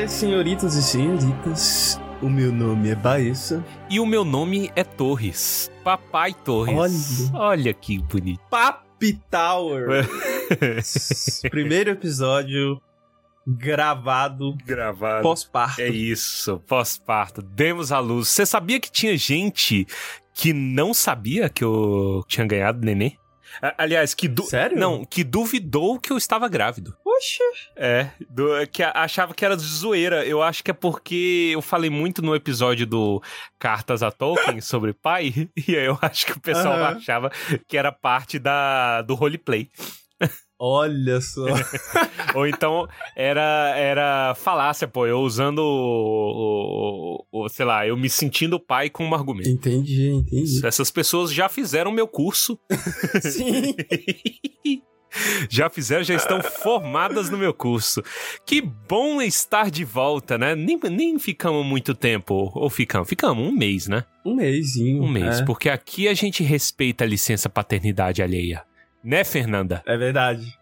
[0.00, 3.62] Senhoras, senhoritas e senhoritas, o meu nome é Baessa.
[3.90, 5.70] E o meu nome é Torres.
[5.84, 7.30] Papai Torres.
[7.34, 7.44] Olha.
[7.44, 8.40] Olha que bonito.
[8.48, 10.08] Papi Tower.
[11.50, 12.80] Primeiro episódio
[13.46, 15.22] gravado Gravado.
[15.22, 15.82] pós-parto.
[15.82, 17.42] É isso, pós-parto.
[17.42, 18.28] Demos a luz.
[18.28, 19.86] Você sabia que tinha gente
[20.32, 23.18] que não sabia que eu tinha ganhado neném?
[23.76, 24.42] Aliás, que du...
[24.44, 24.78] Sério?
[24.78, 26.96] Não, que duvidou que eu estava grávido.
[27.02, 27.42] Poxa.
[27.76, 30.24] É, do- que achava que era de zoeira.
[30.24, 33.22] Eu acho que é porque eu falei muito no episódio do
[33.58, 36.96] Cartas a Tolkien sobre pai, e aí eu acho que o pessoal Aham.
[36.96, 37.30] achava
[37.68, 39.68] que era parte da, do roleplay.
[40.62, 41.46] Olha só.
[42.36, 48.10] Ou então era, era falácia, pô, eu usando o, o- o- sei lá, eu me
[48.10, 49.48] sentindo pai como argumento.
[49.48, 50.60] entendi, entendi.
[50.66, 52.58] Essas pessoas já fizeram meu curso,
[53.22, 53.74] Sim.
[55.48, 58.02] já fizeram, já estão formadas no meu curso.
[58.46, 60.54] Que bom estar de volta, né?
[60.54, 63.08] Nem, nem ficamos muito tempo, ou ficamos?
[63.08, 64.04] Ficamos um mês, né?
[64.24, 65.02] Um mêsinho.
[65.02, 68.62] Um mês, É, porque aqui a gente respeita a licença paternidade alheia.
[69.02, 69.82] Né, Fernanda?
[69.86, 70.58] é verdade.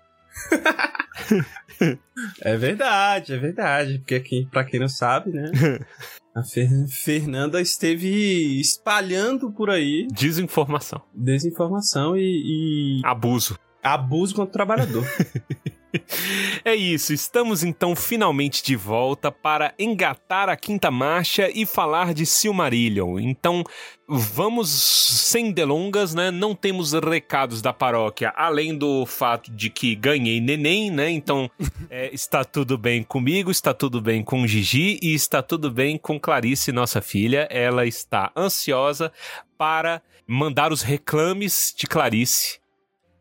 [2.40, 3.98] é verdade, é verdade.
[3.98, 5.50] Porque aqui, pra quem não sabe, né?
[6.34, 11.02] A Fer- Fernanda esteve espalhando por aí Desinformação.
[11.12, 13.58] desinformação e, e Abuso.
[13.82, 15.04] abuso contra o trabalhador.
[16.64, 22.26] É isso, estamos então finalmente de volta para engatar a quinta marcha e falar de
[22.26, 23.18] Silmarillion.
[23.18, 23.64] Então,
[24.06, 26.30] vamos sem delongas, né?
[26.30, 31.10] Não temos recados da paróquia, além do fato de que ganhei neném, né?
[31.10, 31.50] Então,
[31.88, 36.18] é, está tudo bem comigo, está tudo bem com Gigi e está tudo bem com
[36.18, 37.48] Clarice, nossa filha.
[37.50, 39.12] Ela está ansiosa
[39.56, 42.57] para mandar os reclames de Clarice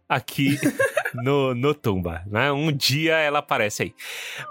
[0.07, 0.57] aqui
[1.13, 2.51] no, no Tumba, né?
[2.51, 3.95] Um dia ela aparece aí.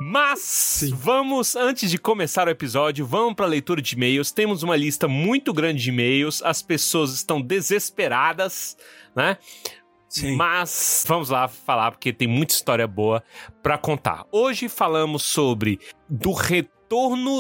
[0.01, 4.33] Mas vamos, antes de começar o episódio, vamos para a leitura de e-mails.
[4.33, 6.43] Temos uma lista muito grande de e-mails.
[6.43, 8.77] As pessoas estão desesperadas,
[9.15, 9.39] né?
[10.09, 10.37] Sim.
[10.37, 13.23] Mas vamos lá falar porque tem muita história boa
[13.63, 14.25] pra contar.
[14.31, 15.79] Hoje falamos sobre
[16.09, 16.76] do retorno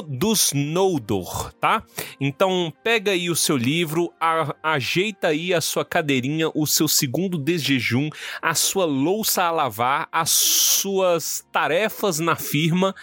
[0.03, 1.83] dos Noldor, tá?
[2.21, 7.39] Então pega aí o seu livro, a- ajeita aí a sua cadeirinha, o seu segundo
[7.39, 8.09] desjejum,
[8.43, 12.95] a sua louça a lavar, as suas tarefas na firma.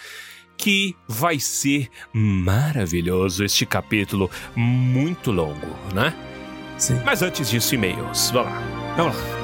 [0.56, 6.14] Que vai ser maravilhoso este capítulo, muito longo, né?
[6.78, 7.00] Sim.
[7.04, 8.30] Mas antes disso, e-mails.
[8.30, 8.62] Vamos lá.
[8.96, 9.43] Vamos lá.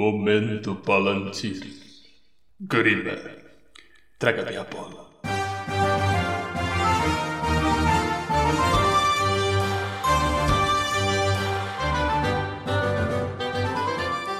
[0.00, 1.60] Momento Palantir.
[2.58, 3.18] Grima,
[4.18, 5.10] traga-me a bola.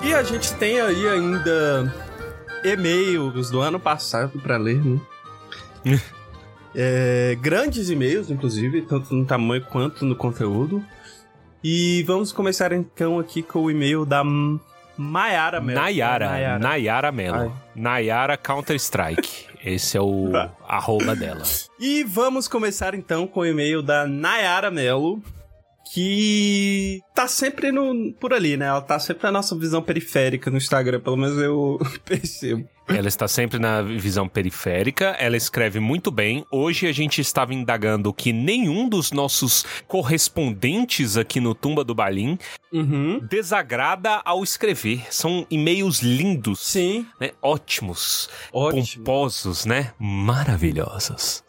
[0.02, 1.94] E a gente tem aí ainda
[2.64, 4.98] e-mails do ano passado pra ler, né?
[6.72, 10.82] É, grandes e-mails, inclusive, tanto no tamanho quanto no conteúdo.
[11.64, 14.22] E vamos começar então aqui com o e-mail da
[15.00, 15.80] M- Mayara Mello.
[15.80, 16.58] Nayara.
[16.58, 17.52] Nayara Mello.
[17.74, 19.48] Nayara Counter-Strike.
[19.64, 20.50] Esse é o Tá.
[20.68, 21.42] arroba dela.
[21.78, 25.22] E vamos começar então com o e-mail da Nayara Mello,
[25.92, 28.66] que tá sempre no, por ali, né?
[28.66, 32.68] Ela tá sempre na nossa visão periférica no Instagram, pelo menos eu percebo.
[32.88, 36.44] Ela está sempre na visão periférica, ela escreve muito bem.
[36.50, 42.38] Hoje a gente estava indagando que nenhum dos nossos correspondentes aqui no Tumba do Balim
[42.72, 43.18] Uhum.
[43.28, 45.02] desagrada ao escrever.
[45.10, 47.30] São e-mails lindos, Sim, né?
[47.42, 48.28] Ótimos.
[48.52, 49.04] ótimo.
[49.04, 49.92] pomposos, né?
[49.98, 51.42] Maravilhosos.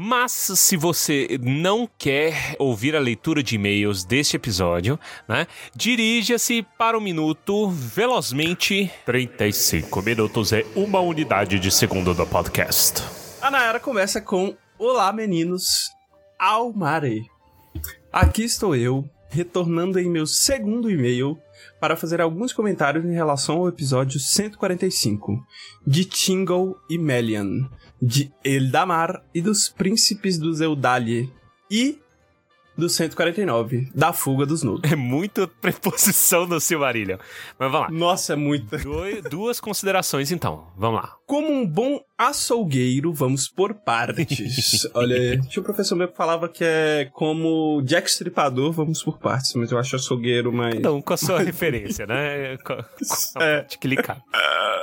[0.00, 5.48] Mas se você não quer ouvir a leitura de e-mails deste episódio, né?
[5.74, 8.88] Dirija-se para o minuto velozmente.
[9.04, 13.02] 35 minutos é uma unidade de segundo do podcast.
[13.42, 15.90] A Nayara começa com Olá, meninos,
[16.38, 17.26] Almare.
[18.12, 21.36] Aqui estou eu, retornando em meu segundo e-mail
[21.80, 25.44] para fazer alguns comentários em relação ao episódio 145
[25.84, 27.68] de Tingle e Melian,
[28.00, 31.32] de Eldamar e dos Príncipes dos Eudalien
[31.70, 31.98] e
[32.76, 34.88] do 149, da Fuga dos Nudos.
[34.88, 37.18] É muita preposição no Silmarillion.
[37.58, 37.98] Mas vamos lá.
[37.98, 38.78] Nossa, é muita.
[38.78, 40.68] Doi- duas considerações então.
[40.76, 41.16] Vamos lá.
[41.26, 44.88] Como um bom açougueiro, vamos por partes.
[44.94, 45.40] Olha aí.
[45.48, 49.72] Tinha um professor meu que falava que é como Jack Stripador, vamos por partes, mas
[49.72, 50.76] eu acho açougueiro mais.
[50.76, 52.56] Então, com a sua referência, né?
[52.58, 53.56] Com, com a É.
[53.56, 54.22] parte clicar.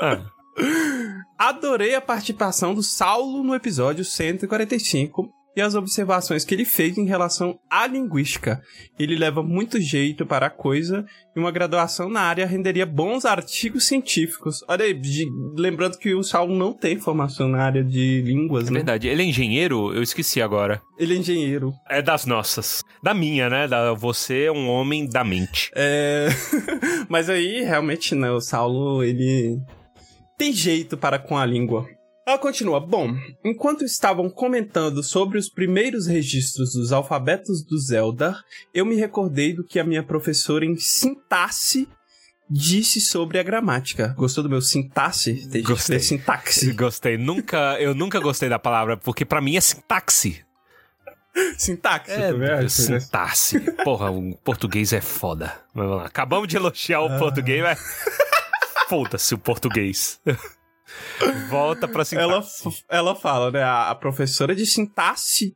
[0.02, 0.22] Ah,
[1.38, 7.06] Adorei a participação do Saulo no episódio 145 e as observações que ele fez em
[7.06, 8.62] relação à linguística.
[9.00, 11.06] Ele leva muito jeito para a coisa
[11.36, 14.64] e uma graduação na área renderia bons artigos científicos.
[14.68, 14.98] Olha aí,
[15.58, 18.80] lembrando que o Saulo não tem formação na área de línguas, É né?
[18.80, 19.08] verdade.
[19.08, 19.94] Ele é engenheiro?
[19.94, 20.82] Eu esqueci agora.
[20.98, 21.74] Ele é engenheiro.
[21.90, 22.82] É das nossas.
[23.04, 23.68] Da minha, né?
[23.68, 25.70] Da, você é um homem da mente.
[25.76, 26.28] É...
[27.10, 29.58] Mas aí, realmente, né, o Saulo, ele
[30.38, 31.88] tem jeito para com a língua.
[32.28, 32.80] Ela continua.
[32.80, 38.42] Bom, enquanto estavam comentando sobre os primeiros registros dos alfabetos do Zeldar,
[38.74, 41.88] eu me recordei do que a minha professora em sintaxe
[42.50, 44.14] disse sobre a gramática.
[44.18, 45.34] Gostou do meu sintaxe?
[45.34, 46.00] Tem gente que Gostei.
[46.00, 46.74] sintaxe.
[46.78, 47.18] Gostei.
[47.18, 50.44] Nunca, eu nunca gostei da palavra, porque pra mim é sintaxe.
[51.58, 53.00] Sintaxe, É, também acha, né?
[53.00, 53.60] sintaxe.
[53.84, 55.54] Porra, o português é foda.
[55.74, 56.06] Mas vamos lá.
[56.08, 57.80] Acabamos de elogiar o português, mas.
[58.88, 60.22] Foda-se o português.
[61.50, 62.64] Volta pra sintaxe.
[62.64, 63.64] ela, ela fala, né?
[63.64, 65.54] A, a professora de sintaxe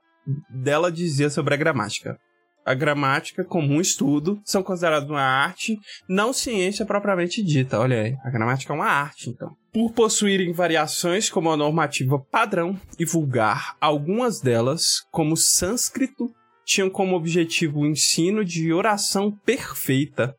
[0.49, 2.17] dela dizia sobre a gramática.
[2.65, 5.77] A gramática, como um estudo, são consideradas uma arte,
[6.07, 7.79] não ciência propriamente dita.
[7.79, 9.55] Olha aí, a gramática é uma arte, então.
[9.73, 16.29] Por possuírem variações como a normativa padrão e vulgar, algumas delas, como o sânscrito,
[16.65, 20.35] tinham como objetivo o ensino de oração perfeita.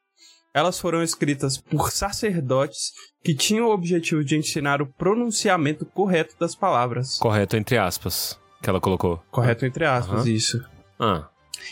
[0.53, 2.93] Elas foram escritas por sacerdotes
[3.23, 7.19] que tinham o objetivo de ensinar o pronunciamento correto das palavras.
[7.19, 9.23] Correto, entre aspas, que ela colocou.
[9.31, 10.29] Correto entre aspas, Aham.
[10.31, 10.65] isso.
[10.99, 11.29] Ah,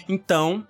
[0.08, 0.66] Então,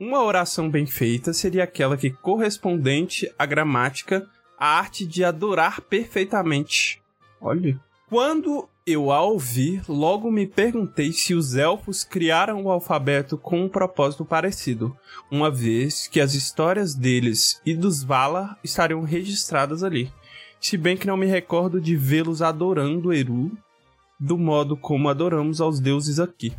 [0.00, 4.26] uma oração bem feita seria aquela que correspondente à gramática,
[4.58, 7.00] a arte de adorar perfeitamente.
[7.40, 7.78] Olha.
[8.12, 13.70] Quando eu a ouvi, logo me perguntei se os elfos criaram o alfabeto com um
[13.70, 14.94] propósito parecido,
[15.30, 20.12] uma vez que as histórias deles e dos Valar estariam registradas ali.
[20.60, 23.50] Se bem que não me recordo de vê-los adorando Eru
[24.20, 26.52] do modo como adoramos aos deuses aqui.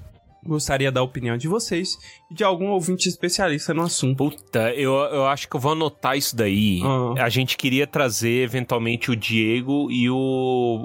[0.45, 1.97] Gostaria da opinião de vocês
[2.29, 4.17] e de algum ouvinte especialista no assunto.
[4.17, 6.81] puta, eu, eu acho que eu vou anotar isso daí.
[6.83, 7.23] Ah.
[7.23, 10.15] A gente queria trazer, eventualmente, o Diego e o,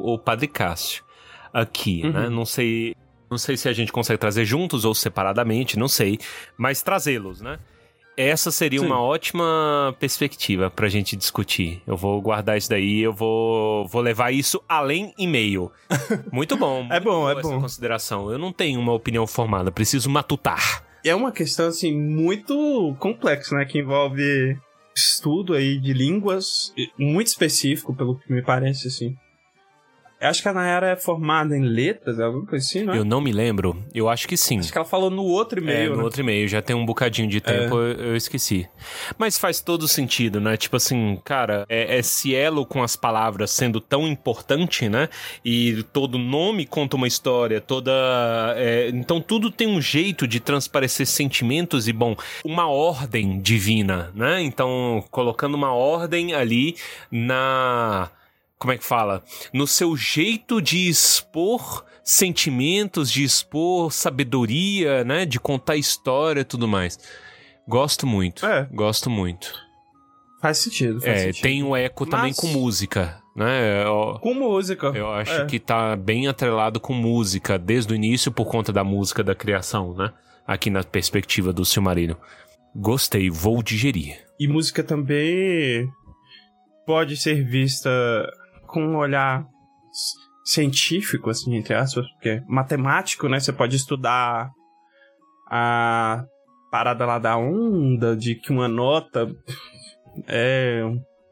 [0.05, 1.03] o Padre Cássio
[1.53, 2.13] aqui, Uhum.
[2.13, 2.29] né?
[2.29, 2.95] Não sei.
[3.31, 6.19] Não sei se a gente consegue trazer juntos ou separadamente, não sei.
[6.57, 7.59] Mas trazê-los, né?
[8.19, 8.87] Essa seria Sim.
[8.87, 11.81] uma ótima perspectiva pra gente discutir.
[11.87, 15.71] Eu vou guardar isso daí, eu vou, vou levar isso além e-mail.
[16.33, 16.89] Muito bom.
[16.91, 17.61] É bom, boa é essa bom.
[17.61, 18.29] consideração.
[18.29, 20.85] Eu não tenho uma opinião formada, preciso matutar.
[21.05, 23.65] É uma questão, assim, muito complexa, né?
[23.65, 24.59] Que envolve
[24.97, 29.15] estudo aí de línguas, muito específico, pelo que me parece, assim.
[30.21, 32.99] Eu acho que a Nayara é formada em letras, alguma coisa assim, não é?
[32.99, 33.85] Eu não me lembro.
[33.95, 34.59] Eu acho que sim.
[34.59, 36.03] Acho que ela falou no outro É, e-mail, no né?
[36.03, 38.69] outro e-mail, já tem um bocadinho de tempo, eu, eu esqueci.
[39.17, 40.57] Mas faz todo sentido, né?
[40.57, 45.09] Tipo assim, cara, é, esse elo com as palavras sendo tão importante, né?
[45.45, 47.93] E todo nome conta uma história, toda.
[48.57, 54.43] é, então tudo tem um jeito de transparecer sentimentos e, bom, uma ordem divina, né?
[54.43, 56.75] Então, colocando uma ordem ali
[57.11, 58.11] na
[58.59, 59.23] como é que fala?
[59.53, 65.25] No seu jeito de expor sentimentos, de expor sabedoria, né?
[65.27, 66.99] De contar história e tudo mais.
[67.67, 68.45] Gosto muito.
[68.47, 68.67] É.
[68.73, 69.53] Gosto muito.
[70.41, 71.43] Faz sentido, faz É, sentido.
[71.43, 73.85] tem o eco também Mas- com música, né?
[73.85, 74.87] Eu, Com música.
[74.95, 75.47] eu acho É.
[75.47, 79.95] que tá bem atrelado com música desde o início por conta da música da criação,
[79.95, 80.13] né?
[80.47, 82.17] Aqui na perspectiva do Silmarillion.
[82.75, 84.17] Gostei, vou digerir.
[84.39, 85.91] E música também
[86.87, 87.91] pode ser vista
[88.69, 89.45] com um olhar
[90.45, 93.41] científico, assim, entre aspas, porque matemático, né?
[93.41, 94.51] Você pode estudar
[95.51, 96.25] a
[96.71, 99.27] parada lá da onda, de que uma nota
[100.27, 100.83] é.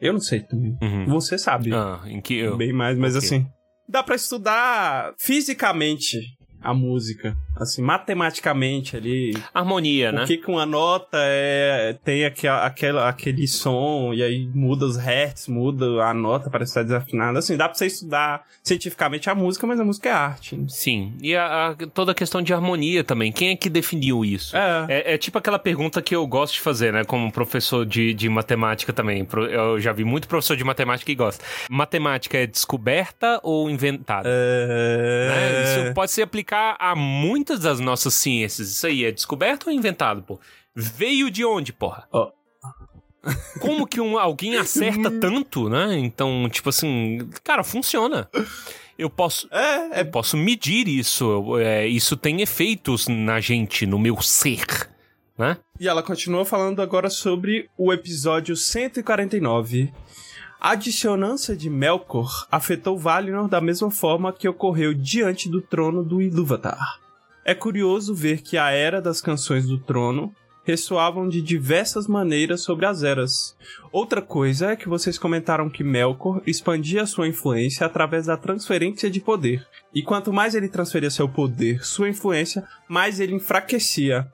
[0.01, 0.77] Eu não sei também.
[0.83, 1.07] Uhum.
[1.07, 2.57] Você sabe Ah, em que eu...
[2.57, 3.27] bem mais, mas Ok.
[3.27, 3.47] assim.
[3.89, 6.19] Dá pra estudar fisicamente
[6.61, 7.35] a música.
[7.59, 9.35] Assim, matematicamente ali.
[9.55, 10.21] Harmonia, né?
[10.21, 14.97] Por que, que uma nota é, tem aquele, aquele, aquele som e aí muda os
[14.97, 17.39] hertz, muda a nota, parece estar desafinada.
[17.39, 20.57] Assim, dá pra você estudar cientificamente a música, mas a música é arte.
[20.57, 20.67] né?
[20.69, 23.33] Sim, e a, a- toda a questão de harmonia também.
[23.33, 24.57] Quem é que definiu isso?
[24.57, 24.87] É.
[24.89, 27.05] É, é tipo aquela pergunta que eu gosto de fazer, né?
[27.05, 29.27] Como professor de, de matemática também.
[29.51, 31.43] Eu já vi muito professor de matemática que gosta.
[31.71, 34.29] Matemática é descoberta ou inventada?
[34.29, 35.83] né?
[35.85, 36.95] Isso pode se aplicar a
[37.47, 38.69] muitas das nossas ciências.
[38.69, 40.41] Isso aí é descoberto ou inventado, pô?
[40.75, 42.09] Veio de onde, porra?
[42.11, 42.33] Ó.
[43.61, 45.97] Como que um, alguém acerta tanto, né?
[45.99, 48.29] Então, tipo assim, cara, funciona.
[48.99, 51.57] Eu posso, É, é eu posso medir isso.
[51.59, 54.91] é, isso tem efeitos na gente, no meu ser,
[55.39, 55.59] né?
[55.79, 59.93] E ela continua falando agora sobre o episódio 149.
[60.61, 66.21] A dissonância de Melkor afetou Valinor da mesma forma que ocorreu diante do trono do
[66.21, 67.06] Ilúvatar.
[67.49, 70.35] É curioso ver que a era das canções do trono
[70.65, 73.57] ressoavam de diversas maneiras sobre as eras.
[73.93, 79.21] Outra coisa é que vocês comentaram que Melkor expandia sua influência através da transferência de
[79.21, 79.65] poder.
[79.95, 84.27] E quanto mais ele transferia seu poder, sua influência, mais ele enfraquecia.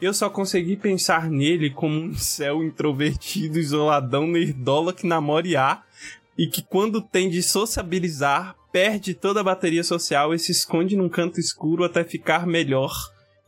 [0.00, 5.82] Eu só consegui pensar nele como um céu introvertido, isoladão, nerdola que namora
[6.38, 11.08] e que quando tem de sociabilizar, perde toda a bateria social e se esconde num
[11.08, 12.92] canto escuro até ficar melhor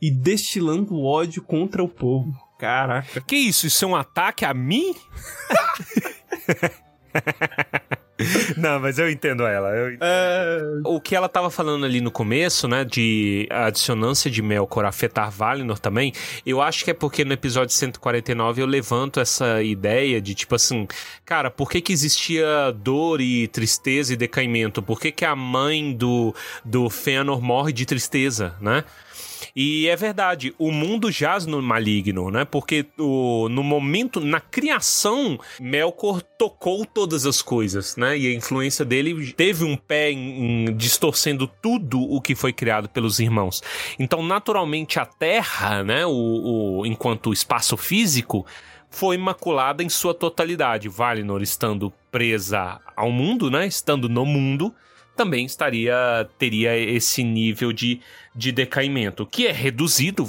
[0.01, 2.31] e destilando ódio contra o povo.
[2.57, 3.19] Caraca.
[3.19, 3.67] Que isso?
[3.67, 4.95] Isso é um ataque a mim?
[8.57, 9.69] Não, mas eu entendo ela.
[9.69, 10.03] Eu entendo.
[10.03, 10.61] É...
[10.85, 15.29] O que ela tava falando ali no começo, né, de a dissonância de Melkor afetar
[15.29, 16.13] Valinor também,
[16.45, 20.87] eu acho que é porque no episódio 149 eu levanto essa ideia de tipo assim,
[21.25, 24.81] cara, por que que existia dor e tristeza e decaimento?
[24.81, 26.33] Por que que a mãe do,
[26.65, 28.83] do Fëanor morre de tristeza, né?
[29.59, 32.45] E é verdade, o mundo jaz no maligno, né?
[32.45, 38.15] Porque o, no momento, na criação, Melkor tocou todas as coisas, né?
[38.15, 42.87] E a influência dele teve um pé em, em distorcendo tudo o que foi criado
[42.87, 43.63] pelos irmãos.
[43.97, 46.05] Então, naturalmente, a Terra, né?
[46.05, 48.45] O, o, enquanto espaço físico,
[48.91, 50.87] foi maculada em sua totalidade.
[50.87, 53.65] Valinor estando presa ao mundo, né?
[53.65, 54.71] Estando no mundo,
[55.17, 57.99] também estaria teria esse nível de,
[58.35, 60.25] de decaimento, que é reduzido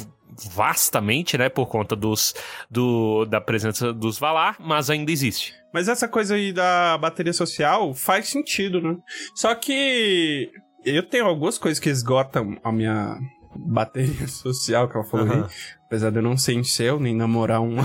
[0.52, 2.34] vastamente, né, por conta dos,
[2.70, 5.54] do, da presença dos Valar, mas ainda existe.
[5.72, 8.96] Mas essa coisa aí da bateria social faz sentido, né?
[9.34, 10.50] Só que
[10.84, 13.18] eu tenho algumas coisas que esgotam a minha
[13.54, 15.44] bateria social que ela falou uhum.
[15.44, 15.50] aí.
[15.86, 17.82] Apesar de eu não ser incel, nem namorar uma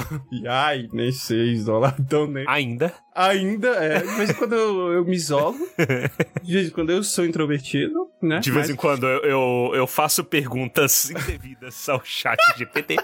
[0.47, 2.45] ai, nem ser isoladão, nem...
[2.47, 2.93] Ainda?
[3.15, 3.99] Ainda, é.
[3.99, 5.57] De vez em quando eu, eu me isolo.
[6.43, 8.39] De vez em quando eu sou introvertido, né?
[8.39, 8.69] De vez Mas...
[8.71, 12.97] em quando eu, eu, eu, faço perguntas indevidas ao chat GPT.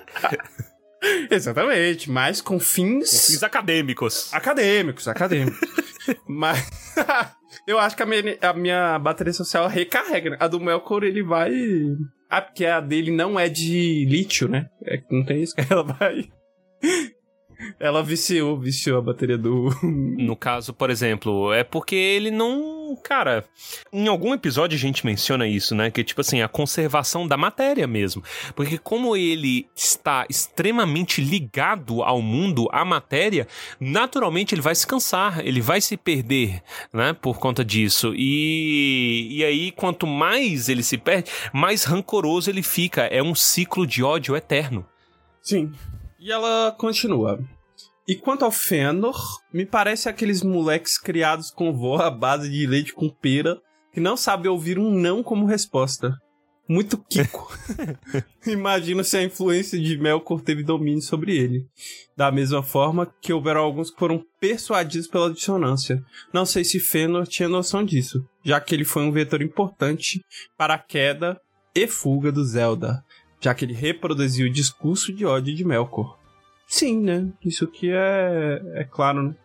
[1.31, 3.09] Exatamente, mas com fins...
[3.09, 4.33] Com fins acadêmicos.
[4.33, 5.59] Acadêmicos, acadêmicos.
[6.27, 6.67] mas...
[7.65, 10.37] eu acho que a minha, a minha bateria social recarrega, né?
[10.41, 11.53] A do Melkor, ele vai
[12.29, 14.69] ah, porque a dele não é de lítio, né?
[14.85, 16.29] É, não tem isso ela vai.
[17.79, 19.69] Ela viciou, viciou a bateria do.
[19.83, 22.78] No caso, por exemplo, é porque ele não.
[22.97, 23.45] Cara,
[23.91, 25.89] em algum episódio a gente menciona isso, né?
[25.91, 28.23] Que tipo assim, a conservação da matéria mesmo.
[28.55, 33.47] Porque como ele está extremamente ligado ao mundo, à matéria,
[33.79, 36.61] naturalmente ele vai se cansar, ele vai se perder,
[36.93, 37.13] né?
[37.13, 38.13] Por conta disso.
[38.15, 43.03] E, e aí, quanto mais ele se perde, mais rancoroso ele fica.
[43.03, 44.85] É um ciclo de ódio eterno.
[45.41, 45.71] Sim.
[46.19, 47.39] E ela continua.
[48.09, 49.15] E quanto ao Fëanor,
[49.53, 53.61] me parece aqueles moleques criados com vó à base de leite com pera
[53.93, 56.17] que não sabe ouvir um não como resposta.
[56.67, 57.55] Muito Kiko.
[58.47, 61.67] Imagino se a influência de Melkor teve domínio sobre ele.
[62.17, 66.03] Da mesma forma que houveram alguns que foram persuadidos pela dissonância.
[66.33, 70.19] Não sei se Fëanor tinha noção disso, já que ele foi um vetor importante
[70.57, 71.39] para a queda
[71.75, 73.03] e fuga do Zelda
[73.41, 76.18] já que ele reproduziu o discurso de ódio de Melkor.
[76.69, 77.27] Sim, né?
[77.43, 79.35] Isso aqui é, é claro, né?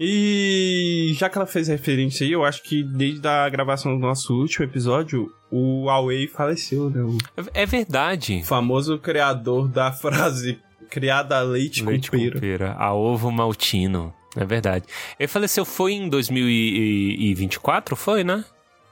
[0.00, 4.34] E já que ela fez referência aí, eu acho que desde a gravação do nosso
[4.34, 7.02] último episódio, o Huawei faleceu, né?
[7.02, 7.18] O
[7.52, 8.42] é verdade.
[8.42, 10.58] famoso criador da frase
[10.90, 12.32] criada a leite, leite com, pera.
[12.32, 12.72] com pera.
[12.78, 14.14] A ovo maltino.
[14.34, 14.86] É verdade.
[15.18, 18.44] Ele faleceu foi em 2024, foi, né?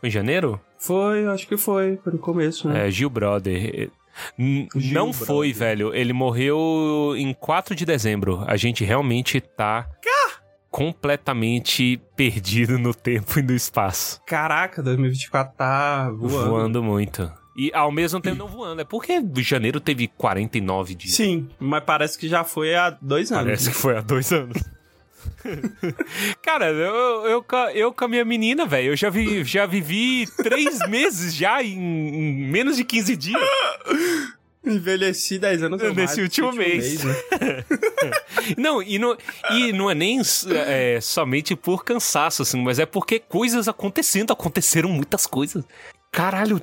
[0.02, 0.60] Em janeiro?
[0.78, 2.88] Foi, acho que foi, foi no começo, né?
[2.88, 3.90] É, Gil Brother.
[4.38, 5.94] Não foi, velho.
[5.94, 8.42] Ele morreu em 4 de dezembro.
[8.46, 9.88] A gente realmente tá
[10.70, 14.20] completamente perdido no tempo e no espaço.
[14.26, 16.50] Caraca, 2024 tá voando.
[16.50, 17.32] Voando muito.
[17.56, 18.82] E ao mesmo tempo não voando.
[18.82, 21.14] É porque janeiro teve 49 dias.
[21.14, 23.44] Sim, mas parece que já foi há dois anos.
[23.44, 24.60] Parece que foi há dois anos.
[26.42, 30.78] Cara, eu, eu, eu com a minha menina, velho, eu já, vi, já vivi três
[30.88, 33.42] meses já em, em, menos de 15 dias.
[34.64, 37.04] Envelheci 10 anos Nesse último, último mês.
[37.04, 37.64] mês né?
[38.56, 39.16] não, e não,
[39.50, 40.22] e não é nem
[40.66, 45.62] é, somente por cansaço, assim, mas é porque coisas acontecendo, aconteceram muitas coisas.
[46.10, 46.62] Caralho,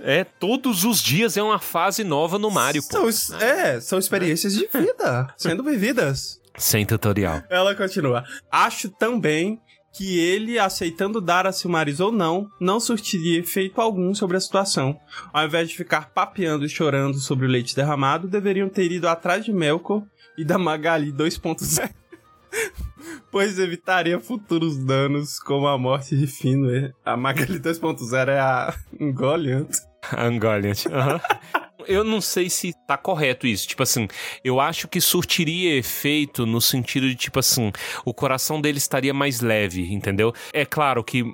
[0.00, 3.10] é, todos os dias é uma fase nova no Mario, pô.
[3.10, 6.37] São, é, são experiências de vida sendo vividas.
[6.58, 7.42] Sem tutorial.
[7.48, 8.24] Ela continua.
[8.50, 9.60] Acho também
[9.92, 14.98] que ele, aceitando dar a Silmaris ou não, não surtiria efeito algum sobre a situação.
[15.32, 19.44] Ao invés de ficar papeando e chorando sobre o leite derramado, deveriam ter ido atrás
[19.44, 20.02] de Melkor
[20.36, 21.90] e da Magali 2.0.
[23.30, 26.92] pois evitaria futuros danos, como a morte de Finwë.
[27.04, 29.70] A Magali 2.0 é a Ungoliant.
[30.16, 31.20] Ungoliant, aham.
[31.88, 33.66] eu não sei se tá correto isso.
[33.66, 34.06] Tipo assim,
[34.44, 37.72] eu acho que surtiria efeito no sentido de, tipo assim,
[38.04, 40.32] o coração dele estaria mais leve, entendeu?
[40.52, 41.24] É claro que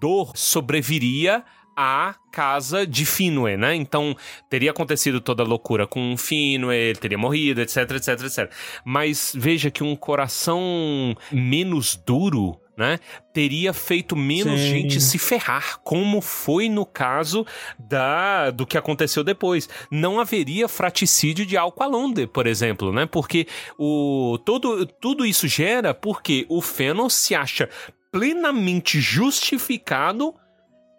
[0.00, 1.42] dor sobreviria
[1.76, 3.74] à casa de Finwë, né?
[3.74, 4.14] Então,
[4.48, 8.52] teria acontecido toda a loucura com Finwë, ele teria morrido, etc, etc, etc.
[8.84, 12.98] Mas veja que um coração menos duro né,
[13.32, 14.66] teria feito menos Sim.
[14.66, 17.46] gente se ferrar, como foi no caso
[17.78, 19.68] da do que aconteceu depois.
[19.90, 23.06] Não haveria fraticídio de Alqualonde, por exemplo, né?
[23.06, 23.46] Porque
[23.78, 27.68] o todo tudo isso gera porque o Fëanor se acha
[28.10, 30.34] plenamente justificado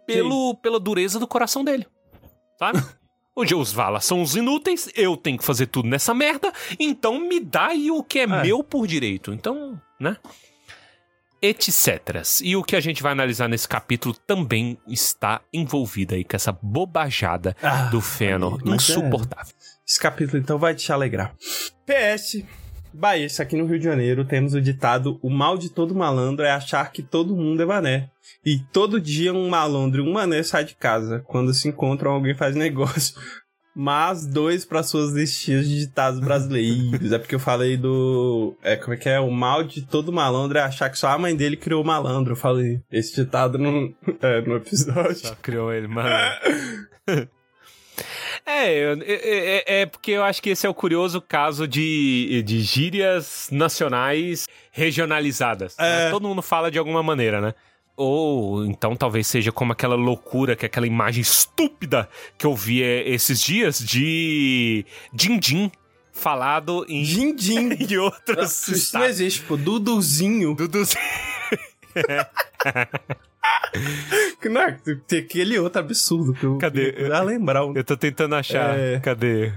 [0.05, 1.85] pelo, pela dureza do coração dele.
[2.57, 2.83] Sabe?
[3.35, 7.39] Hoje os Valas são os inúteis, eu tenho que fazer tudo nessa merda, então me
[7.39, 8.27] dá aí o que é, é.
[8.43, 9.33] meu por direito.
[9.33, 10.17] Então, né?
[11.43, 12.23] Etc.
[12.41, 16.53] E o que a gente vai analisar nesse capítulo também está envolvido aí com essa
[16.53, 18.69] bobajada ah, do Fëanor é.
[18.69, 19.53] insuportável.
[19.59, 19.73] É.
[19.85, 21.35] Esse capítulo então vai te alegrar.
[21.85, 22.41] PS,
[22.93, 26.51] Bahia, aqui no Rio de Janeiro temos o ditado: o mal de todo malandro é
[26.51, 28.09] achar que todo mundo é mané.
[28.45, 31.19] E todo dia um malandro e um mané sai de casa.
[31.27, 33.15] Quando se encontram, alguém faz negócio
[33.75, 37.11] mas dois para suas listinhas de ditados brasileiros.
[37.11, 38.55] é porque eu falei do.
[38.61, 39.19] É, como é que é?
[39.19, 42.33] O mal de todo malandro é achar que só a mãe dele criou o malandro.
[42.33, 45.15] Eu falei esse ditado no, é, no episódio.
[45.15, 46.09] Só criou ele, mano.
[48.45, 52.59] É, é, é, é, porque eu acho que esse é o curioso caso de, de
[52.59, 55.77] gírias nacionais regionalizadas.
[55.79, 56.05] É.
[56.05, 56.11] Né?
[56.11, 57.53] Todo mundo fala de alguma maneira, né?
[57.95, 62.81] Ou então talvez seja como aquela loucura, que é aquela imagem estúpida que eu vi
[62.81, 65.71] é, esses dias de Din-Din
[66.11, 67.03] falado em.
[67.03, 67.73] Din-Din!
[67.89, 68.67] em outros.
[68.67, 69.57] Isso não existe, pô.
[69.57, 70.55] Duduzinho.
[70.55, 71.01] Duduzinho.
[74.49, 76.57] não, é, tem aquele outro absurdo que eu.
[76.57, 76.95] Cadê?
[76.97, 77.61] Eu, lembrar.
[77.75, 78.77] Eu tô tentando achar.
[78.77, 78.99] É...
[78.99, 79.53] Cadê?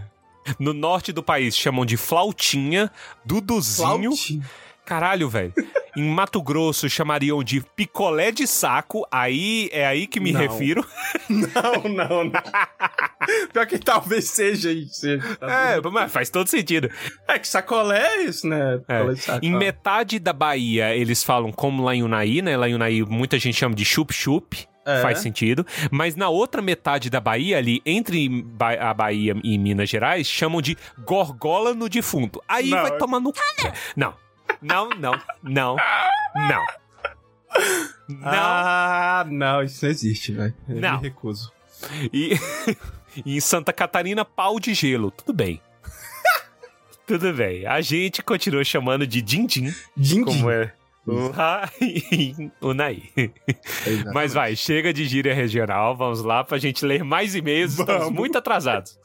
[0.59, 2.91] No norte do país chamam de flautinha,
[3.25, 4.13] duduzinho.
[4.13, 4.51] Flautinha.
[4.85, 5.53] Caralho, velho.
[5.97, 10.41] Em Mato Grosso chamariam de picolé de saco, aí é aí que me não.
[10.41, 10.87] refiro.
[11.29, 12.33] Não, não, não.
[13.53, 15.07] Pior que talvez seja isso.
[15.07, 16.89] É, mas faz todo sentido.
[17.27, 18.81] É que sacolé é isso, né?
[18.87, 19.17] É.
[19.17, 22.57] Saco, em metade da Bahia, eles falam como lá em Unai, né?
[22.57, 24.69] Lá em Unai, muita gente chama de chup-chup.
[24.87, 25.03] É.
[25.03, 25.67] Faz sentido.
[25.91, 28.47] Mas na outra metade da Bahia, ali, entre
[28.79, 32.41] a Bahia e Minas Gerais, chamam de gorgola no defunto.
[32.47, 32.83] Aí não.
[32.83, 33.33] vai tomar no.
[33.97, 34.15] Não.
[34.61, 35.77] Não, não, não,
[36.35, 36.65] não.
[38.09, 38.23] Não.
[38.23, 40.55] Ah, não, isso não existe, velho.
[40.69, 40.97] Não.
[40.97, 41.53] Me recuso.
[42.13, 42.37] E,
[43.25, 45.11] e em Santa Catarina, pau de gelo.
[45.11, 45.61] Tudo bem.
[47.07, 47.67] Tudo bem.
[47.67, 49.73] A gente continua chamando de Din-Din.
[49.97, 50.25] Din-Din.
[50.25, 50.73] Como é
[51.07, 53.03] o Unai.
[54.13, 55.97] Mas vai, chega de gíria regional.
[55.97, 57.79] Vamos lá pra gente ler mais e-mails.
[57.79, 58.99] Estamos muito atrasados.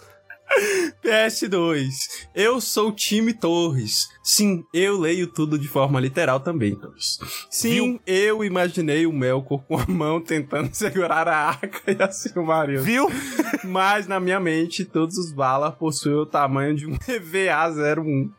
[1.03, 2.27] PS2.
[2.35, 4.07] Eu sou time Torres.
[4.23, 7.19] Sim, eu leio tudo de forma literal também, Torres.
[7.49, 8.01] Sim, Viu?
[8.05, 12.83] eu imaginei o Melkor com a mão tentando segurar a arca e a Silmaril.
[12.83, 13.07] Viu?
[13.63, 18.29] Mas na minha mente, todos os Valar possuem o tamanho de um EVA-01.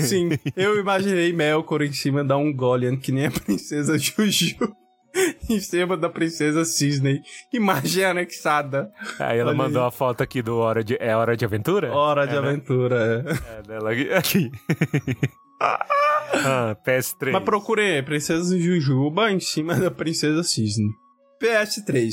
[0.00, 4.56] Sim, eu imaginei Melkor em cima da Ungoliant, que nem a princesa Juju.
[5.48, 7.22] Em cima da princesa Cisne.
[7.52, 8.90] Imagem anexada.
[9.18, 9.88] Aí ela Olha mandou aí.
[9.88, 10.96] a foto aqui do Hora de.
[11.00, 11.92] É Hora de Aventura?
[11.92, 12.48] Hora de é, né?
[12.48, 13.32] Aventura, né?
[13.48, 13.58] é.
[13.58, 14.50] É dela aqui.
[15.60, 17.32] ah, PS3.
[17.32, 20.90] Mas procurei Princesa Jujuba em cima da Princesa Cisne.
[21.42, 22.12] PS3.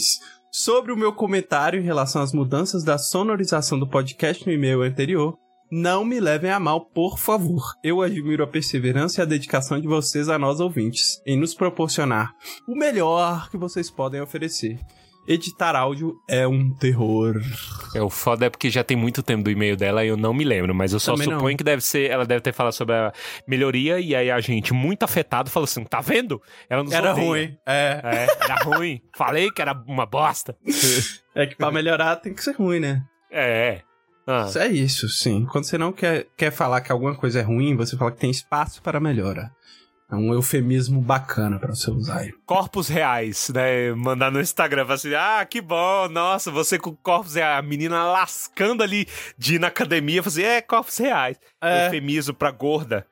[0.52, 5.38] Sobre o meu comentário em relação às mudanças da sonorização do podcast no e-mail anterior,
[5.72, 7.64] não me levem a mal, por favor.
[7.84, 12.34] Eu admiro a perseverança e a dedicação de vocês a nós ouvintes em nos proporcionar
[12.68, 14.78] o melhor que vocês podem oferecer.
[15.28, 17.40] Editar áudio é um terror.
[17.94, 20.34] É, o foda é porque já tem muito tempo do e-mail dela e eu não
[20.34, 21.58] me lembro, mas eu só Também suponho não.
[21.58, 23.14] que deve ser, ela deve ter falado sobre a
[23.48, 26.42] melhoria e aí a gente, muito afetado, falou assim: tá vendo?
[26.68, 27.28] Ela nos Era odeia.
[27.28, 27.58] ruim.
[27.68, 28.02] É.
[28.04, 28.28] é.
[28.44, 29.00] Era ruim.
[29.16, 30.58] Falei que era uma bosta.
[31.34, 33.04] É que pra melhorar tem que ser ruim, né?
[33.32, 33.84] É.
[34.26, 34.50] Ah.
[34.56, 35.46] É isso, sim.
[35.46, 38.32] Quando você não quer, quer falar que alguma coisa é ruim, você fala que tem
[38.32, 39.52] espaço para melhora.
[40.12, 42.34] É um eufemismo bacana para você usar aí.
[42.46, 43.94] Corpos reais, né?
[43.94, 47.60] Mandar no Instagram, assim, ah, que bom, nossa, você com corpos reais.
[47.60, 49.08] A menina lascando ali
[49.38, 51.38] de ir na academia, assim, é, corpos reais.
[51.62, 51.86] É.
[51.86, 53.08] Eufemismo pra gorda.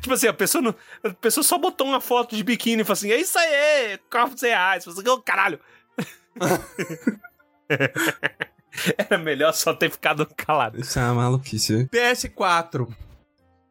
[0.00, 2.94] Tipo assim, a pessoa, não, a pessoa só botou uma foto de biquíni e falou
[2.94, 4.84] assim, é isso aí, corpos reais.
[4.84, 5.60] Você, oh, caralho.
[8.96, 10.80] Era melhor só ter ficado calado.
[10.80, 11.88] Isso é uma maluquice.
[11.92, 12.88] PS4.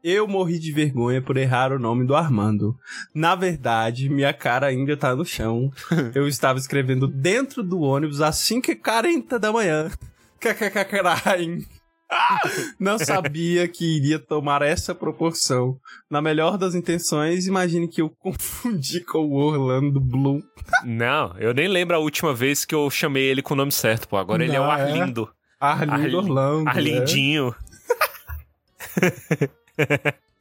[0.04, 2.76] Eu morri de vergonha por errar o nome do Armando.
[3.14, 5.72] Na verdade, minha cara ainda tá no chão.
[6.16, 9.92] Eu estava escrevendo dentro do ônibus às 5h40 da manhã.
[10.40, 11.60] Cacacacarai.
[12.80, 15.78] Não sabia que iria tomar essa proporção.
[16.10, 20.42] Na melhor das intenções, imagine que eu confundi com o Orlando Bloom.
[20.84, 24.08] Não, eu nem lembro a última vez que eu chamei ele com o nome certo,
[24.08, 24.18] pô.
[24.18, 24.82] Agora ele é o Não, é.
[24.82, 25.30] Arlindo.
[25.60, 26.64] Arlindo Arli- Orlando.
[26.66, 26.72] né?
[26.72, 27.56] Arlindinho.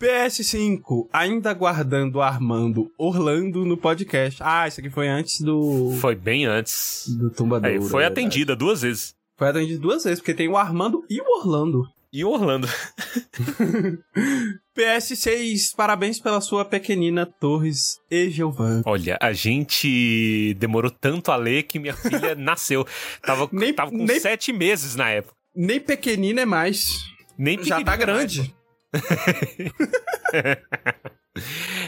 [0.01, 4.43] PS5, ainda aguardando Armando Orlando no podcast.
[4.43, 5.95] Ah, isso aqui foi antes do.
[6.01, 7.05] Foi bem antes.
[7.19, 7.69] Do Tumbador.
[7.71, 9.15] Aí foi é atendida duas vezes.
[9.41, 11.89] Foi atendido duas vezes, porque tem o Armando e o Orlando.
[12.13, 12.69] E o Orlando.
[14.77, 18.83] PS6, parabéns pela sua pequenina Torres e Giovanni.
[18.85, 22.87] Olha, a gente demorou tanto a ler que minha filha nasceu.
[23.23, 25.35] Tava, Nem- tava com nem- sete meses na época.
[25.57, 26.99] Nem pequenina é mais.
[27.39, 28.55] Nem Já tá pequenina grande.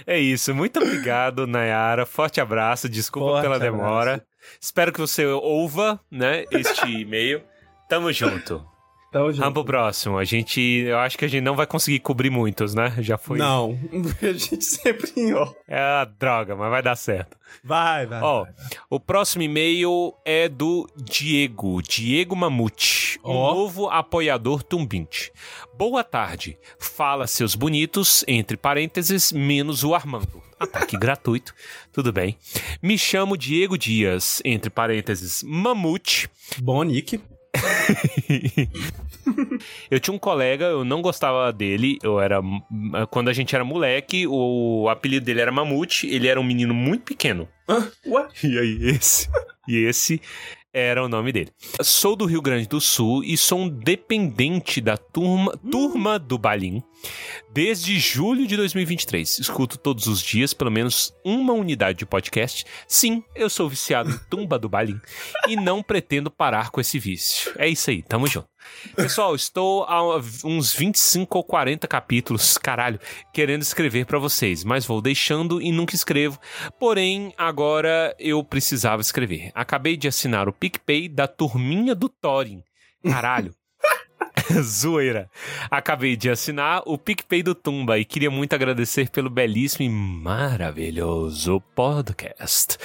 [0.06, 0.54] É isso.
[0.54, 2.06] Muito obrigado, Nayara.
[2.06, 2.88] Forte abraço.
[2.88, 3.72] Desculpa Forte pela abraço.
[4.60, 7.42] Espero que você ouva, né, este e-mail.
[7.88, 8.71] Tamo junto.
[9.12, 9.40] Então, gente.
[9.40, 10.16] Vamos pro próximo.
[10.16, 10.58] A gente.
[10.58, 12.94] Eu acho que a gente não vai conseguir cobrir muitos, né?
[13.00, 13.36] Já foi.
[13.36, 13.78] Não,
[14.22, 15.54] a gente sempre enrola.
[15.68, 17.36] É a droga, mas vai dar certo.
[17.62, 18.22] Vai, vai.
[18.22, 18.46] Ó,
[18.88, 23.52] o próximo e-mail é do Diego, Diego Mamute, um Ó.
[23.54, 25.30] novo apoiador Tumbinte.
[25.76, 26.56] Boa tarde.
[26.78, 30.42] Fala seus bonitos, entre parênteses, menos o Armando.
[30.58, 31.52] Ataque gratuito.
[31.92, 32.38] Tudo bem.
[32.82, 36.30] Me chamo Diego Dias, entre parênteses, Mamute.
[36.62, 37.20] Bom, Nick.
[39.90, 42.40] eu tinha um colega, eu não gostava dele, eu era.
[43.10, 47.04] Quando a gente era moleque, o apelido dele era Mamute, ele era um menino muito
[47.04, 47.48] pequeno.
[48.42, 49.28] E aí, esse.
[49.68, 50.20] e esse
[50.72, 51.50] era o nome dele.
[51.82, 56.82] Sou do Rio Grande do Sul e sou um dependente da turma, turma do Balim
[57.52, 59.38] desde julho de 2023.
[59.38, 62.64] Escuto todos os dias pelo menos uma unidade de podcast.
[62.88, 64.98] Sim, eu sou viciado em Tumba do Balim
[65.46, 67.52] e não pretendo parar com esse vício.
[67.58, 68.48] É isso aí, tamo junto.
[68.94, 73.00] Pessoal, estou há uns 25 ou 40 capítulos, caralho,
[73.32, 76.38] querendo escrever pra vocês, mas vou deixando e nunca escrevo.
[76.78, 79.50] Porém, agora eu precisava escrever.
[79.54, 82.62] Acabei de assinar o PicPay da turminha do Thorin.
[83.02, 83.54] Caralho.
[84.62, 85.30] Zoeira.
[85.70, 91.60] Acabei de assinar o PicPay do Tumba e queria muito agradecer pelo belíssimo e maravilhoso
[91.74, 92.76] podcast.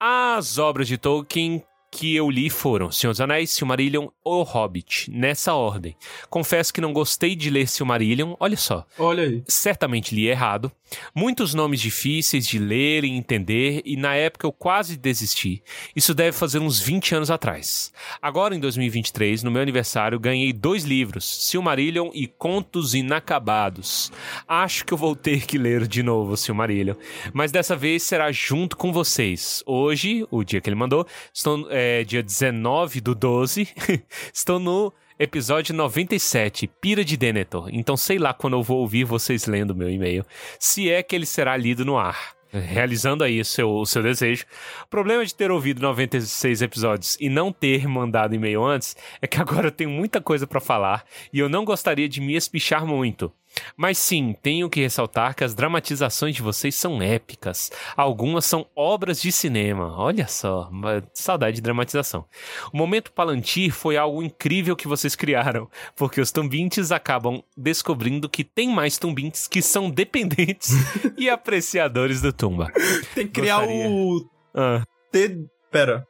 [0.00, 5.54] As obras de Tolkien que eu li foram Senhor dos Anéis, Silmarillion ou Hobbit, nessa
[5.54, 5.96] ordem.
[6.28, 8.86] Confesso que não gostei de ler Silmarillion, olha só.
[8.98, 9.42] Olha aí.
[9.46, 10.70] Certamente li errado.
[11.14, 15.62] Muitos nomes difíceis de ler e entender, e na época eu quase desisti.
[15.94, 17.92] Isso deve fazer uns 20 anos atrás.
[18.22, 24.10] Agora, em 2023, no meu aniversário, ganhei dois livros, Silmarillion e Contos Inacabados.
[24.46, 26.94] Acho que eu vou ter que ler de novo Silmarillion,
[27.32, 29.62] mas dessa vez será junto com vocês.
[29.66, 33.68] Hoje, o dia que ele mandou, estou é, dia 19 do 12,
[34.34, 37.68] estou no episódio 97, Pira de Denethor.
[37.72, 40.26] Então sei lá quando eu vou ouvir vocês lendo meu e-mail,
[40.58, 42.36] se é que ele será lido no ar.
[42.50, 44.46] Realizando aí o seu, o seu desejo.
[44.82, 49.38] O problema de ter ouvido 96 episódios e não ter mandado e-mail antes é que
[49.38, 53.30] agora eu tenho muita coisa para falar e eu não gostaria de me espichar muito.
[53.76, 57.70] Mas sim, tenho que ressaltar que as dramatizações de vocês são épicas.
[57.96, 59.94] Algumas são obras de cinema.
[59.96, 60.70] Olha só,
[61.14, 62.24] saudade de dramatização.
[62.72, 68.44] O momento Palantir foi algo incrível que vocês criaram, porque os tumbintes acabam descobrindo que
[68.44, 70.70] tem mais tumbintes que são dependentes
[71.16, 72.70] e apreciadores do tumba.
[73.14, 73.88] Tem que criar Gostaria.
[73.88, 75.36] o Ah, T...
[75.70, 76.04] Pera.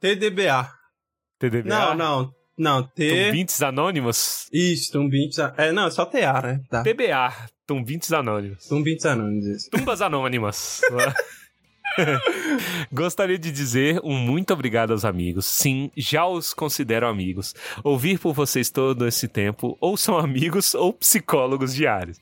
[0.00, 0.68] TDBA.
[1.38, 1.68] TDBA?
[1.68, 2.34] Não, não.
[2.56, 3.26] Não, T...
[3.26, 4.48] Tumbintes Anônimos?
[4.52, 5.38] Isso, Tumbintes...
[5.56, 6.60] É, não, é só TA, né?
[6.68, 6.82] Tá.
[6.82, 7.32] TBA,
[7.66, 8.66] Tumbintes Anônimos.
[8.66, 9.70] Tumbintes Anônimos, isso.
[9.70, 10.80] Tumbas Anônimas.
[12.92, 15.46] Gostaria de dizer um muito obrigado aos amigos.
[15.46, 17.54] Sim, já os considero amigos.
[17.82, 22.20] Ouvir por vocês todo esse tempo, ou são amigos ou psicólogos diários.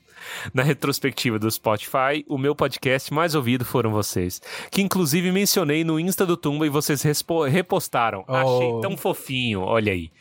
[0.53, 5.99] Na retrospectiva do Spotify, o meu podcast mais ouvido foram vocês, que inclusive mencionei no
[5.99, 7.01] Insta do Tumba e vocês
[7.49, 8.23] repostaram.
[8.27, 8.79] Achei Oh.
[8.81, 10.11] tão fofinho, olha aí.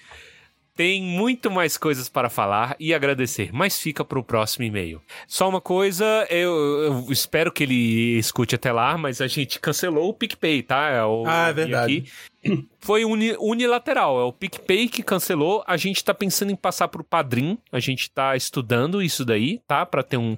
[0.81, 5.03] Tem muito mais coisas para falar e agradecer, mas fica para o próximo e-mail.
[5.29, 6.51] Só uma coisa, eu,
[6.85, 11.07] eu espero que ele escute até lá, mas a gente cancelou o PicPay, tá?
[11.07, 12.05] O- Ah, é verdade.
[12.43, 15.63] aqui foi uni- unilateral, é o PicPay que cancelou.
[15.67, 19.85] A gente tá pensando em passar pro Padrim, a gente tá estudando isso daí, tá?
[19.85, 20.35] Para ter um,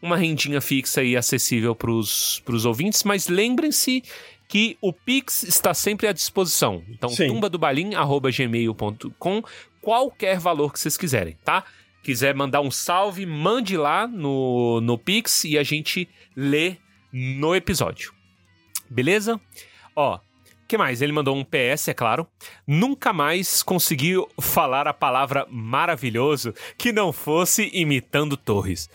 [0.00, 4.04] uma rendinha fixa e acessível pros, pros ouvintes, mas lembrem-se
[4.50, 6.82] que o Pix está sempre à disposição.
[6.88, 9.42] Então, tumbadobalim.gmail.com,
[9.80, 11.62] qualquer valor que vocês quiserem, tá?
[12.02, 16.78] Quiser mandar um salve, mande lá no, no Pix e a gente lê
[17.12, 18.12] no episódio.
[18.90, 19.40] Beleza?
[19.94, 20.18] Ó,
[20.70, 21.02] que mais?
[21.02, 22.24] Ele mandou um PS, é claro.
[22.64, 28.88] Nunca mais conseguiu falar a palavra maravilhoso que não fosse imitando Torres.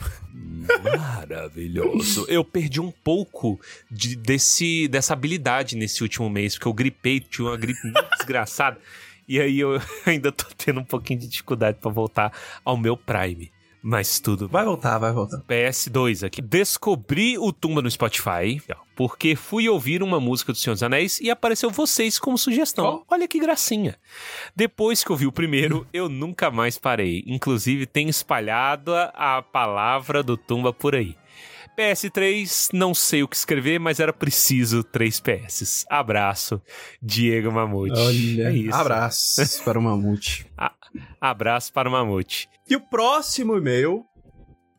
[0.81, 2.25] Maravilhoso.
[2.29, 3.59] Eu perdi um pouco
[3.91, 8.79] de, desse, dessa habilidade nesse último mês, porque eu gripei, tinha uma gripe muito desgraçada.
[9.27, 12.31] E aí eu ainda tô tendo um pouquinho de dificuldade para voltar
[12.63, 13.51] ao meu Prime.
[13.87, 14.47] Mas tudo.
[14.47, 15.43] Vai voltar, vai voltar.
[15.47, 16.41] PS2 aqui.
[16.41, 18.59] Descobri o Tumba no Spotify
[18.95, 23.03] porque fui ouvir uma música do Senhor dos Anéis e apareceu vocês como sugestão.
[23.07, 23.13] Oh.
[23.13, 23.95] Olha que gracinha.
[24.55, 27.23] Depois que eu vi o primeiro, eu nunca mais parei.
[27.27, 31.15] Inclusive, tenho espalhado a palavra do Tumba por aí.
[31.77, 35.85] PS3, não sei o que escrever, mas era preciso 3 PS.
[35.87, 36.59] Abraço,
[36.99, 37.99] Diego Mamute.
[37.99, 38.75] Olha, é isso.
[38.75, 40.47] abraços para o Mamute.
[41.21, 42.49] abraço para o Mamute.
[42.67, 44.03] E o próximo e-mail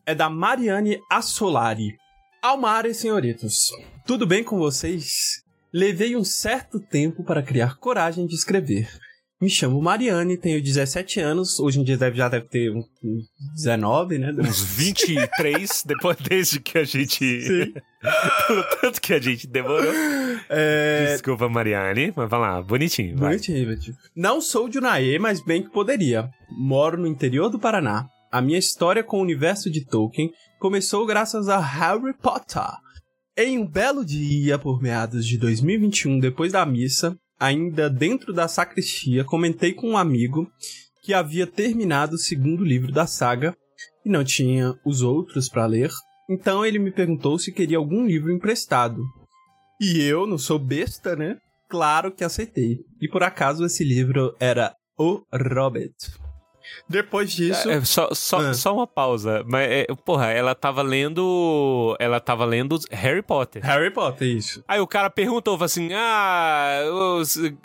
[0.05, 1.97] é da Mariane Assolari.
[2.43, 3.71] Almar e senhoritos,
[4.05, 5.45] tudo bem com vocês?
[5.73, 8.91] Levei um certo tempo para criar coragem de escrever.
[9.39, 11.61] Me chamo Mariane, tenho 17 anos.
[11.61, 12.87] Hoje em dia deve, já deve ter uns
[13.55, 14.33] 19, né?
[14.33, 17.43] Uns 23, depois desde que a gente.
[17.43, 17.75] Sim.
[18.81, 19.93] Tanto que a gente demorou.
[20.49, 21.13] É...
[21.13, 23.15] Desculpa, Mariane, mas vai lá, bonitinho.
[23.17, 23.97] Bonitinho, bonitinho.
[24.17, 26.31] Não sou de Unaê, mas bem que poderia.
[26.51, 28.07] Moro no interior do Paraná.
[28.33, 32.63] A minha história com o universo de Tolkien começou graças a Harry Potter.
[33.37, 39.25] Em um belo dia, por meados de 2021, depois da missa, ainda dentro da sacristia,
[39.25, 40.51] comentei com um amigo
[41.03, 43.57] que havia terminado o segundo livro da saga
[44.05, 45.91] e não tinha os outros para ler.
[46.29, 49.03] Então ele me perguntou se queria algum livro emprestado.
[49.81, 51.37] E eu, não sou besta, né?
[51.69, 52.81] Claro que aceitei.
[53.01, 55.95] E por acaso esse livro era O Robert.
[56.89, 57.69] Depois disso.
[57.71, 58.55] É, só, só, ah.
[58.55, 59.45] só uma pausa.
[59.47, 61.97] Mas, é, porra, ela tava lendo.
[61.99, 63.65] Ela tava lendo Harry Potter.
[63.65, 64.65] Harry Potter, isso.
[64.69, 66.81] Aí o cara perguntou assim: Ah,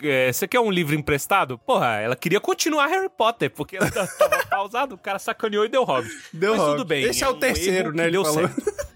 [0.02, 1.58] é, você quer um livro emprestado?
[1.58, 4.08] Porra, ela queria continuar Harry Potter, porque ela tava
[4.50, 6.14] pausado, o cara sacaneou e deu Hobbit.
[6.32, 6.76] Deu Mas Hobbit.
[6.76, 7.04] tudo bem.
[7.04, 8.04] Esse é, é o terceiro, né?
[8.04, 8.48] Ele deu falou.
[8.48, 8.91] certo.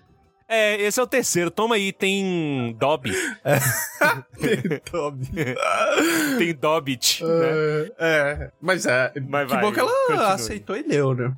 [0.49, 1.51] É, esse é o terceiro.
[1.51, 3.13] Toma aí, tem Dobby.
[3.45, 3.59] É.
[4.39, 5.29] tem Dobby.
[6.39, 7.91] tem Dobbit, uh, né?
[7.99, 9.13] É, mas é.
[9.29, 10.25] Mas que vai, bom que ela continue.
[10.25, 11.35] aceitou e deu, né?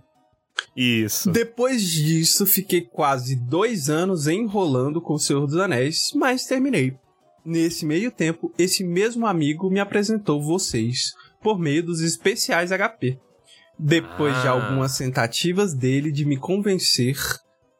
[0.76, 1.30] Isso.
[1.30, 6.96] Depois disso, fiquei quase dois anos enrolando com o Senhor dos Anéis, mas terminei.
[7.44, 13.18] Nesse meio tempo, esse mesmo amigo me apresentou vocês por meio dos especiais HP.
[13.78, 14.42] Depois ah.
[14.42, 17.16] de algumas tentativas dele de me convencer,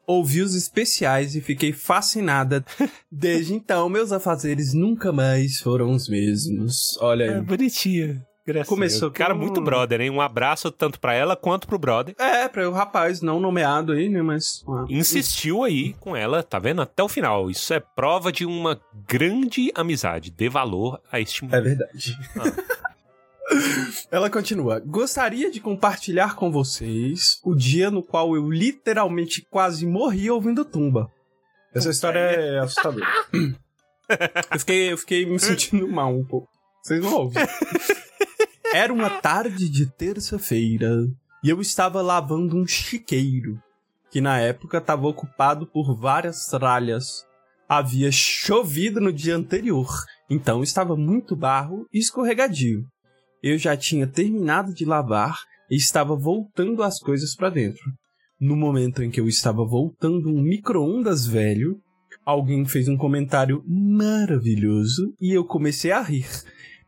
[0.09, 2.65] ouvi os especiais e fiquei fascinada.
[3.11, 6.97] Desde então, meus afazeres nunca mais foram os mesmos.
[6.99, 7.37] Olha aí.
[7.37, 8.25] É bonitinha.
[8.65, 9.41] Começou cara com...
[9.41, 10.09] muito brother, hein?
[10.09, 12.15] Um abraço tanto para ela quanto pro brother.
[12.17, 14.23] É, para o rapaz não nomeado aí, né?
[14.23, 14.65] Mas.
[14.89, 16.81] Insistiu aí com ela, tá vendo?
[16.81, 17.51] Até o final.
[17.51, 20.31] Isso é prova de uma grande amizade.
[20.31, 21.57] Dê valor a este momento.
[21.57, 22.17] É verdade.
[22.39, 22.88] Ah.
[24.11, 24.79] Ela continua.
[24.79, 31.11] Gostaria de compartilhar com vocês o dia no qual eu literalmente quase morri ouvindo tumba.
[31.73, 33.05] Essa história é assustadora.
[33.33, 36.49] eu, fiquei, eu fiquei me sentindo mal um pouco.
[36.81, 37.43] Vocês não ouvem.
[38.73, 41.07] Era uma tarde de terça-feira
[41.43, 43.61] e eu estava lavando um chiqueiro,
[44.11, 47.25] que na época estava ocupado por várias tralhas.
[47.67, 49.87] Havia chovido no dia anterior,
[50.29, 52.87] então estava muito barro e escorregadio
[53.41, 55.37] eu já tinha terminado de lavar
[55.69, 57.83] e estava voltando as coisas para dentro.
[58.39, 61.77] No momento em que eu estava voltando um micro-ondas velho,
[62.25, 66.27] alguém fez um comentário maravilhoso e eu comecei a rir.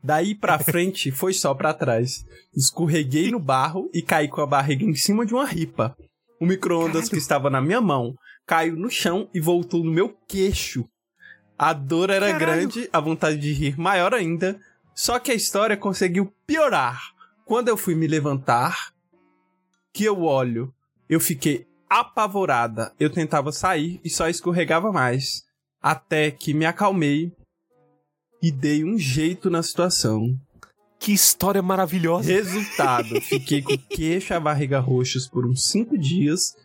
[0.04, 2.24] Daí pra frente foi só para trás.
[2.56, 5.96] Escorreguei no barro e caí com a barriga em cima de uma ripa.
[6.40, 8.16] O micro-ondas que estava na minha mão
[8.48, 10.86] caiu no chão e voltou no meu queixo.
[11.58, 12.40] A dor era Caralho.
[12.40, 14.60] grande, a vontade de rir maior ainda,
[14.93, 17.13] só que a história conseguiu piorar.
[17.45, 18.93] Quando eu fui me levantar,
[19.93, 20.73] que eu olho,
[21.10, 22.93] eu fiquei apavorada.
[22.99, 25.43] Eu tentava sair e só escorregava mais.
[25.82, 27.34] Até que me acalmei
[28.41, 30.39] e dei um jeito na situação.
[30.99, 32.32] Que história maravilhosa!
[32.32, 36.56] Resultado: fiquei com o queixo e a barriga roxos por uns cinco dias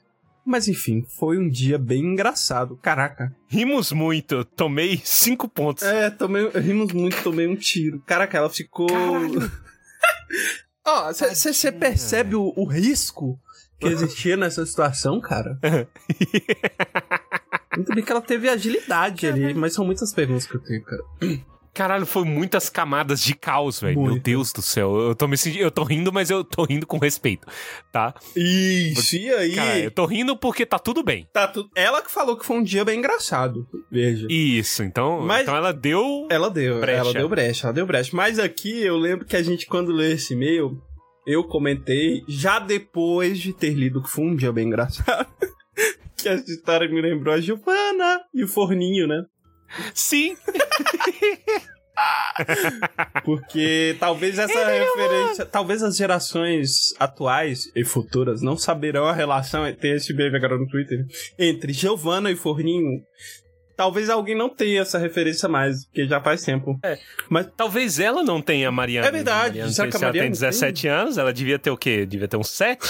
[0.47, 2.79] mas enfim, foi um dia bem engraçado.
[2.81, 3.35] Caraca.
[3.49, 5.83] Rimos muito, tomei cinco pontos.
[5.83, 8.01] É, tomei, rimos muito, tomei um tiro.
[8.07, 8.87] Caraca, ela ficou.
[10.87, 13.37] Ó, você percebe o, o, risco
[13.81, 15.59] que existia nessa situação, cara?
[17.77, 21.03] muito bem que ela teve agilidade ali, mas são muitas perguntas que eu tenho, cara.
[21.77, 24.01] Caralho, foi muitas camadas de caos, velho.
[24.01, 24.19] Meu.
[24.19, 24.97] Deus do céu.
[24.97, 25.61] Eu tô me sentindo.
[25.63, 27.47] Eu tô rindo, mas eu tô rindo com respeito,
[27.93, 28.15] tá?
[28.35, 29.55] Isso, e aí?
[29.55, 31.29] Cara, eu tô rindo porque tá tudo bem.
[31.35, 31.69] Tá tudo...
[31.77, 33.69] Ela que falou que foi um dia bem engraçado.
[33.93, 34.27] Veja.
[34.31, 36.27] Isso, então, Mas- então ela deu.
[36.31, 36.99] Ela deu, Brecha.
[36.99, 38.11] ela deu brecha, ela deu brecha.
[38.17, 40.81] Mas aqui eu lembro que a gente, quando leu esse e-mail,
[41.27, 45.29] eu comentei, já depois de ter lido que foi um dia bem engraçado,
[46.17, 49.23] que essa história me lembrou a Giovana e o forninho, né?
[49.95, 50.37] Sim!
[53.25, 59.93] Porque talvez essa referência, talvez as gerações atuais e futuras não saberão a relação, tem
[59.93, 61.07] esse meme agora no Twitter,
[61.39, 63.03] entre Giovana e Forninho.
[63.77, 66.79] Talvez alguém não tenha essa referência mais, porque já faz tempo.
[66.83, 66.99] É.
[67.29, 69.07] Mas Talvez ela não tenha Mariana.
[69.07, 69.59] É verdade.
[69.59, 72.07] Mariana, Será que a se ela tem Mariana 17 anos, ela devia ter o quê?
[72.07, 72.81] Devia ter uns 7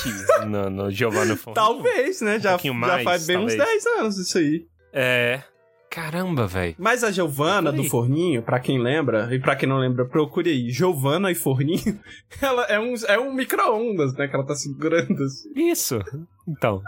[0.46, 1.54] no, no Giovanni Forninho?
[1.54, 2.38] talvez, né?
[2.38, 3.84] Já, pouquinho já mais, faz bem uns talvez.
[3.84, 4.64] 10 anos isso aí.
[4.92, 5.42] É.
[5.90, 6.74] Caramba, velho.
[6.78, 10.70] Mas a Giovana do Forninho, pra quem lembra, e pra quem não lembra, procure aí.
[10.70, 11.98] Giovana e Forninho,
[12.40, 14.28] ela é um, é um micro-ondas, né?
[14.28, 15.50] Que ela tá segurando assim.
[15.54, 15.98] Isso.
[16.46, 16.82] Então.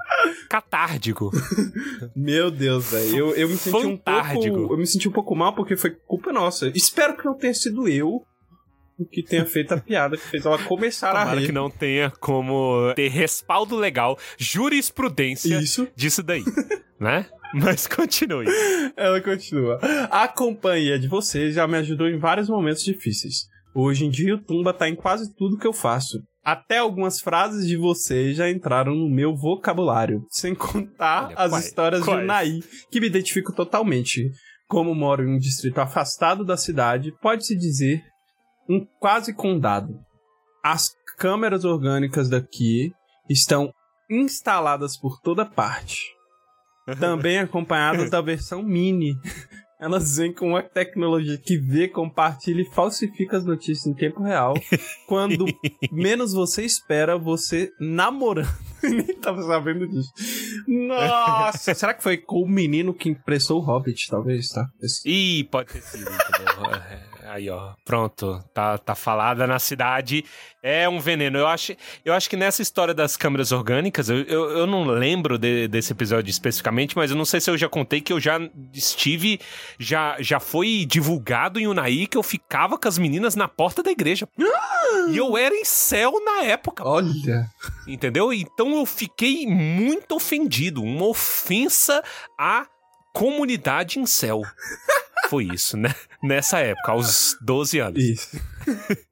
[0.48, 1.30] Catárdico.
[2.14, 3.16] Meu Deus, velho.
[3.16, 4.56] Eu, eu me senti um Fantárdico.
[4.56, 4.74] pouco.
[4.74, 6.70] Eu me senti um pouco mal porque foi culpa nossa.
[6.74, 8.22] Espero que não tenha sido eu
[8.98, 11.46] o que tenha feito a piada que fez ela começar a Tomara rir.
[11.46, 15.86] que não tenha como ter respaldo legal, jurisprudência Isso.
[15.94, 16.42] disso daí.
[16.98, 17.26] né?
[17.54, 18.46] Mas continue.
[18.96, 19.78] Ela continua.
[20.10, 23.46] A companhia de vocês já me ajudou em vários momentos difíceis.
[23.74, 26.18] Hoje em dia o Tumba tá em quase tudo que eu faço.
[26.44, 30.24] Até algumas frases de vocês já entraram no meu vocabulário.
[30.30, 32.18] Sem contar Olha, as quais- histórias quais?
[32.18, 32.58] de Unai,
[32.90, 34.30] que me identifico totalmente.
[34.66, 38.02] Como moro em um distrito afastado da cidade, pode-se dizer
[38.68, 39.94] um quase condado.
[40.62, 42.92] As câmeras orgânicas daqui
[43.28, 43.70] estão
[44.10, 45.98] instaladas por toda parte
[46.96, 49.14] também acompanhadas da versão mini.
[49.80, 54.54] Elas vêm com uma tecnologia que vê, compartilha e falsifica as notícias em tempo real.
[55.06, 55.44] Quando
[55.92, 58.48] menos você espera, você namorando.
[58.82, 60.10] Nem tava sabendo disso.
[60.66, 61.74] Nossa!
[61.74, 64.66] Será que foi com o menino que impressou o Hobbit, talvez, tá?
[64.82, 66.10] Esse- Ih, pode ter sido,
[67.28, 68.42] Aí, ó, pronto.
[68.54, 70.24] Tá, tá falada na cidade.
[70.62, 71.38] É um veneno.
[71.38, 75.36] Eu acho, eu acho que nessa história das câmeras orgânicas, eu, eu, eu não lembro
[75.38, 78.38] de- desse episódio especificamente, mas eu não sei se eu já contei que eu já
[78.72, 79.38] estive.
[79.78, 83.90] Já, já foi divulgado em Unai que eu ficava com as meninas na porta da
[83.90, 84.26] igreja.
[85.10, 86.82] E eu era em céu na época.
[86.86, 87.46] Olha!
[87.86, 88.32] Entendeu?
[88.32, 90.82] Então eu fiquei muito ofendido.
[90.82, 92.02] Uma ofensa
[92.38, 92.66] à
[93.12, 94.42] comunidade em céu.
[95.28, 95.94] Foi isso, né?
[96.22, 98.02] Nessa época, aos 12 anos.
[98.02, 98.36] Isso.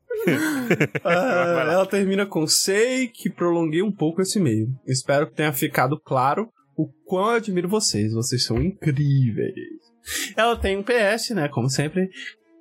[1.05, 4.67] Ah, ela termina com sei que prolonguei um pouco esse e-mail.
[4.85, 8.13] Espero que tenha ficado claro o quão eu admiro vocês.
[8.13, 9.55] Vocês são incríveis.
[10.37, 11.49] Ela tem um PS, né?
[11.49, 12.09] Como sempre.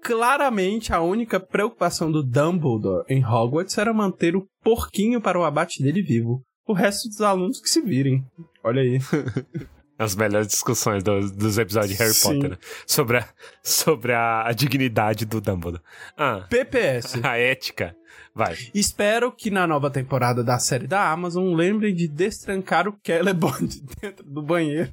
[0.03, 5.81] Claramente, a única preocupação do Dumbledore em Hogwarts era manter o porquinho para o abate
[5.81, 6.43] dele vivo.
[6.67, 8.23] O resto dos alunos que se virem.
[8.63, 8.99] Olha aí.
[9.97, 12.33] As melhores discussões do- dos episódios de Harry Sim.
[12.35, 12.49] Potter.
[12.51, 12.57] né?
[12.85, 13.27] Sobre, a,
[13.63, 15.81] sobre a, a dignidade do Dumbledore.
[16.17, 17.15] Ah, PPS.
[17.23, 17.95] a ética.
[18.33, 18.57] Vai.
[18.73, 23.69] Espero que na nova temporada da série da Amazon lembrem de destrancar o Celeborn
[24.01, 24.91] dentro do banheiro.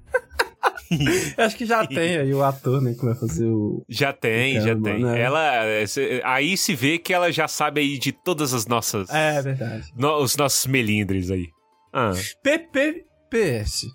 [1.36, 3.84] Acho que já tem aí o ator, né, que vai fazer o...
[3.88, 5.02] Já tem, Então, já tem.
[5.02, 5.20] né?
[5.20, 5.42] Ela,
[6.24, 9.08] aí se vê que ela já sabe aí de todas as nossas...
[9.10, 9.90] É, verdade.
[9.96, 11.48] no- os nossos melindres aí.
[11.92, 12.12] Ah,
[12.42, 13.86] PPPS.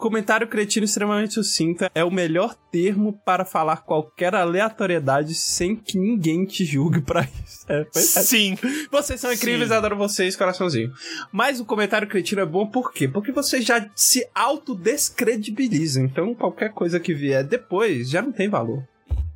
[0.00, 6.46] Comentário cretino extremamente sucinto é o melhor termo para falar qualquer aleatoriedade sem que ninguém
[6.46, 7.66] te julgue pra isso.
[7.68, 8.00] É, é.
[8.00, 8.56] sim.
[8.90, 9.74] Vocês são incríveis, Sim.
[9.74, 10.90] adoro vocês, coraçãozinho.
[11.30, 13.06] Mas o comentário cretino é bom por quê?
[13.06, 16.00] Porque você já se autodescredibiliza.
[16.00, 18.82] Então qualquer coisa que vier depois já não tem valor.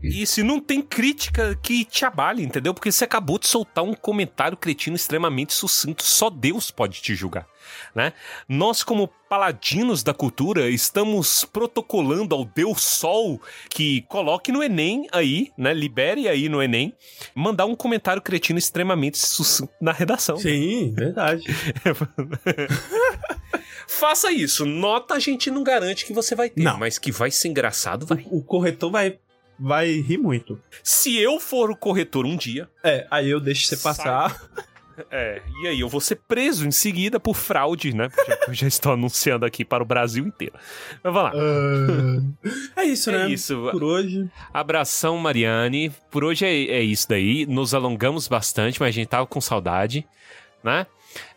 [0.08, 2.74] E se não tem crítica que te abale, entendeu?
[2.74, 6.02] Porque você acabou de soltar um comentário cretino extremamente sucinto.
[6.04, 7.46] Só Deus pode te julgar,
[7.94, 8.12] né?
[8.48, 15.50] Nós, como paladinos da cultura, estamos protocolando ao Deus Sol que coloque no Enem aí,
[15.56, 15.72] né?
[15.74, 16.94] Libere aí no Enem,
[17.34, 20.36] mandar um comentário cretino extremamente sucinto na redação.
[20.36, 21.44] Sim, verdade.
[23.86, 24.64] Faça isso.
[24.64, 26.78] Nota a gente não garante que você vai ter, Não.
[26.78, 28.24] mas que vai ser engraçado, vai.
[28.30, 29.18] O corretor vai,
[29.58, 30.61] vai rir muito.
[30.82, 34.34] Se eu for o corretor um dia, É, aí eu deixo você passar.
[35.11, 38.09] É, e aí eu vou ser preso em seguida por fraude, né?
[38.28, 40.55] Já eu já estou anunciando aqui para o Brasil inteiro.
[41.02, 41.32] Mas vamos lá.
[42.76, 43.24] Ah, é isso, né?
[43.24, 43.68] É isso.
[43.72, 44.30] Por hoje.
[44.52, 45.90] Abração, Mariane.
[46.12, 47.44] Por hoje é, é isso daí.
[47.44, 50.07] Nos alongamos bastante, mas a gente tava com saudade,
[50.62, 50.86] né?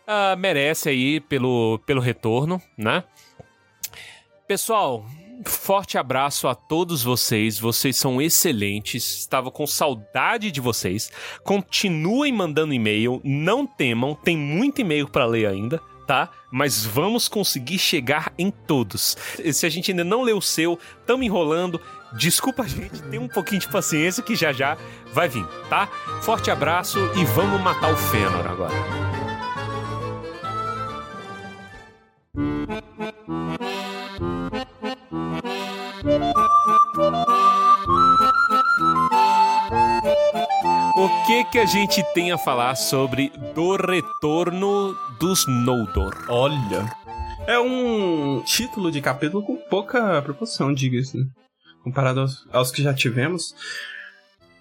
[0.06, 3.02] Ah, merece aí pelo, pelo retorno, né?
[4.46, 5.04] Pessoal,
[5.44, 7.58] forte abraço a todos vocês.
[7.58, 9.18] Vocês são excelentes.
[9.18, 11.10] Estava com saudade de vocês.
[11.42, 13.20] Continuem mandando e-mail.
[13.24, 15.80] Não temam, tem muito e-mail para ler ainda.
[16.06, 16.30] Tá?
[16.50, 19.14] Mas vamos conseguir chegar em todos.
[19.52, 21.78] Se a gente ainda não leu o seu, estamos enrolando.
[22.14, 24.78] Desculpa a gente, tem um pouquinho de paciência que já já
[25.12, 25.86] vai vir, tá?
[26.22, 29.08] Forte abraço e vamos matar o Fënor agora.
[41.28, 46.24] Que que a gente tem a falar sobre do retorno dos Noldor?
[46.26, 46.90] Olha,
[47.46, 51.26] é um título de capítulo com pouca proporção, diga-se, né?
[51.84, 53.54] comparado aos, aos que já tivemos.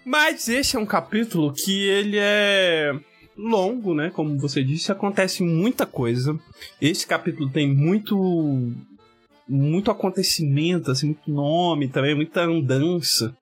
[0.04, 2.92] Mas esse é um capítulo que ele é
[3.38, 4.10] longo, né?
[4.10, 6.38] Como você disse, acontece muita coisa.
[6.82, 8.74] Esse capítulo tem muito
[9.48, 13.34] muito acontecimento, assim, muito nome também, muita andança.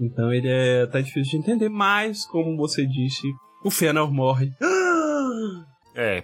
[0.00, 3.26] Então ele é até difícil de entender, mas como você disse,
[3.64, 4.50] o Fëanor morre.
[5.94, 6.22] É,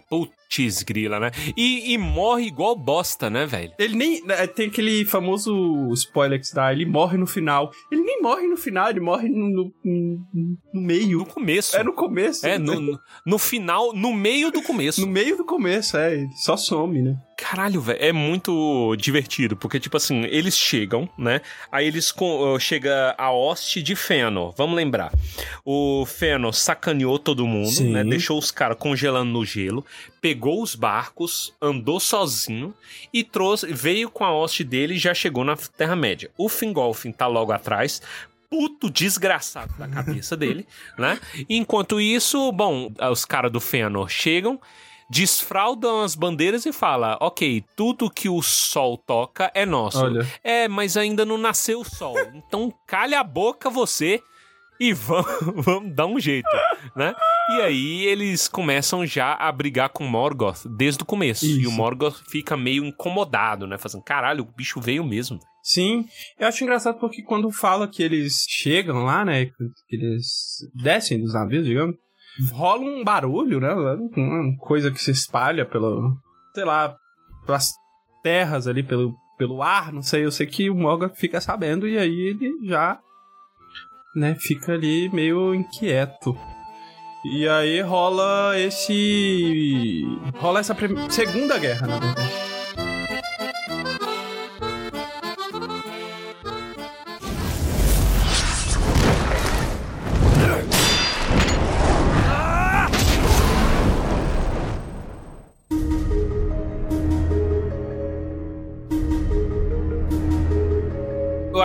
[0.49, 1.31] putz grila, né?
[1.57, 3.73] E, e, morre igual bosta, né, velho?
[3.79, 4.25] Ele nem.
[4.25, 7.71] né, Tem aquele famoso spoiler que dá, ele morre no final.
[7.93, 10.27] Ele nem morre no final, ele morre no, no,
[10.75, 11.19] no meio.
[11.19, 11.77] No começo.
[11.77, 12.47] É no começo.
[12.47, 12.65] É, né?
[12.65, 14.99] no, no, final, no meio do começo.
[15.09, 16.15] No meio do começo, é.
[16.15, 17.17] Ele só some, né?
[17.37, 21.41] Caralho, velho, é muito divertido, porque, tipo assim, eles chegam, né?
[21.71, 25.13] Aí eles com, chega a hoste de Fëanor, vamos lembrar.
[25.65, 27.93] O Fëanor sacaneou todo mundo, Sim.
[27.93, 28.03] né?
[28.03, 29.85] Deixou os caras congelando no gelo,
[30.21, 32.75] pegou os barcos, andou sozinho
[33.13, 36.31] e trouxe, veio com a hoste dele e já chegou na Terra-média.
[36.37, 38.01] O Fingolfin tá logo atrás,
[38.51, 40.67] puto desgraçado da cabeça dele,
[40.97, 41.21] né?
[41.49, 44.61] Enquanto isso, bom, os caras do Fëanor chegam,
[45.11, 50.05] desfraudam as bandeiras e fala, ok, tudo que o sol toca é nosso.
[50.05, 50.27] Olha.
[50.45, 52.15] É, mas ainda não nasceu o sol.
[52.35, 54.23] Então calha a boca você
[54.81, 55.27] e vamos,
[55.65, 56.49] vamos dar um jeito,
[56.95, 57.15] né?
[57.51, 61.45] E aí eles começam já a brigar com Morgoth desde o começo.
[61.45, 61.71] E Isso.
[61.71, 63.79] o Morgoth fica meio incomodado, né?
[63.79, 65.41] Fazendo, caralho, o bicho veio mesmo.
[65.63, 66.07] Sim,
[66.39, 71.35] eu acho engraçado porque quando fala que eles chegam lá, né, que eles descem dos
[71.35, 71.95] navios, digamos,
[72.53, 76.17] rola um barulho, né, uma coisa que se espalha pelo,
[76.55, 76.97] sei lá,
[77.45, 77.75] pelas
[78.23, 81.99] terras ali, pelo, pelo ar, não sei, eu sei que o Morgoth fica sabendo e
[81.99, 82.99] aí ele já,
[84.15, 86.37] né, fica ali meio inquieto.
[87.25, 90.03] E aí rola esse...
[90.37, 92.48] rola essa prim- segunda guerra, na verdade.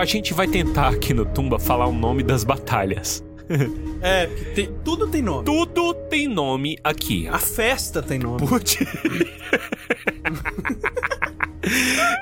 [0.04, 3.24] A gente vai tentar aqui no Tumba falar o nome das batalhas.
[4.02, 5.46] É, porque tem, tudo tem nome.
[5.46, 7.26] Tudo tem nome aqui.
[7.30, 8.46] A festa tem nome.
[8.46, 8.80] Putz.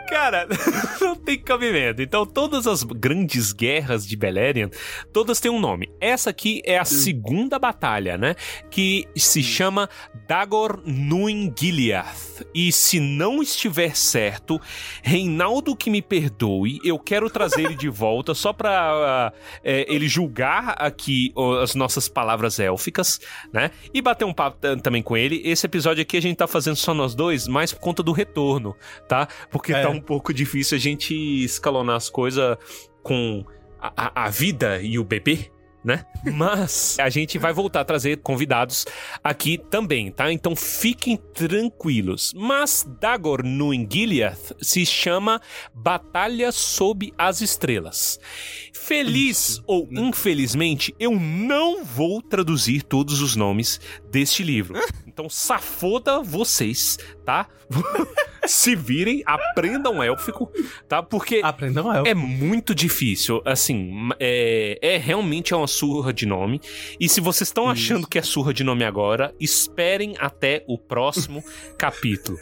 [0.07, 0.47] Cara,
[1.01, 2.01] não tem cabimento.
[2.01, 4.69] Então, todas as grandes guerras de Beleriand,
[5.11, 5.89] todas têm um nome.
[5.99, 8.35] Essa aqui é a segunda batalha, né?
[8.69, 9.89] Que se chama
[10.27, 12.45] Dagor Nuin Gileath.
[12.53, 14.59] E se não estiver certo,
[15.01, 19.33] Reinaldo que me perdoe, eu quero trazer ele de volta só pra
[19.63, 23.19] é, ele julgar aqui as nossas palavras élficas,
[23.51, 23.71] né?
[23.93, 25.41] E bater um papo também com ele.
[25.43, 28.75] Esse episódio aqui a gente tá fazendo só nós dois, mais por conta do retorno,
[29.07, 29.27] tá?
[29.49, 29.81] Porque É.
[29.81, 31.13] tá um pouco difícil a gente
[31.43, 32.57] escalonar as coisas
[33.03, 33.43] com
[33.79, 35.51] a, a- vida e o bebê.
[35.83, 36.05] Né?
[36.35, 38.85] Mas a gente vai voltar a trazer convidados
[39.23, 40.31] aqui também, tá?
[40.31, 42.31] Então fiquem tranquilos.
[42.35, 45.41] Mas Dagor no Gileath se chama
[45.73, 48.19] Batalha sob as Estrelas.
[48.71, 54.75] Feliz ou infelizmente, eu não vou traduzir todos os nomes deste livro.
[55.11, 57.45] Então safoda vocês, tá?
[58.45, 60.51] Se virem, aprendam élfico,
[60.87, 61.03] tá?
[61.03, 62.09] Porque Aprendam elfo.
[62.09, 66.59] é muito difícil, assim, é, é realmente é uma surra de nome.
[66.99, 71.43] E se vocês estão achando que é surra de nome agora, esperem até o próximo
[71.77, 72.37] capítulo.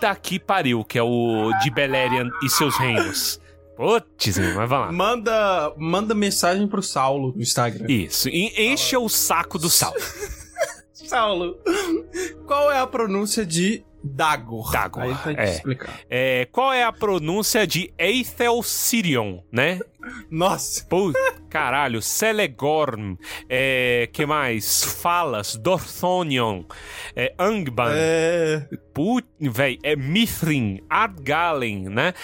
[0.00, 3.40] Daqui pariu, que é o de Beleriand e seus reinos.
[3.76, 4.92] Putz, mas vai lá.
[4.92, 7.86] Manda, manda mensagem pro Saulo no Instagram.
[7.88, 9.94] Isso, e encha o saco do sal.
[10.92, 11.56] Saulo,
[12.46, 14.72] qual é a pronúncia de Dagor?
[14.72, 15.54] Dagor, Aí vai te é.
[15.54, 16.00] explicar.
[16.08, 19.78] É, qual é a pronúncia de Eithel Sirion, né?
[20.30, 21.12] Nossa, Pô,
[21.50, 23.16] Caralho, Celegorm,
[23.48, 24.84] é, que mais?
[24.84, 26.62] Falas, Dorthonion,
[27.14, 28.66] é, Angban, É.
[28.94, 32.14] Put, véi, é Mithrin, Ardgalen, né?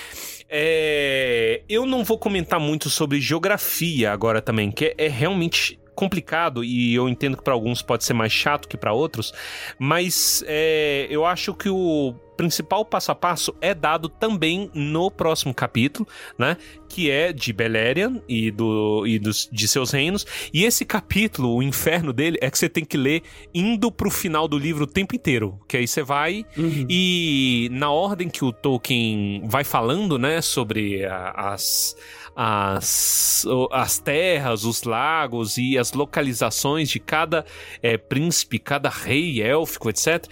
[0.49, 6.63] É, eu não vou comentar muito sobre geografia agora também, que é, é realmente complicado
[6.65, 9.33] e eu entendo que para alguns pode ser mais chato que para outros,
[9.79, 15.55] mas é, eu acho que o principal passo a passo é dado também no próximo
[15.55, 16.05] capítulo,
[16.37, 16.57] né?
[16.89, 20.27] Que é de Beleriand e, do, e dos, de seus reinos.
[20.53, 23.23] E esse capítulo, o inferno dele, é que você tem que ler
[23.55, 25.61] indo pro final do livro o tempo inteiro.
[25.69, 26.87] Que aí você vai Uhum.
[26.91, 31.97] e na ordem que o Tolkien vai falando, né, sobre a- as,
[32.37, 37.45] as, as terras, os lagos e as localizações de cada
[37.83, 40.27] é, príncipe, cada rei élfico, etc.,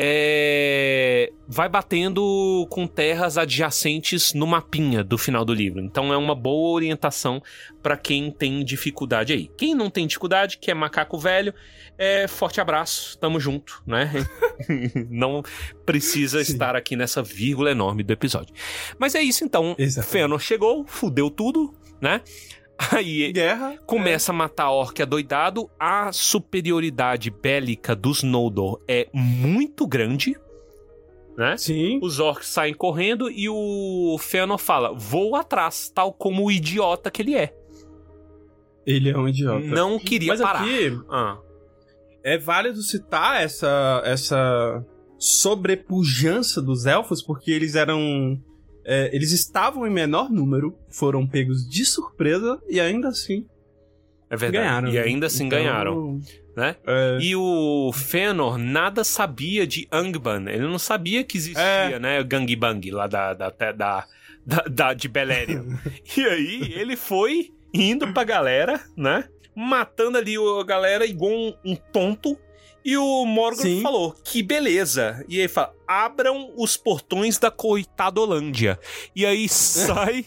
[0.00, 5.80] é, vai batendo com terras adjacentes no mapinha do final do livro.
[5.80, 7.42] Então é uma boa orientação
[7.82, 9.50] para quem tem dificuldade aí.
[9.58, 11.52] Quem não tem dificuldade, que é macaco velho,
[11.98, 14.12] é forte abraço, tamo junto, né?
[15.10, 15.42] não
[15.84, 16.52] precisa Sim.
[16.52, 18.54] estar aqui nessa vírgula enorme do episódio.
[19.00, 19.74] Mas é isso então.
[19.76, 20.12] Exatamente.
[20.12, 22.20] Fëanor chegou, fudeu tudo, né?
[22.92, 23.76] Aí Guerra.
[23.86, 25.68] começa a matar orc adoidado.
[25.78, 30.36] A superioridade bélica dos Noldor é muito grande,
[31.36, 31.54] né?
[31.54, 31.56] É.
[31.56, 31.98] Sim.
[32.02, 37.22] Os orcs saem correndo e o Fëanor fala: vou atrás, tal como o idiota que
[37.22, 37.54] ele é.
[38.86, 39.66] Ele é um idiota.
[39.66, 40.62] Não queria Mas parar.
[40.62, 41.38] aqui Ah,
[42.24, 44.84] é válido citar essa, essa
[45.18, 48.40] sobrepujança dos elfos, porque eles eram.
[48.90, 53.44] É, eles estavam em menor número, foram pegos de surpresa e ainda assim
[54.30, 54.64] é verdade.
[54.64, 54.88] ganharam.
[54.88, 55.00] E né?
[55.00, 56.20] ainda assim Então, ganharam,
[56.56, 56.76] né?
[56.86, 60.48] é, E o Fëanor nada sabia de Angband.
[60.48, 61.98] Ele não sabia que existia, É.
[61.98, 62.22] né?
[62.24, 63.72] Gangbang lá da, da, da,
[64.44, 65.66] da, da- de Beleriand.
[66.16, 69.24] e aí ele foi indo pra galera, né?
[69.54, 72.38] Matando ali a galera igual um, um tonto.
[72.88, 73.82] E o Morgoth Sim.
[73.82, 75.22] falou, que beleza.
[75.28, 78.78] E aí fala, abram os portões da coitadolândia.
[79.14, 80.24] E aí sai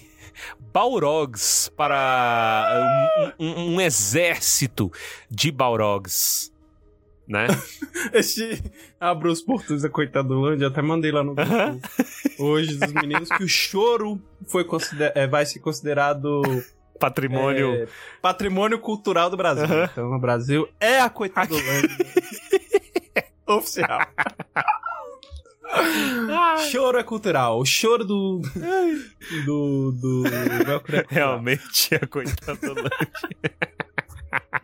[0.72, 4.92] Balrogs para um, um- um exército
[5.30, 6.52] de Balrogs.
[7.28, 7.48] Né?
[8.14, 8.62] Esse
[9.00, 11.80] abre os portões da Coitadolândia, até mandei lá no grupo
[12.38, 16.42] hoje dos meninos que o choro foi consider- é, vai ser considerado
[17.02, 17.74] Patrimônio.
[17.74, 17.88] é,
[18.22, 19.66] patrimônio cultural do Brasil.
[19.66, 19.90] Aham.
[19.92, 21.90] Então o Brasil é a Coitadolândia
[23.48, 24.00] oficial.
[26.70, 27.60] Choro é cultural.
[27.60, 28.42] O choro do.
[29.46, 29.92] do.
[29.94, 30.24] do.
[30.66, 31.06] Velcro é.
[31.08, 32.92] Realmente a coitadolândia.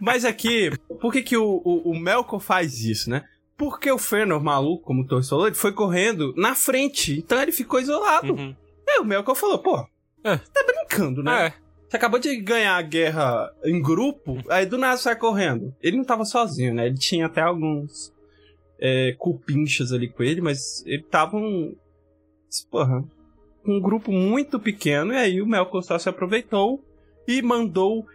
[0.01, 0.69] Mas aqui,
[0.99, 3.23] por que, que o, o, o Melkor faz isso, né?
[3.55, 7.17] Porque o Fëanor, maluco, como o Torres falou, ele foi correndo na frente.
[7.17, 8.33] Então ele ficou isolado.
[8.33, 8.53] Uhum.
[8.89, 9.87] Aí o Melkor falou, pô,
[10.23, 10.37] É.
[10.37, 11.47] tá brincando, né?
[11.47, 11.53] É.
[11.87, 15.73] Você acabou de ganhar a guerra em grupo, aí do nada sai correndo.
[15.81, 16.87] Ele não tava sozinho, né?
[16.87, 18.13] Ele tinha até alguns
[18.77, 21.75] é, cupinchas ali com ele, mas ele tava um.
[22.69, 23.03] Porra.
[23.65, 26.81] Um grupo muito pequeno, e aí o Melkor só se aproveitou
[27.27, 28.05] e mandou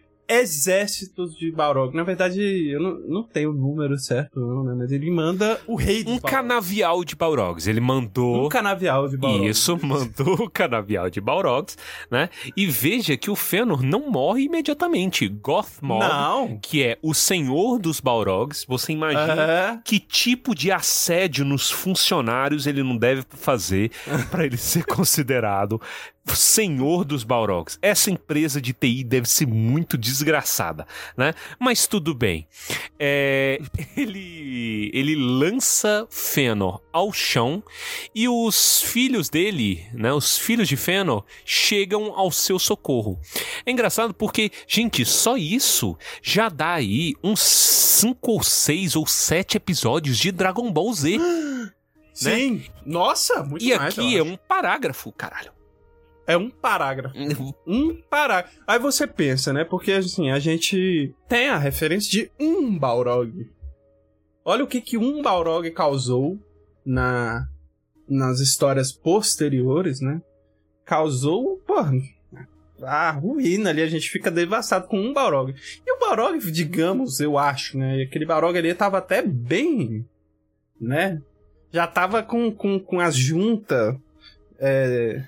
[0.41, 1.95] exércitos de Balrog.
[1.95, 4.75] Na verdade, eu não, não tenho o número certo, não, né?
[4.77, 6.31] Mas ele manda o rei dos Um Balrog.
[6.31, 7.67] canavial de Balrogs.
[7.67, 8.47] Ele mandou.
[8.47, 9.49] Um canavial de Balrog.
[9.49, 11.77] Isso, mandou o canavial de Balrogs,
[12.11, 12.29] né?
[12.57, 15.29] E veja que o Fëanor não morre imediatamente.
[15.29, 16.59] Gothmog, Não.
[16.61, 22.83] que é o senhor dos Balrogs, você imagina que tipo de assédio nos funcionários ele
[22.83, 23.91] não deve fazer
[24.31, 25.81] para ele ser considerado
[26.29, 27.79] senhor dos Balrogs.
[27.83, 31.35] Essa empresa de TI deve ser muito desgraçada, né?
[31.59, 32.47] Mas tudo bem.
[32.99, 33.61] É,
[33.97, 37.63] ele, ele lança Fëanor ao chão
[38.15, 43.21] e os filhos dele, né, os filhos de Fëanor, chegam ao seu socorro.
[43.65, 49.57] É engraçado porque, gente, só isso já dá aí uns 5 ou 6 ou 7
[49.57, 51.19] episódios de Dragon Ball Z.
[52.13, 52.65] Sim.
[52.85, 55.51] Nossa, muito e mais, aqui é um parágrafo, caralho.
[56.33, 57.15] É um parágrafo.
[57.67, 58.59] Um parágrafo.
[58.67, 59.65] Aí você pensa, né?
[59.65, 63.51] Porque assim, a gente tem a referência de um Balrog.
[64.45, 66.39] Olha o que que um Balrog causou
[66.85, 67.47] na
[68.09, 70.21] nas histórias posteriores, né?
[70.85, 71.93] Causou, porra,
[72.83, 75.55] a ruína ali, a gente fica devastado com um Balrog.
[75.87, 78.03] E o Balrog, digamos, eu acho, né?
[78.03, 80.05] Aquele Balrog ali tava até bem,
[80.81, 81.23] né?
[81.71, 83.97] Já tava com, com, com as juntas
[84.59, 85.25] é,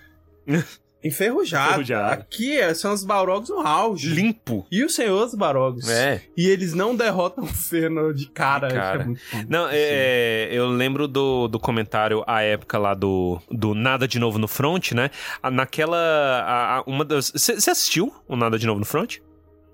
[1.04, 1.72] enferrujadas.
[1.72, 2.12] Enferrujado.
[2.14, 4.08] Aqui é, são os Balrogs no auge.
[4.10, 4.66] Limpo.
[4.72, 5.88] E os senhores Balrogs.
[5.90, 6.22] É.
[6.36, 8.68] E eles não derrotam o Fëanor de cara.
[8.68, 8.96] De cara.
[8.96, 9.04] Isso é
[9.36, 9.50] muito.
[9.50, 14.38] Não, é, eu lembro do, do comentário à época lá do, do Nada de Novo
[14.38, 15.10] no Front, né?
[15.52, 15.96] Naquela.
[15.96, 17.30] a- a- uma das.
[17.34, 19.18] Você assistiu o Nada de Novo no Front?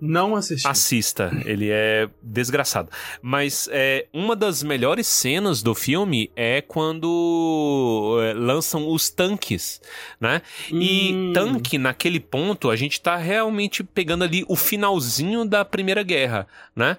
[0.01, 0.67] Não assisti.
[0.67, 2.91] Assista, ele é desgraçado.
[3.21, 9.81] Mas é, uma das melhores cenas do filme é quando é, lançam os tanques,
[10.21, 10.43] né?
[10.73, 11.33] E Hum.
[11.35, 16.97] tanque, naquele ponto, a gente tá realmente pegando ali o finalzinho da Primeira Guerra, né?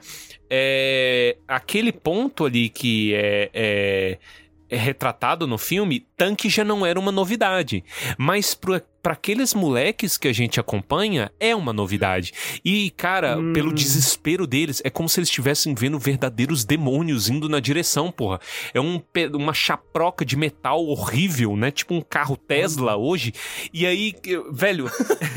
[0.50, 4.18] É, aquele ponto ali que é, é-
[4.70, 7.84] é retratado no filme, tanque já não era uma novidade.
[8.18, 12.34] Mas para aqueles moleques que a gente acompanha, é uma novidade.
[12.64, 13.54] E, cara, Hum.
[13.54, 18.40] pelo desespero deles, é como se eles estivessem vendo verdadeiros demônios indo na direção, porra.
[18.74, 19.02] É um,
[19.34, 21.72] uma chaproca de metal horrível, né?
[21.72, 23.34] Tipo um carro Tesla hoje.
[23.74, 24.14] E aí,
[24.52, 24.90] velho,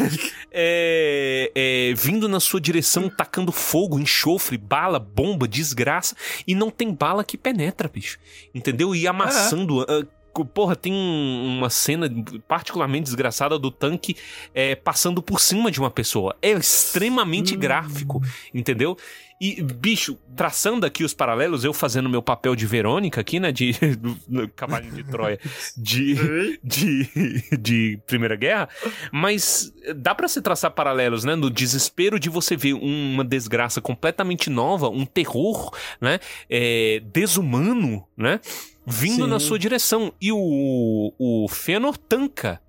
[0.52, 6.16] é, é, vindo na sua direção, tacando fogo, enxofre, bala, bomba, desgraça.
[6.46, 8.18] E não tem bala que penetra, bicho.
[8.54, 8.94] Entendeu?
[8.94, 9.80] E amassando.
[9.82, 12.10] ah, co- Porra, tem um- uma cena
[12.48, 14.16] particularmente desgraçada do tanque
[14.54, 16.34] é, passando por cima de uma pessoa.
[16.42, 17.58] É extremamente Hum.
[17.58, 18.20] gráfico,
[18.52, 18.96] entendeu?
[19.40, 23.50] E, bicho, traçando aqui os paralelos, eu fazendo meu papel de Verônica aqui, né?
[23.50, 23.72] De
[24.56, 25.38] Cavalinho de Troia,
[25.76, 26.14] de,
[26.62, 28.68] de, de Primeira Guerra,
[29.12, 31.34] mas dá pra se traçar paralelos, né?
[31.34, 36.20] No desespero de você ver uma desgraça completamente nova, um terror, né?
[36.48, 38.40] É, desumano, né?
[38.86, 39.30] Vindo Sim.
[39.30, 40.12] na sua direção.
[40.20, 42.60] E o, o Fëanor tanca,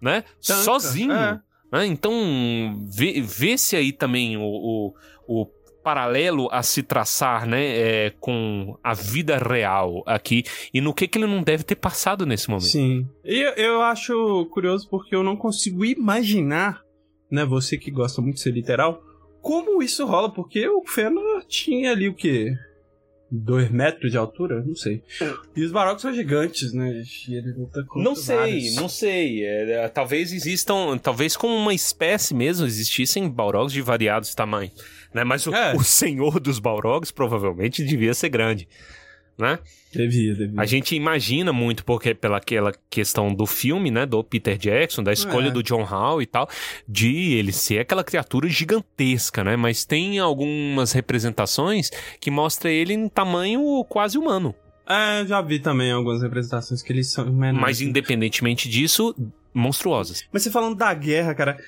[0.00, 0.22] né?
[0.46, 1.12] Tanca, Sozinho.
[1.12, 1.40] é.
[1.72, 1.86] né?
[1.86, 2.12] Então,
[2.90, 4.94] vê- vê-se aí também o, o,
[5.28, 5.46] o
[5.84, 7.64] paralelo a se traçar, né,
[8.06, 10.42] é, com a vida real aqui
[10.74, 12.66] e no que que ele não deve ter passado nesse momento.
[12.66, 13.06] Sim.
[13.24, 16.82] E eu, eu acho curioso porque eu não consigo imaginar,
[17.30, 19.00] né, você que gosta muito de ser literal,
[19.40, 22.52] como isso rola, porque o Fëanor tinha ali o quê?
[23.28, 24.62] Dois metros de altura?
[24.64, 25.02] Não sei.
[25.56, 27.02] E os Baroques são gigantes, né?
[27.28, 28.74] E ele luta contra Não sei, vários.
[28.76, 29.44] não sei.
[29.44, 34.72] É, é, talvez existam, talvez como uma espécie mesmo existissem Balrogs de variados tamanhos,
[35.12, 35.24] né?
[35.24, 35.74] Mas o, É.
[35.74, 38.68] o senhor dos Balrogs provavelmente devia ser grande,
[39.38, 39.58] né?
[39.92, 40.60] Devia, devia.
[40.60, 45.12] A gente imagina muito porque pela aquela questão do filme, né, do Peter Jackson, da
[45.12, 45.50] escolha É.
[45.50, 46.48] do John Howe e tal,
[46.88, 49.56] de ele ser aquela criatura gigantesca, né?
[49.56, 54.54] Mas tem algumas representações que mostra ele em tamanho quase humano.
[54.88, 57.60] É, já vi também algumas representações que eles são menores.
[57.60, 59.14] Mas independentemente disso,
[59.52, 60.22] monstruosas.
[60.32, 61.58] Mas você falando da guerra, cara,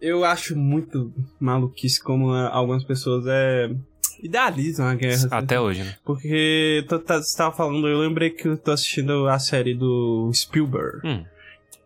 [0.00, 3.68] eu acho muito maluquice como ah, algumas pessoas é,
[4.22, 5.14] idealizam a guerra.
[5.14, 5.28] assim.
[5.30, 5.94] Até hoje, né?
[6.04, 10.30] Porque tu tá- você tava falando, eu lembrei que eu tô assistindo a série do
[10.34, 11.24] Spielberg, Hum.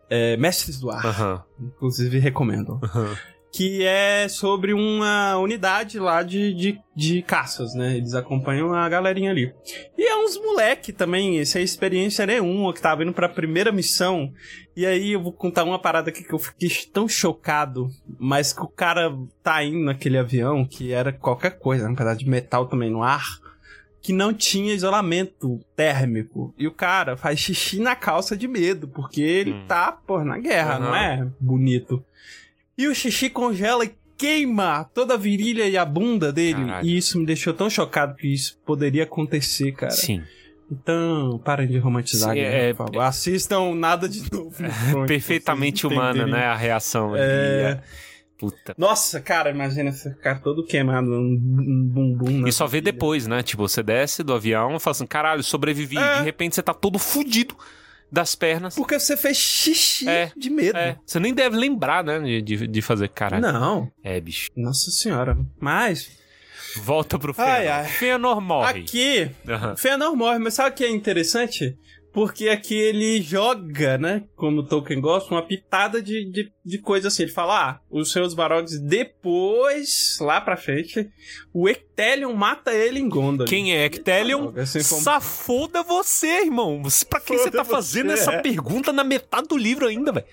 [0.08, 1.42] é, Mestres do Ar, Aham.
[1.60, 2.78] inclusive recomendo.
[2.82, 3.16] aham.
[3.52, 7.96] Que é sobre uma unidade lá de, de, de caças, né?
[7.96, 9.52] Eles acompanham a galerinha ali.
[9.98, 14.32] E é uns moleque também, sem experiência nenhuma, que tava indo pra primeira missão.
[14.76, 17.88] E aí eu vou contar uma parada aqui que eu fiquei tão chocado,
[18.20, 22.28] mas que o cara tá indo naquele avião, que era qualquer coisa, um pedaço de
[22.30, 23.24] metal também no ar,
[24.00, 26.54] que não tinha isolamento térmico.
[26.56, 29.64] E o cara faz xixi na calça de medo, porque ele Hum.
[29.66, 30.84] tá, pô, na guerra, Aham.
[30.86, 32.02] não é bonito.
[32.80, 36.64] E o xixi congela e queima toda a virilha e a bunda dele.
[36.64, 36.86] Caralho.
[36.88, 39.92] E isso me deixou tão chocado que isso poderia acontecer, cara.
[39.92, 40.22] Sim.
[40.72, 43.00] Então, parem de romantizar, Sim, é- favor.
[43.00, 44.56] Assistam nada de novo.
[44.92, 46.46] no Perfeitamente humana, né?
[46.46, 47.14] A reação.
[47.14, 47.72] É.
[47.72, 47.80] ali.
[48.38, 48.74] Puta.
[48.78, 52.40] Nossa, cara, imagina você ficar todo queimado, um um bumbum.
[52.40, 53.42] na E só vê depois, né?
[53.42, 55.98] Tipo, você desce do avião e fala assim, caralho, sobrevivi.
[55.98, 56.18] É.
[56.20, 57.54] De repente você tá todo fudido
[58.10, 58.74] das pernas.
[58.74, 60.76] Porque você fez xixi É, de medo.
[60.76, 62.18] É, você nem deve lembrar, né?
[62.40, 63.42] De, de, fazer caralho.
[63.42, 64.50] Não, É, bicho.
[64.56, 65.36] nossa senhora.
[65.60, 66.18] Mas,
[66.76, 67.72] Volta pro Ai, Fëanor.
[67.80, 67.88] ai.
[67.88, 68.80] Fëanor morre.
[68.82, 69.30] aqui.
[69.76, 71.76] Fëanor morre, mas sabe o que é interessante?
[72.12, 74.24] Porque aqui ele joga, né?
[74.34, 77.22] Como o Tolkien gosta, uma pitada de, de, de coisa assim.
[77.22, 81.08] Ele fala, ah, os seus Barogs depois, lá pra frente,
[81.54, 83.48] o Ectelion mata ele em Gondolin.
[83.48, 84.48] Quem é Ectelion?
[84.50, 86.82] Informa- Safoda você, irmão.
[86.82, 88.42] Você- Pra que você tá fazendo você, essa é.
[88.42, 90.26] pergunta na metade do livro ainda, velho?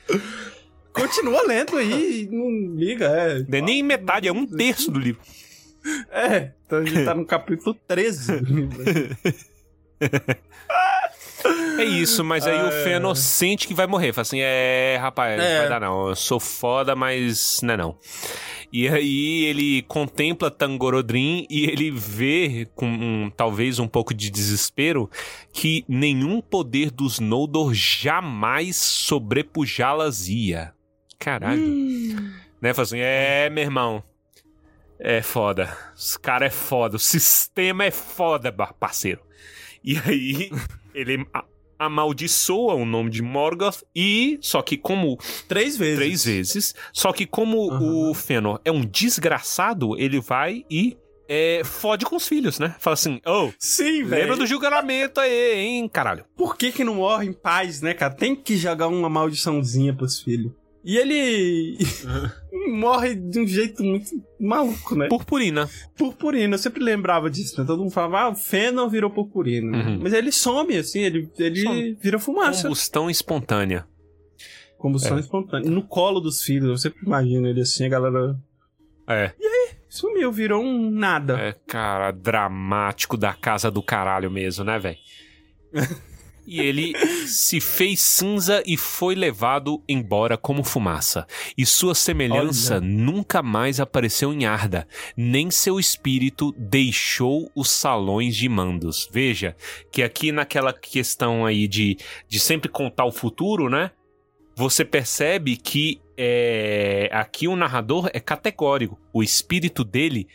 [0.91, 3.39] Continua lendo aí, não liga, é.
[3.47, 5.21] Não é nem metade, é um terço do livro.
[6.11, 8.83] É, então a gente tá no capítulo 13 do livro.
[11.79, 12.83] É isso, mas aí o É.
[12.83, 14.11] Fëanor sente que vai morrer.
[14.13, 15.53] Fala assim, é, rapaz, É.
[15.53, 16.07] não vai dar não.
[16.09, 17.97] Eu sou foda, mas não é não.
[18.73, 25.09] E aí ele contempla Tangorodrim e ele vê, com um- talvez um pouco de desespero,
[25.53, 30.73] que nenhum poder dos Noldor jamais sobrepujá-las ia.
[31.19, 31.61] Caralho.
[32.61, 32.73] Né?
[32.73, 34.03] Fala assim, é, meu irmão.
[34.99, 35.77] É foda.
[35.95, 36.95] Os cara é foda.
[36.95, 39.21] O sistema é foda, parceiro.
[39.83, 40.49] E aí,
[40.99, 41.25] ele
[41.79, 45.17] amaldiçoa o nome de Morgoth e só que como
[45.47, 45.95] Três vezes.
[45.97, 48.09] três vezes, só que como Aham.
[48.09, 50.97] o Fëanor é um desgraçado, ele vai e
[51.29, 52.73] é, fode com os filhos, né?
[52.79, 54.21] Fala assim, oh, Sim, velho.
[54.21, 56.25] lembra do julgamento aí, hein, caralho.
[56.35, 58.13] Por que que não morre em paz, né, cara?
[58.13, 60.51] Tem que jogar uma maldiçãozinha pros filhos.
[60.89, 61.77] E ele
[62.71, 64.09] morre de um jeito muito
[64.39, 65.09] maluco, né?
[65.09, 65.69] Purpurina.
[65.97, 67.67] Purpurina, eu sempre lembrava disso, né?
[67.67, 69.75] Todo mundo falava, ah, o Fëanor virou purpurina.
[69.77, 69.99] Uhum.
[70.01, 71.97] Mas ele some, assim, ele, ele Some.
[72.01, 72.61] vira fumaça.
[72.63, 73.85] Combustão espontânea.
[74.77, 75.19] Combustão É.
[75.19, 75.69] espontânea.
[75.69, 78.39] No colo dos filhos, eu sempre imagino ele assim, a galera
[79.05, 79.33] É,
[79.89, 81.37] sumiu, virou um nada.
[81.37, 84.97] é, cara, dramático da casa do caralho mesmo, né, velho?
[86.47, 86.93] E ele
[87.27, 91.27] se fez cinza e foi levado embora como fumaça.
[91.57, 92.87] E sua semelhança Olha.
[92.87, 94.87] nunca mais apareceu em Arda,
[95.17, 99.09] nem seu espírito deixou os salões de mandos.
[99.11, 99.57] Veja
[99.91, 101.97] que aqui naquela questão aí de,
[102.29, 103.91] de sempre contar o futuro, né?
[104.55, 108.97] Você percebe que é, aqui o narrador é categórico.
[109.11, 110.29] O espírito dele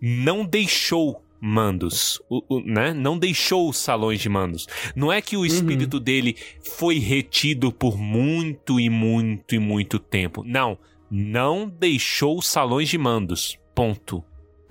[0.00, 2.92] não deixou mandos, o- o- né?
[2.94, 4.66] Não deixou os salões de mandos.
[4.94, 6.36] Não é que o espírito dele
[6.76, 10.42] foi retido por muito e muito e muito tempo.
[10.44, 10.78] Não,
[11.10, 13.58] não deixou os salões de mandos.
[13.74, 14.24] Ponto.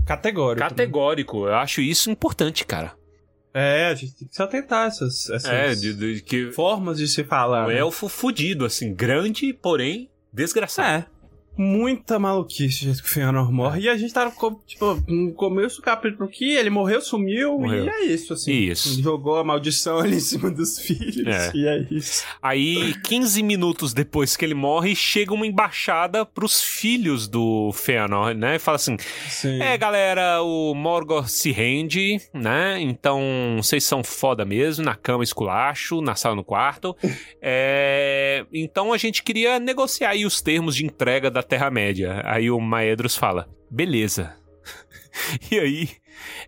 [0.06, 0.64] Categórico.
[0.64, 0.70] né?
[0.70, 1.48] Categórico.
[1.48, 2.94] Eu acho isso importante, cara.
[3.54, 6.98] É, a gente tem que se atentar a essas, essas É, de, de- que formas
[6.98, 7.66] de se falar.
[7.66, 7.78] o né?
[7.78, 11.06] elfo fudido, assim, grande, porém desgraçado.
[11.06, 11.08] É.
[11.58, 13.82] Muita maluquice jeito que o Fëanor morre.
[13.82, 17.86] E a gente tá no, tipo, no começo do capítulo que ele morreu, sumiu, Morreu.
[17.86, 18.52] e é isso, assim.
[18.52, 19.02] Isso.
[19.02, 21.26] Jogou a maldição ali em cima dos filhos.
[21.28, 21.52] É.
[21.56, 22.24] E é isso.
[22.42, 28.56] Aí, 15 minutos depois que ele morre, chega uma embaixada pros filhos do Fëanor, né?
[28.56, 28.98] E fala assim:
[29.30, 29.62] Sim.
[29.62, 32.80] É, galera, o Morgoth se rende, né?
[32.82, 33.22] Então,
[33.58, 36.96] vocês são foda mesmo, na cama esculacho, na sala no quarto.
[37.48, 42.22] É, Então, a gente queria negociar aí os termos de entrega da Terra-média.
[42.26, 44.36] Aí o Maedros fala, beleza.
[45.52, 45.90] e aí,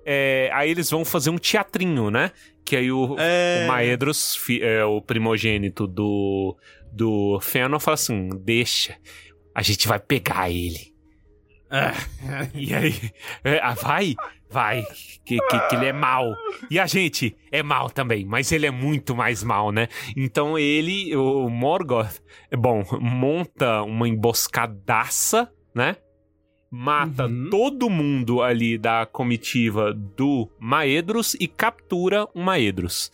[0.06, 2.32] é, aí eles vão fazer um teatrinho, né?
[2.66, 3.64] Que aí o, É...
[3.64, 6.58] o Maedros, fi- é, o primogênito do,
[6.92, 8.98] do Fëanor, fala assim, deixa,
[9.56, 10.94] a gente vai pegar ele.
[11.70, 11.92] É.
[12.54, 12.94] E aí,
[13.44, 14.16] é, ah, vai,
[14.50, 14.84] vai,
[15.26, 16.34] que, que, que ele é mal.
[16.70, 19.88] E a gente é mal também, mas ele é muito mais mal, né?
[20.16, 25.98] Então ele, o Morgoth, é bom, monta uma emboscadaça, né?
[26.70, 27.50] Mata Uhum.
[27.50, 33.10] todo mundo ali da comitiva do Maedros e captura o Maedros.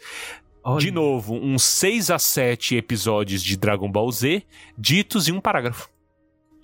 [0.63, 0.79] Olha.
[0.79, 4.43] De novo, uns 6 a 7 episódios de Dragon Ball Z,
[4.77, 5.89] ditos em um parágrafo.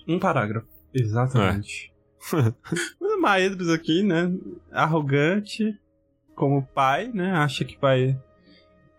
[0.08, 0.66] Um parágrafo.
[0.94, 1.92] Exatamente.
[3.00, 4.30] o Maedros aqui, né?
[4.70, 5.76] Arrogante,
[6.34, 7.32] como pai, né?
[7.32, 8.18] Acha que vai.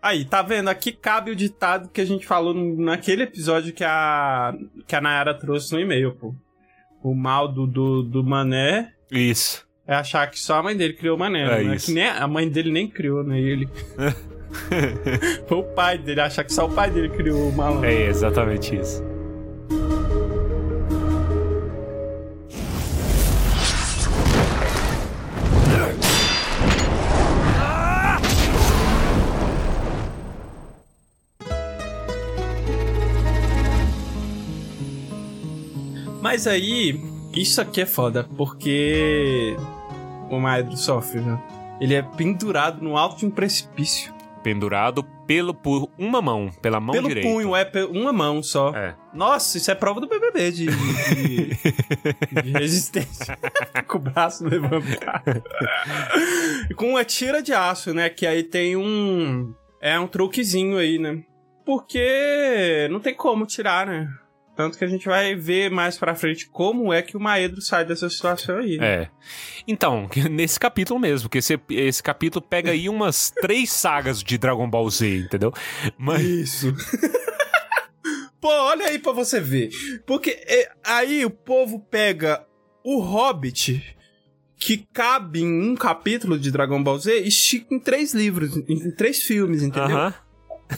[0.00, 0.68] Aí, tá vendo?
[0.68, 4.54] Aqui cabe o ditado que a gente falou naquele episódio que a,
[4.86, 6.34] que a Nayara trouxe no e-mail, pô.
[7.02, 9.66] O mal do, do, do Mané Isso.
[9.86, 11.42] é achar que só a mãe dele criou o Mané.
[11.42, 11.74] É né?
[11.76, 11.86] isso.
[11.86, 13.40] Que nem a mãe dele nem criou, né?
[13.40, 13.68] Ele.
[15.48, 17.86] Foi o pai dele, achar que só o pai dele criou o malandro.
[17.86, 19.02] É exatamente isso.
[36.32, 36.98] Mas aí,
[37.34, 39.54] isso aqui é foda, porque
[40.30, 41.38] o Maedro sofre, né?
[41.78, 44.14] Ele é pendurado no alto de um precipício.
[44.42, 47.28] Pendurado pelo, por uma mão, pela mão Pelo direita.
[47.28, 48.74] punho, é uma mão só.
[48.74, 48.94] É.
[49.12, 51.48] Nossa, isso é prova do BBB de, de,
[52.42, 53.38] de resistência.
[53.86, 55.44] Com o braço levantado.
[56.76, 58.08] Com uma tira de aço, né?
[58.08, 59.52] Que aí tem um.
[59.82, 61.22] É um truquezinho aí, né?
[61.62, 64.08] Porque não tem como tirar, né?
[64.54, 67.84] Tanto que a gente vai ver mais pra frente como é que o Maedro sai
[67.86, 68.76] dessa situação aí.
[68.76, 68.86] né?
[68.86, 69.10] É.
[69.66, 74.68] Então, nesse capítulo mesmo, que esse, esse capítulo pega aí umas três sagas de Dragon
[74.68, 75.52] Ball Z, entendeu?
[75.96, 76.22] Mas.
[76.22, 76.74] Isso.
[78.40, 79.70] Pô, olha aí pra você ver.
[80.04, 82.44] Porque é, aí o povo pega
[82.84, 83.96] o Hobbit,
[84.58, 88.74] que cabe em um capítulo de Dragon Ball Z, e estica em três livros, em,
[88.74, 89.96] em três filmes, entendeu?
[89.96, 90.14] Aham.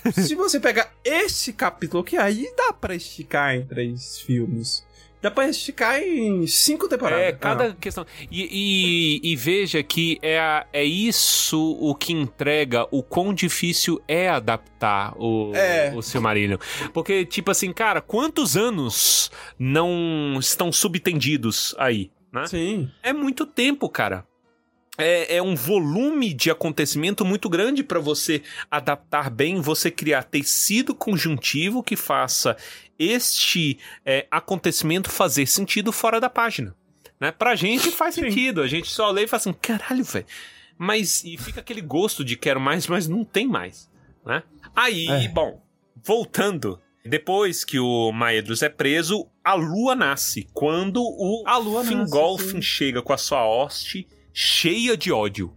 [0.13, 4.85] Se você pegar esse capítulo aqui, aí dá pra esticar em três filmes.
[5.23, 7.25] Dá pra esticar em cinco temporadas.
[7.25, 8.05] É, cada Ah, questão.
[8.31, 8.43] E,
[9.23, 14.29] e- e veja que é, a- é isso o que entrega o quão difícil é
[14.29, 15.91] adaptar o, É.
[15.97, 16.59] o Silmarillion.
[16.93, 22.47] Porque, tipo assim, cara, quantos anos não estão subtendidos aí, né?
[22.47, 22.91] Sim.
[23.03, 24.27] É muito tempo, cara.
[24.97, 30.95] É, é, um volume de acontecimento muito grande para você adaptar bem, você criar tecido
[30.95, 32.57] conjuntivo que faça
[32.99, 36.75] este é, acontecimento fazer sentido fora da página.
[37.21, 37.33] Né?
[37.33, 40.27] Pra gente faz sentido, a gente só lê e fala assim, caralho, velho.
[40.77, 43.91] Mas, e fica aquele gosto de quero mais, mas não tem mais,
[44.27, 44.43] né?
[44.75, 45.29] Aí, é.
[45.29, 45.63] bom,
[46.03, 50.49] voltando, depois que o Maedros é preso, a lua nasce.
[50.53, 55.55] Quando o a lua Fingolfin chega com a sua hoste cheia de ódio.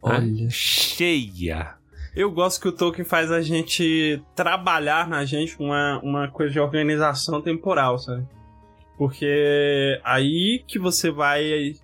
[0.00, 0.48] Olha.
[0.48, 1.76] Cheia.
[2.16, 6.60] Eu gosto que o Tolkien faz a gente trabalhar na gente uma, uma coisa de
[6.60, 8.26] organização temporal, sabe?
[8.96, 11.74] Porque aí que você vai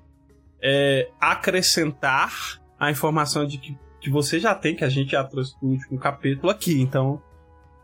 [0.63, 5.55] é, acrescentar a informação de que, que você já tem, que a gente já trouxe
[5.61, 6.81] no último capítulo aqui.
[6.81, 7.21] Então,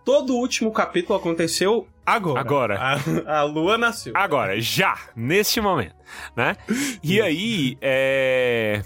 [0.05, 2.41] todo o último capítulo aconteceu agora.
[2.41, 2.79] Agora.
[3.27, 4.13] A, a lua nasceu.
[4.17, 5.97] Agora, já, neste momento,
[6.35, 6.57] né?
[7.03, 8.83] E aí, é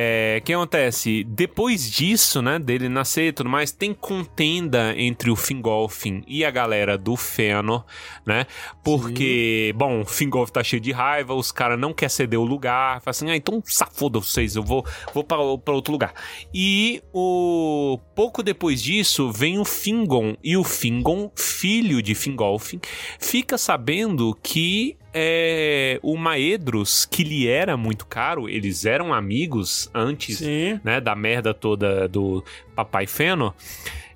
[0.00, 1.24] é, o que acontece?
[1.24, 6.52] Depois disso, né, dele nascer e tudo mais, tem contenda entre o Fingolfin e a
[6.52, 7.84] galera do Fëanor,
[8.24, 8.46] né?
[8.84, 9.76] Porque, Sim.
[9.76, 13.10] bom, o Fingolfin tá cheio de raiva, os caras não querem ceder o lugar, fala
[13.10, 16.14] assim, ah, então safoda vocês, eu vou, vou para outro lugar.
[16.54, 22.78] E o pouco depois disso, vem o Fingon, e o Fingon, filho de Fingolfin,
[23.18, 30.40] fica sabendo que é, o Maedros, que lhe era muito caro, eles eram amigos antes
[30.84, 32.44] né, da merda toda do
[32.76, 33.52] Papai Feno.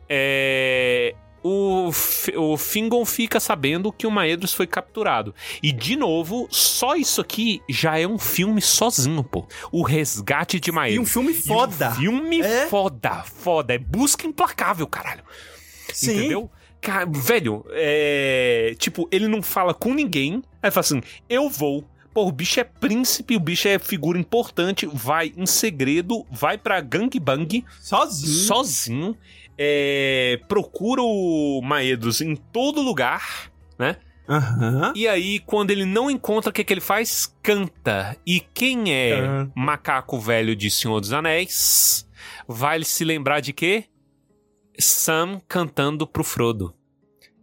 [0.08, 1.90] É, o,
[2.36, 5.34] o Fingon fica sabendo que o Maedros foi capturado.
[5.60, 9.44] E, de novo, só isso aqui já é um filme sozinho, pô.
[9.72, 10.96] O Resgate de Maedros.
[10.96, 11.96] E um filme foda.
[11.98, 12.68] E um filme é?
[12.68, 13.74] foda, foda.
[13.74, 15.24] É busca implacável, caralho.
[15.92, 16.12] Sim.
[16.12, 16.50] Entendeu?
[16.82, 18.74] Cara, velho, é.
[18.76, 20.42] Tipo, ele não fala com ninguém.
[20.60, 21.84] Aí fala assim: eu vou.
[22.12, 26.80] Pô, o bicho é príncipe, o bicho é figura importante, vai em segredo, vai pra
[26.80, 27.64] gangbang.
[27.80, 28.46] Sozinho.
[28.46, 29.16] Sozinho.
[29.56, 33.96] É, procura o Maedros em todo lugar, né?
[34.28, 34.92] Uhum.
[34.94, 37.34] E aí, quando ele não encontra, o que, que ele faz?
[37.42, 38.16] Canta.
[38.26, 39.52] E quem é Canta.
[39.54, 42.06] macaco velho de Senhor dos Anéis?
[42.46, 43.84] Vai se lembrar de quê?
[44.82, 46.74] Sam cantando pro Frodo.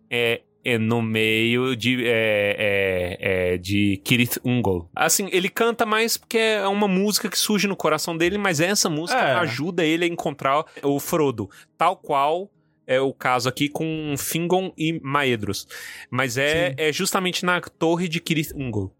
[0.10, 4.90] É, é no meio de, é, é, é, de Kirith Ungol.
[4.96, 8.90] Assim, ele canta mais porque é uma música que surge no coração dele, mas essa
[8.90, 9.36] música é.
[9.36, 12.50] ajuda ele a encontrar o Frodo, tal qual
[12.86, 15.68] é o caso aqui com Fingon e Maedros.
[16.10, 18.94] Mas é, é justamente na torre de Kirith Ungol.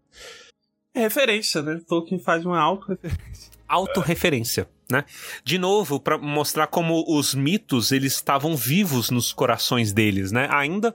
[0.94, 1.80] É referência, né?
[1.86, 3.52] Tolkien faz uma auto-referência.
[3.68, 5.04] Auto-referência né?
[5.44, 10.48] De novo, para mostrar como os mitos eles estavam vivos nos corações deles, né?
[10.50, 10.94] Ainda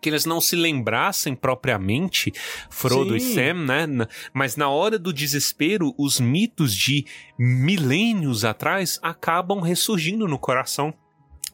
[0.00, 2.32] que eles não se lembrassem propriamente
[2.70, 3.30] Frodo Sim.
[3.30, 4.06] e Sam, né?
[4.32, 7.04] Mas na hora do desespero, os mitos de
[7.38, 10.94] milênios atrás acabam ressurgindo no coração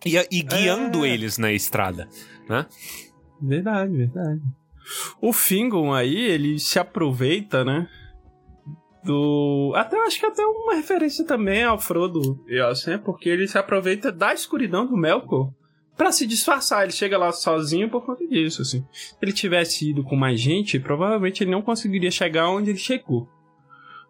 [0.05, 1.11] e, e guiando é.
[1.11, 2.09] eles na estrada,
[2.49, 2.67] né?
[3.41, 4.43] Verdade, verdade.
[5.21, 7.89] O Fingon aí, ele se aproveita, né?
[9.05, 9.73] Do.
[9.75, 14.33] Até acho que até uma referência também ao Frodo assim, porque ele se aproveita da
[14.33, 15.51] escuridão do Melkor
[15.97, 16.83] para se disfarçar.
[16.83, 18.85] Ele chega lá sozinho por conta disso, assim.
[18.93, 23.29] Se ele tivesse ido com mais gente, provavelmente ele não conseguiria chegar onde ele chegou.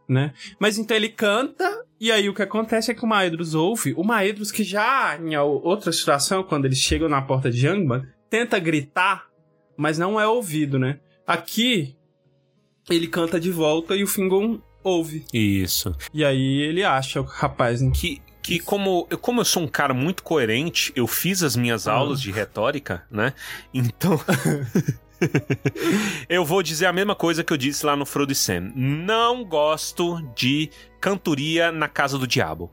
[0.09, 0.33] Né?
[0.59, 3.95] Mas então ele canta, e aí o que acontece é que o Maedros ouve.
[3.97, 8.59] O Maedros, que já em outra situação, quando eles chegam na porta de Angban, tenta
[8.59, 9.27] gritar,
[9.77, 11.01] mas não é ouvido, né?
[11.27, 11.97] Aqui,
[12.91, 15.25] ele canta de volta e o Fingon ouve.
[15.33, 15.95] Isso.
[16.13, 17.81] E aí ele acha o rapaz.
[17.81, 17.91] Né?
[17.95, 21.87] Que, que como, eu, como eu sou um cara muito coerente, eu fiz as minhas
[21.87, 23.33] aulas de retórica, né?
[23.73, 24.21] Então.
[26.29, 28.73] eu vou dizer a mesma coisa que eu disse lá no Frodo e Sam.
[28.75, 30.71] Não gosto de
[31.01, 32.73] cantoria na casa do diabo.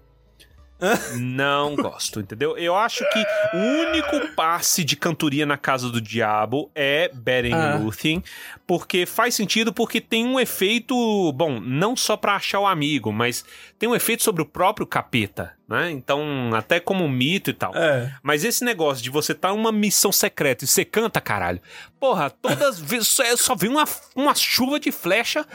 [1.18, 2.58] Não gosto, entendeu?
[2.58, 7.76] Eu acho que o único passe de cantoria na Casa do Diabo é Beren ah.
[7.78, 8.24] Lúthien,
[8.66, 13.44] porque faz sentido porque tem um efeito, bom, não só para achar o amigo, mas
[13.78, 15.92] tem um efeito sobre o próprio capeta, né?
[15.92, 17.76] Então, até como um mito e tal.
[17.76, 18.14] É.
[18.24, 21.62] Mas esse negócio de você tá numa missão secreta e você canta, caralho.
[22.00, 25.46] Porra, todas as vezes só vem uma, uma chuva de flecha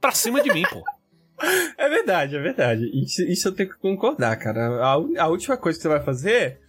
[0.00, 0.82] pra cima de mim, pô.
[1.76, 2.90] É verdade, é verdade.
[2.94, 4.76] Isso, isso eu tenho que concordar, cara.
[4.82, 6.60] A, a última coisa que você vai fazer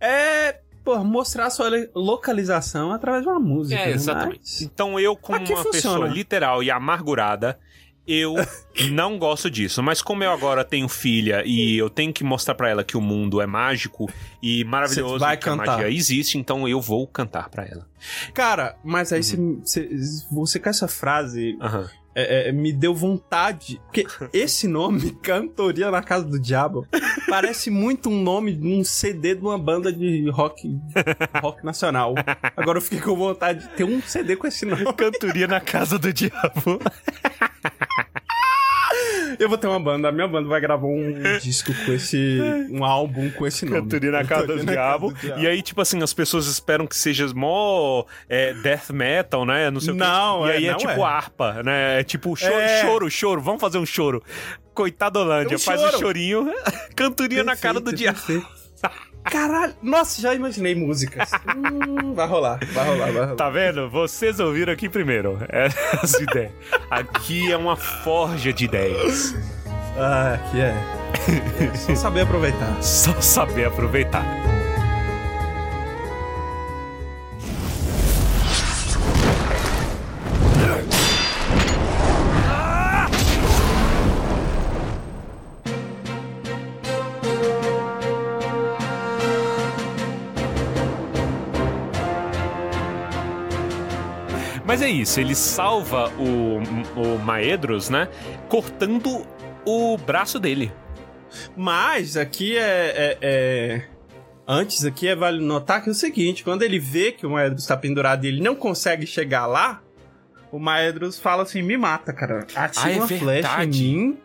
[0.00, 3.80] é pô, mostrar a sua localização através de uma música.
[3.80, 4.40] É, exatamente.
[4.40, 4.62] Mas...
[4.62, 5.96] Então eu, como Aqui uma funciona.
[5.96, 7.58] pessoa literal e amargurada,
[8.06, 8.34] eu
[8.92, 9.82] não gosto disso.
[9.82, 13.00] Mas como eu agora tenho filha e eu tenho que mostrar para ela que o
[13.00, 14.10] mundo é mágico
[14.42, 15.62] e maravilhoso vai que cantar.
[15.62, 17.86] a magia existe, então eu vou cantar para ela.
[18.34, 19.60] Cara, mas aí uhum.
[19.64, 19.88] você,
[20.30, 21.56] você com essa frase...
[21.60, 23.80] Uhum é, é, me deu vontade.
[23.84, 26.86] Porque esse nome, Cantoria na Casa do Diabo,
[27.28, 30.78] parece muito um nome de um CD de uma banda de rock,
[31.42, 32.14] rock nacional.
[32.56, 34.84] Agora eu fiquei com vontade de ter um CD com esse nome.
[34.94, 36.80] Cantoria na Casa do Diabo.
[39.38, 41.12] Eu vou ter uma banda, a minha banda vai gravar um
[41.42, 42.38] disco com esse.
[42.70, 43.82] um álbum com esse nome.
[43.82, 45.12] Cantoria na Casa do, Diabo.
[45.14, 45.40] Diabo.
[45.40, 49.70] E aí, tipo assim, as pessoas esperam que seja mó é, death metal, né?
[49.70, 50.48] Não sei o Não, quê.
[50.48, 51.02] E é, aí é tipo é.
[51.02, 52.00] harpa, né?
[52.00, 52.80] É tipo choro, É.
[52.82, 53.40] choro, choro.
[53.40, 54.22] Vamos fazer um choro.
[54.74, 55.96] Coitado Holândia, Um faz choro.
[55.96, 56.52] um chorinho.
[56.96, 58.46] Cantoria na cara do Perfeito, diabo.
[59.24, 61.30] Caralho, nossa, já imaginei músicas.
[61.56, 63.36] Hum, vai rolar, vai rolar, vai rolar.
[63.36, 63.88] Tá vendo?
[63.90, 65.38] Vocês ouviram aqui primeiro.
[65.48, 66.52] Essa ideia.
[66.90, 69.34] Aqui é uma forja de ideias.
[69.98, 70.74] Ah, que é.
[71.64, 72.82] é só saber aproveitar.
[72.82, 74.24] Só saber aproveitar.
[95.02, 96.58] Isso, ele salva o,
[97.00, 98.08] o Maedros, né?
[98.48, 99.26] Cortando
[99.66, 100.72] o braço dele.
[101.56, 103.88] Mas aqui é, é- é-
[104.46, 107.62] Antes aqui é vale notar que é o seguinte: quando ele vê que o Maedros
[107.62, 109.82] está pendurado e ele não consegue chegar lá,
[110.52, 112.46] o Maedros fala assim: me mata, cara.
[112.54, 113.82] Atira Ah, é uma flecha em verdade.
[113.82, 114.18] mim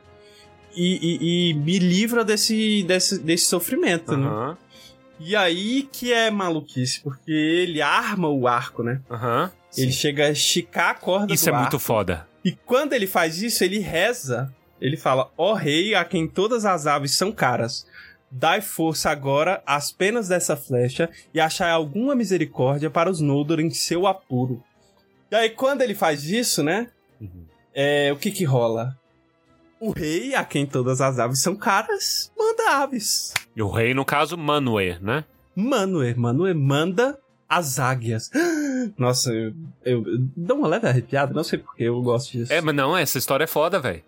[0.76, 4.28] e, e- e me livra desse, desse, desse sofrimento, né?
[4.28, 4.58] Aham,
[5.22, 9.00] E aí que é maluquice, porque ele arma o arco, né?
[9.10, 9.52] aham.
[9.78, 11.80] Ele chega a esticar a corda Isso é muito arco.
[11.80, 12.28] foda.
[12.44, 14.54] E quando ele faz isso, ele reza.
[14.82, 17.86] Ele fala: Ó rei, a quem todas as aves são caras.
[18.32, 23.72] Dai força agora às penas dessa flecha e achai alguma misericórdia para os Noldor em
[23.72, 24.64] seu apuro.
[25.32, 26.90] E aí, quando ele faz isso, né?
[27.20, 27.46] Uhum.
[27.74, 28.98] É, o que que rola?
[29.80, 33.34] O rei, a quem todas as aves são caras, manda aves.
[33.56, 35.26] E o rei, no caso, Manwë, né?
[35.56, 37.18] Manoe, Manoe manda
[37.48, 38.30] as águias.
[38.98, 39.54] Nossa, eu,
[39.84, 42.52] eu, eu dou uma leve arrepiada, não sei porque eu gosto disso.
[42.54, 44.02] É, mas não, essa história é foda, velho.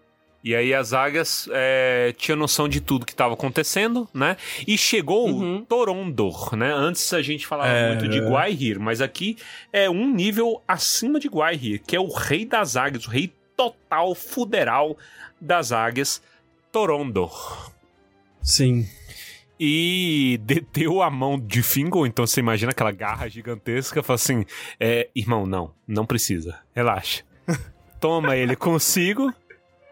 [0.44, 4.36] E aí as águias é, tinham noção de tudo que estava acontecendo, né?
[4.68, 5.58] E chegou Uhum.
[5.58, 6.74] o Torondor, né?
[6.74, 7.90] Antes a gente falava É.
[7.90, 9.38] muito de Gwaihir, mas aqui
[9.72, 14.16] é um nível acima de Gwaihir, que é o rei das águias, o rei total,
[14.16, 14.98] fuderal
[15.40, 16.22] das águias,
[16.72, 17.72] Torondor.
[18.42, 18.88] Sim.
[19.64, 24.44] E deteu a mão de Fingal, então você imagina aquela garra gigantesca, fala assim,
[24.80, 27.22] é, irmão, não, não precisa, relaxa.
[28.02, 29.32] Toma ele consigo,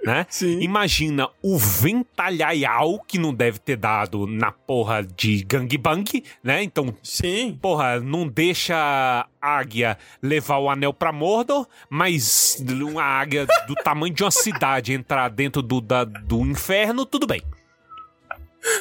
[0.03, 0.25] né?
[0.27, 0.59] Sim.
[0.61, 6.63] Imagina o ventalhaial que não deve ter dado na porra de gangbang, né?
[6.63, 7.55] Então, Sim.
[7.61, 14.15] porra, não deixa a águia levar o anel pra Mordor, mas uma águia do tamanho
[14.15, 17.43] de uma cidade entrar dentro do, da- do inferno, tudo bem.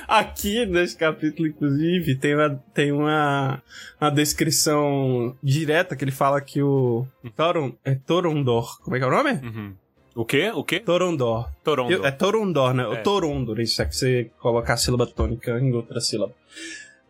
[0.07, 3.63] Aqui nesse capítulo, inclusive, tem uma, tem uma,
[4.01, 7.07] uma descrição direta que ele fala que o
[7.37, 8.81] Toron, é Torondor.
[8.83, 9.31] Como é que é o nome?
[9.33, 9.75] Uhum.
[10.15, 10.51] O quê?
[10.53, 10.81] O quê?
[10.81, 11.49] Torondor.
[11.63, 11.93] Torondor.
[11.93, 12.83] Eu- é Torondor, né?
[12.83, 12.87] É.
[12.89, 16.33] O Torondor, isso é que você coloca a sílaba tônica em outra sílaba.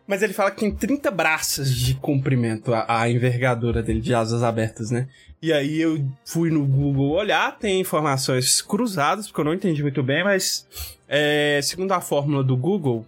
[0.09, 4.41] Mas ele fala que tem 30 braças de comprimento a, a envergadura dele de asas
[4.41, 5.07] abertas, né?
[5.39, 10.01] E aí eu fui no Google olhar, tem informações cruzadas, porque eu não entendi muito
[10.01, 10.67] bem, mas
[11.07, 13.05] é, segundo a fórmula do Google,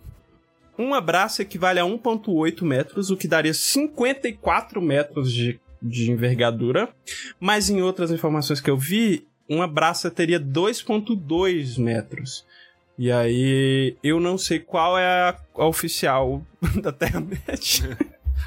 [0.78, 6.88] um abraço equivale a 1,8 metros, o que daria 54 metros de, de envergadura.
[7.40, 12.46] Mas em outras informações que eu vi, uma braça teria 2,2 metros.
[12.98, 16.46] E aí, eu não sei qual é a, a oficial
[16.82, 17.98] da Terra-média.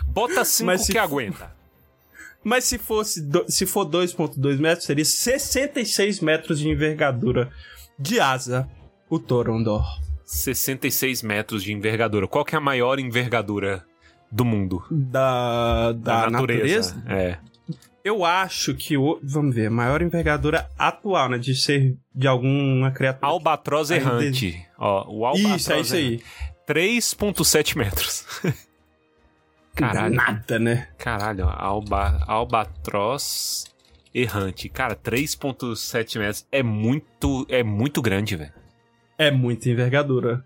[0.07, 1.55] Bota cinco Mas que se for- aguenta.
[2.43, 7.51] Mas se fosse do- se for 2,2 metros, seria 66 metros de envergadura
[7.99, 8.69] de asa,
[9.09, 9.83] o Torondor.
[10.27, 12.29] 66 metros de envergadura.
[12.29, 13.85] Qual que é a maior envergadura
[14.31, 14.85] do mundo?
[14.91, 17.03] Da, da, natureza.
[17.09, 17.39] É.
[18.05, 19.19] Eu acho que o.
[19.23, 21.39] Vamos ver, maior envergadura atual, né?
[21.39, 23.27] De ser de alguma criatura.
[23.27, 24.63] Albatroz errante.
[24.79, 26.23] Ó, o albatroz Isso, é isso aí.
[26.69, 28.27] 3.7 metros.
[29.75, 30.15] Caralho.
[30.15, 30.89] Nada, né?
[30.99, 33.75] Caralho, alba, albatroz
[34.15, 34.69] errante.
[34.69, 38.53] Cara, 3.7 metros é muito, é muito grande, velho.
[39.17, 40.45] É muita envergadura.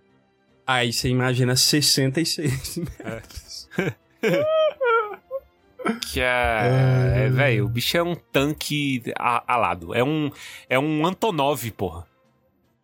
[0.64, 3.68] Aí você imagina 66 metros.
[6.12, 9.94] Que é, é velho, o bicho é um tanque a- alado.
[9.94, 10.30] É um,
[10.68, 12.06] é um Antonov, porra.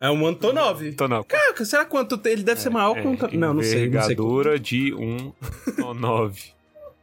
[0.00, 0.86] É um Antonov.
[0.86, 1.24] Antonov.
[1.26, 2.32] Caraca, será quanto tem?
[2.32, 3.36] Ele deve ser maior que um É, Antonov.
[3.36, 3.86] Não, não sei.
[3.86, 5.32] Envergadura de um
[5.68, 6.38] Antonov.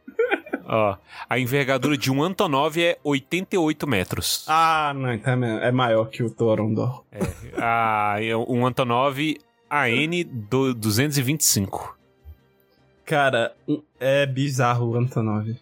[0.64, 0.96] Ó,
[1.28, 4.44] a envergadura de um Antonov é 88 metros.
[4.48, 7.02] Ah, não, então é é maior que o Torondor.
[7.58, 8.16] Ah,
[8.48, 9.18] um Antonov
[9.68, 11.96] AN do 225.
[13.04, 15.56] Cara, um- é bizarro o Antonov.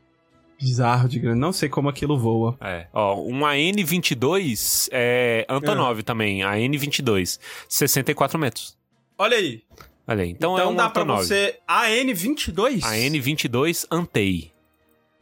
[0.60, 1.38] Bizarro de grande.
[1.40, 2.56] Não sei como aquilo voa.
[2.60, 7.38] É, ó, um AN22 é Antonov também, AN22,
[7.68, 8.76] 64 metros.
[9.18, 9.62] Olha aí.
[10.06, 11.24] Olha aí, então, Então, é um dá pra Antonov.
[11.24, 11.58] você.
[11.68, 12.80] AN22?
[12.80, 14.50] AN22 Antei.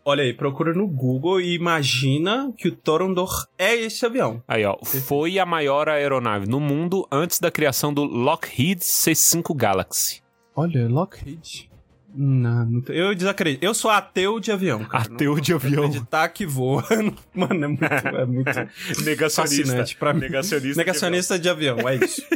[0.05, 4.43] Olha aí, procura no Google e imagina que o Torondor é esse avião.
[4.49, 10.23] Aí, ó, foi a maior aeronave no mundo antes da criação do Lockheed C5 Galaxy.
[10.57, 11.69] Olha, Lockheed.
[12.15, 13.65] Não, não eu desacredito.
[13.65, 15.05] Eu sou ateu de avião, cara.
[15.05, 15.85] Ateu de avião.
[15.85, 16.85] Acreditar que voa.
[17.35, 18.51] Mano, é muito, é muito
[19.31, 20.21] fascinante pra mim.
[20.21, 20.79] Negacionista.
[20.79, 22.23] Negacionista de avião, é isso.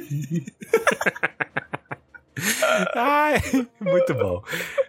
[2.95, 3.41] Ai,
[3.81, 4.43] muito bom.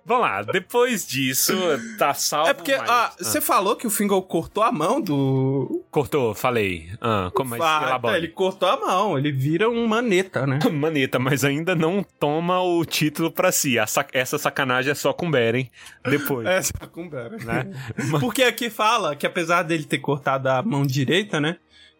[0.05, 1.53] Vamos lá, depois disso,
[1.97, 2.49] tá salvo.
[2.49, 5.83] É porque mas- ah, você falou que o Fingal cortou a mão do.
[5.91, 6.89] Cortou, falei.
[7.01, 8.17] Ah, como mais Ah, elabora?
[8.17, 10.59] ele cortou a mão, ele vira um maneta, né?
[10.71, 13.77] Maneta, mas ainda não toma o título pra si.
[13.79, 15.69] A sac- Essa sacanagem é só com Beren
[16.03, 16.47] depois.
[16.47, 17.37] É, só com Beren.
[17.43, 17.71] Né?
[18.19, 21.57] Porque aqui fala que apesar dele ter cortado a mão direita, né?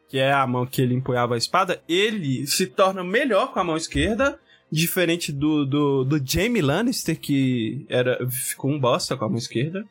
[0.09, 3.63] Que é a mão que ele empunhava a espada, ele se torna melhor com a
[3.63, 4.37] mão esquerda,
[4.73, 9.85] diferente do, do, do Jaime Lannister, que era, ficou um bosta com a mão esquerda.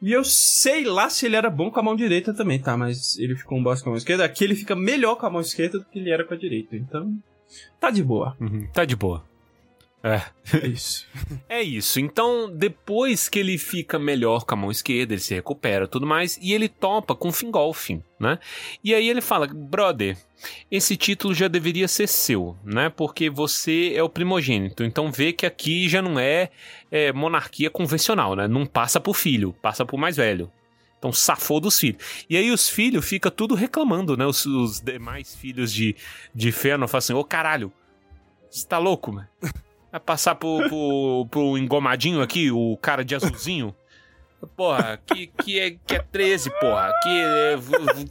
[0.00, 2.76] E eu sei lá se ele era bom com a mão direita também, tá?
[2.76, 4.24] Mas ele ficou um bosta com a mão esquerda.
[4.24, 6.76] Aqui ele fica melhor com a mão esquerda do que ele era com a direita.
[6.76, 7.16] Então,
[7.80, 8.36] tá de boa.
[8.40, 9.24] Uhum, tá de boa.
[10.02, 10.20] É.
[10.52, 11.06] É isso.
[11.48, 12.00] É isso.
[12.00, 16.38] Então, depois que ele fica melhor com a mão esquerda, ele se recupera tudo mais,
[16.42, 18.38] e ele topa com Fingolfin, né?
[18.82, 20.16] E aí ele fala, brother,
[20.70, 22.88] esse título já deveria ser seu, né?
[22.88, 24.82] Porque você é o primogênito.
[24.82, 26.50] Então vê que aqui já não é,
[26.90, 28.48] é, monarquia convencional, né?
[28.48, 30.50] Não passa pro filho, passa pro mais velho.
[30.98, 32.24] Então safou dos filhos.
[32.28, 34.26] E aí os filhos ficam tudo reclamando, né?
[34.26, 35.94] Os, os demais filhos de,
[36.34, 37.72] de Fëanor falam assim, ô caralho,
[38.50, 39.28] você tá louco, mano?
[39.92, 43.74] Vai passar pro, pro, pro engomadinho aqui, o cara de azulzinho?
[44.56, 46.90] Porra, que, que, é, que é 13, porra.
[47.02, 47.58] Que, é,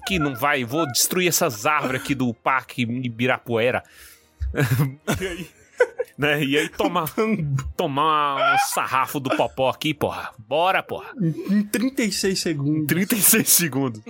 [0.05, 0.63] que não vai.
[0.63, 3.83] Vou destruir essas árvores aqui do parque Ibirapuera.
[5.19, 5.49] e aí,
[6.15, 6.43] né?
[6.43, 7.11] E aí tomar,
[7.75, 10.31] tomar um sarrafo do popó aqui, porra.
[10.37, 11.11] Bora, porra.
[11.19, 12.87] Em 36 segundos.
[12.87, 14.01] 36 segundos.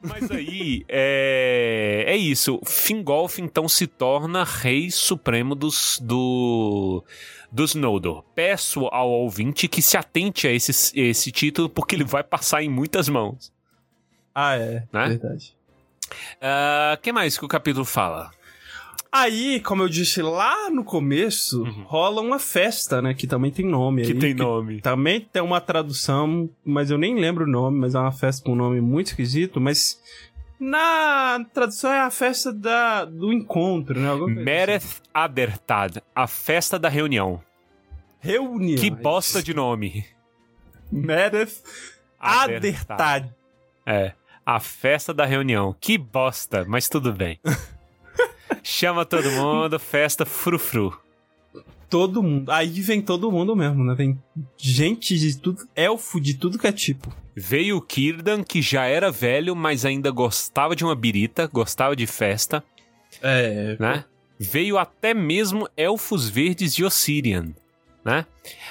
[0.00, 2.60] Mas aí, é, é isso.
[2.64, 7.04] Fingolf, então, se torna rei supremo dos, do,
[7.50, 8.22] dos Noldor.
[8.34, 12.68] Peço ao ouvinte que se atente a esse, esse título, porque ele vai passar em
[12.68, 13.52] muitas mãos.
[14.34, 14.86] Ah, é.
[14.92, 15.08] Né?
[15.08, 15.56] Verdade.
[16.94, 18.30] O que mais que o capítulo fala?
[19.12, 23.12] Aí, como eu disse lá no começo, rola uma festa, né?
[23.12, 24.06] Que também tem nome Uhum.
[24.06, 24.80] Que aí, tem nome.
[24.80, 28.52] Também tem uma tradução, mas eu nem lembro o nome, mas é uma festa com
[28.52, 30.00] um nome muito esquisito, mas
[30.60, 34.10] na tradução é a festa da, do encontro, né?
[34.10, 34.44] Coisa assim.
[34.44, 37.40] Mereth Adertad, a festa da reunião.
[38.20, 38.78] Reunião.
[38.78, 40.04] Que bosta de nome.
[40.92, 41.62] Mereth
[42.18, 43.28] Adertad.
[43.84, 44.12] É,
[44.44, 45.74] a festa da reunião.
[45.80, 47.40] Que bosta, mas tudo bem.
[48.80, 50.98] Chama todo mundo, festa frufru.
[51.90, 52.50] Todo mundo.
[52.50, 53.94] Aí vem todo mundo mesmo, né?
[53.94, 54.18] Vem
[54.56, 57.14] gente de tudo, elfo de tudo que é tipo.
[57.36, 62.06] Veio o Kirdan, que já era velho, mas ainda gostava de uma birita, gostava de
[62.06, 62.64] festa,
[63.20, 64.06] É, né?
[64.38, 67.54] Veio até mesmo elfos verdes de Ossirian,
[68.02, 68.24] né?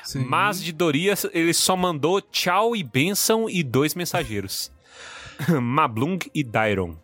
[0.04, 0.26] sim.
[0.26, 4.72] Mas de Dorias ele só mandou tchau e bênção e dois mensageiros.
[5.62, 6.96] Mablung e Dairon.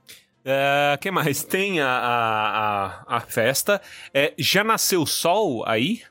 [0.45, 1.43] O que mais?
[1.43, 1.89] Tem a,
[3.07, 3.81] a, a, festa.
[4.13, 6.03] É, já nasceu o sol aí?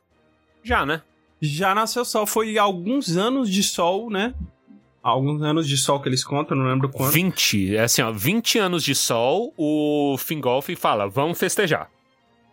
[0.63, 1.03] Já, né?
[1.41, 2.27] Já nasceu sol.
[2.27, 4.35] Foi alguns anos de sol, né?
[5.01, 7.13] Alguns anos de sol que eles contam, não lembro quanto.
[7.13, 7.77] 20.
[7.77, 8.11] É assim, ó.
[8.11, 11.89] 20 anos de sol, o Fingolf fala, vamos festejar.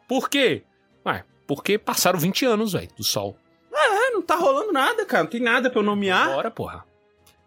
[0.08, 0.64] Por quê?
[1.06, 3.38] Ué, porque passaram 20 anos, velho, do sol.
[3.74, 5.24] É, não tá rolando nada, cara.
[5.24, 6.28] Não tem nada pra eu nomear.
[6.28, 6.91] Bora, porra.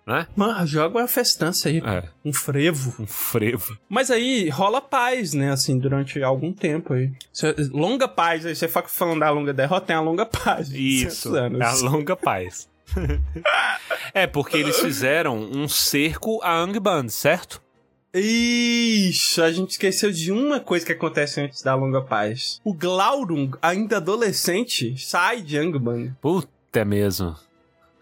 [0.06, 0.26] Né?
[0.36, 1.78] Mano, joga uma festança aí.
[1.78, 2.94] É, Um frevo.
[3.02, 3.78] um frevo.
[3.88, 5.50] Mas aí rola paz, né?
[5.50, 7.10] Assim, durante algum tempo aí.
[7.32, 10.70] Cê- longa paz, aí você fica falando da longa derrota, tem a longa paz.
[10.70, 11.60] Isso, 200 anos.
[11.60, 12.68] é a longa paz.
[14.12, 17.62] é, porque eles fizeram um cerco a Angband, certo?
[18.14, 22.60] Ixi, a gente esqueceu de uma coisa que acontece antes da longa paz.
[22.62, 26.12] O Glaurung, ainda adolescente, sai de Angband.
[26.20, 27.34] Puta é mesmo.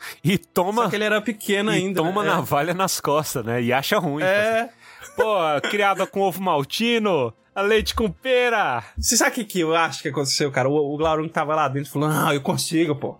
[0.22, 2.02] E toma, Só que ele era pequeno e ainda.
[2.02, 2.30] toma né?
[2.30, 3.62] navalha nas costas, né?
[3.62, 4.22] E acha ruim.
[4.22, 4.68] É.
[5.16, 5.34] Pô,
[5.68, 8.82] criada com ovo maltino, a leite com pera.
[8.96, 10.68] Você sabe o que, que eu acho que aconteceu, cara?
[10.68, 13.18] O, o Glaurung tava lá dentro falando, ah, eu consigo, pô.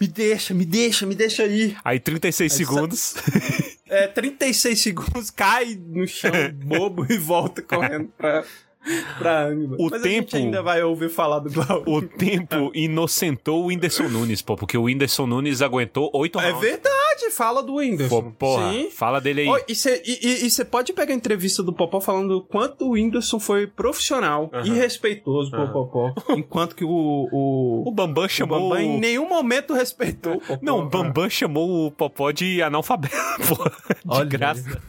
[0.00, 1.76] Me deixa, me deixa, me deixa aí.
[1.84, 3.14] Aí 36 Aí segundos.
[3.88, 6.32] É, 36 segundos, cai no chão
[6.64, 8.42] bobo e volta correndo pra,
[9.18, 9.76] pra Angba.
[9.78, 11.90] O Mas tempo- A gente ainda vai ouvir falar do Glauco.
[11.90, 16.60] O tempo inocentou o Whindersson Nunes, pô, porque o Whindersson Nunes aguentou oito É rounds.
[16.60, 18.30] verdade, fala do Pô, Whindersson.
[18.32, 18.90] porra, Sim.
[18.90, 19.48] fala dele aí.
[19.48, 19.74] Ó, e
[20.50, 24.56] você pode pegar a entrevista do Popó falando o quanto o Whindersson foi profissional e
[24.70, 24.74] Aham.
[24.74, 25.72] respeitoso pro Aham.
[25.72, 26.14] Popó.
[26.36, 26.88] Enquanto que o,
[27.32, 28.60] o, O Bambam o chamou.
[28.70, 30.58] Bambam em nenhum momento respeitou o Popó.
[30.62, 33.14] Não, o Bambam chamou o Popó de analfabeto,
[33.48, 33.64] pô.
[33.64, 33.70] De
[34.08, 34.80] Olha, graça.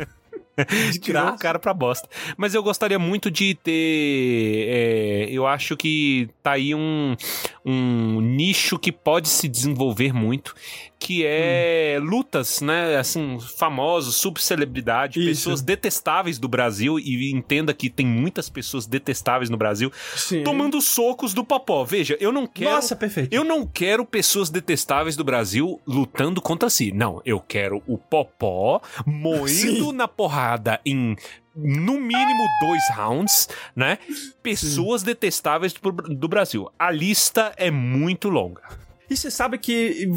[0.92, 2.08] De Tirou o cara pra bosta.
[2.38, 4.68] Mas eu gostaria muito de ter.
[4.70, 7.16] é, eu acho que tá aí um,
[7.66, 10.54] um nicho que pode se desenvolver muito,
[11.00, 12.06] que é Hum.
[12.06, 12.98] lutas, né?
[12.98, 15.28] Assim, famosos, subcelebridade, Isso.
[15.30, 20.44] pessoas detestáveis do Brasil, e entenda que tem muitas pessoas detestáveis no Brasil, Sim.
[20.44, 21.84] tomando socos do Popó.
[21.84, 22.72] Veja, eu não quero.
[22.72, 23.34] Nossa, perfeito.
[23.34, 26.92] Eu não quero pessoas detestáveis do Brasil lutando contra si.
[26.94, 29.92] Não, eu quero o Popó moendo Sim.
[29.94, 31.16] na porrada em
[31.56, 34.00] no mínimo dois rounds, né?
[34.42, 36.70] Pessoas detestáveis do, do Brasil.
[36.78, 38.62] A lista é muito longa.
[39.10, 40.10] E você sabe que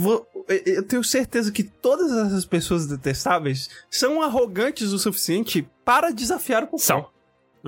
[0.49, 6.67] eu tenho certeza que todas essas pessoas detestáveis são arrogantes o suficiente para desafiar o
[6.67, 6.79] Popó.
[6.79, 7.16] São.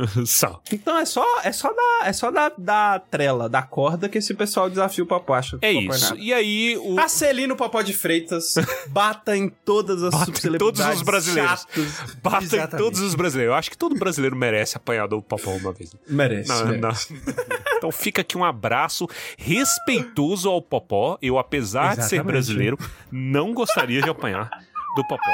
[0.26, 0.60] São.
[0.72, 4.32] Então é só, é só dar, é só dar, dar trela, da corda que esse
[4.34, 5.34] pessoal desafia o Popó.
[5.34, 6.04] Acha É Popó isso.
[6.10, 6.20] nada.
[6.20, 8.54] E aí o Acelino Popó de Freitas,
[8.88, 11.50] bata em todas as Bata em todos os brasileiros.
[11.50, 12.00] chatos.
[12.22, 12.76] bata em Exatamente.
[12.84, 13.52] todos os brasileiros.
[13.52, 15.94] Eu acho que todo brasileiro merece apanhar do Popó uma vez.
[16.08, 17.12] Merece, Não, merece.
[17.12, 17.18] não.
[17.78, 19.06] Então fica aqui um abraço
[19.36, 21.16] respeitoso ao Popó.
[21.22, 22.26] Eu, apesar de ser Exatamente.
[22.26, 22.78] brasileiro,
[23.10, 24.50] não gostaria de apanhar
[24.96, 25.30] do Popó.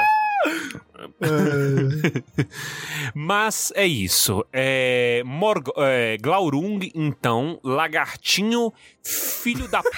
[3.13, 4.45] Mas é isso.
[4.51, 8.73] É, Morg é, Glaurung, então, lagartinho,
[9.03, 9.89] filho da p...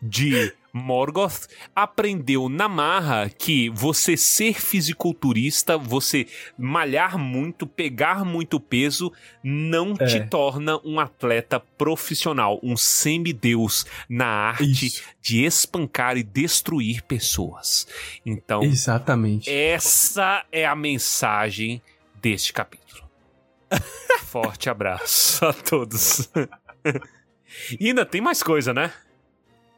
[0.00, 6.26] de Morgoth, aprendeu na marra que você ser fisiculturista, você
[6.58, 9.10] malhar muito, pegar muito peso,
[9.42, 10.20] não te É.
[10.26, 15.02] torna um atleta profissional, um semideus na arte Isso.
[15.22, 17.86] de espancar e destruir pessoas.
[18.24, 19.50] Então, Exatamente.
[19.50, 19.87] essa
[20.52, 21.80] é a mensagem
[22.14, 23.02] deste capítulo.
[24.26, 26.30] Forte abraço a todos.
[27.80, 28.92] e ainda tem mais coisa, né?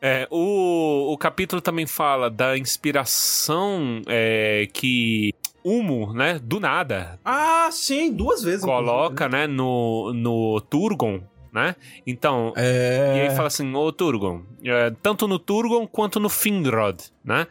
[0.03, 7.69] É, o, o capítulo também fala da inspiração é, que Humo, né, do nada, Ah,
[7.71, 8.65] sim, duas vezes.
[8.65, 11.21] coloca, né, no, no Turgon,
[11.53, 11.77] né?
[12.07, 13.15] Então, É.
[13.17, 17.47] e aí fala assim, ô Turgon, é, tanto no Turgon quanto no Finrod, né?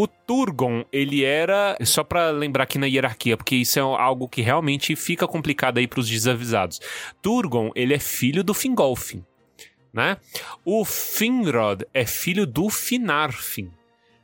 [0.00, 1.76] O Turgon, ele era.
[1.82, 5.88] Só pra lembrar aqui na hierarquia, porque isso é algo que realmente fica complicado aí
[5.88, 6.80] pros desavisados.
[7.20, 9.24] Turgon, ele é filho do Fingolfin,
[9.92, 10.18] né?
[10.64, 13.72] O Finrod é filho do Finarfin,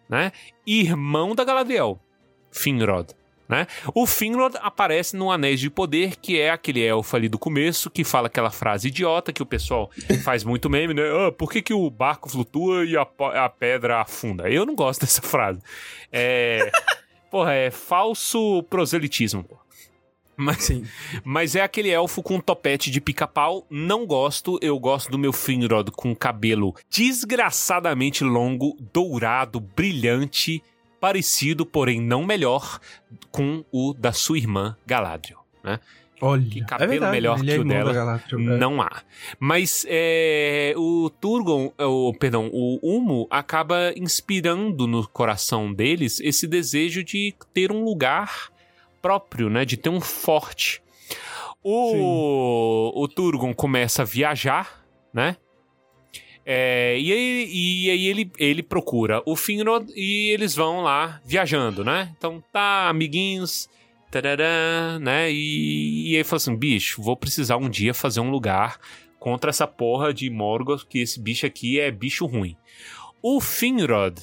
[0.09, 0.31] né?
[0.65, 2.01] Irmão da Galadriel,
[2.53, 3.09] Finrod.
[3.49, 3.67] Né?
[3.95, 8.03] O Finrod aparece no Anéis de Poder, que é aquele elfo ali do começo, que
[8.03, 9.91] fala aquela frase idiota que o pessoal
[10.25, 11.03] faz muito meme, né?
[11.03, 13.07] Ah, por que, que o barco flutua e a,
[13.45, 14.49] a pedra afunda?
[14.49, 15.61] Eu não gosto dessa frase.
[16.11, 16.71] É.
[17.31, 19.45] Porra, é falso proselitismo.
[20.37, 20.85] Mas, Sim.
[21.23, 23.67] mas é aquele elfo com topete de pica-pau.
[23.71, 24.59] Não gosto.
[24.61, 30.63] Eu gosto do meu Finrod com cabelo desgraçadamente longo, dourado, brilhante,
[31.05, 32.81] parecido, porém não melhor,
[33.31, 35.45] com o da sua irmã Galadriel.
[35.63, 35.79] Né?
[36.19, 36.49] Olha.
[36.49, 38.57] Que cabelo é melhor ele que é o dela, da Galadriel, é.
[38.57, 39.03] Não há.
[39.39, 47.05] Mas é, o Turgon, o, perdão, o Humo acaba inspirando no coração deles esse desejo
[47.05, 48.51] de ter um lugar
[49.03, 49.67] próprio, né?
[49.67, 50.83] De ter um forte.
[51.63, 54.83] O, o Turgon começa a viajar,
[55.13, 55.37] né?
[56.47, 61.83] É, e aí, e aí ele, ele procura o Finrod e eles vão lá viajando,
[61.83, 62.13] né?
[62.17, 63.69] Então tá, amiguinhos,
[64.11, 65.33] tarará, né?
[65.33, 68.79] E, e aí fala assim: bicho, vou precisar um dia fazer um lugar
[69.19, 72.57] contra essa porra de Morgoth, que esse bicho aqui é bicho ruim.
[73.23, 74.21] O Finrod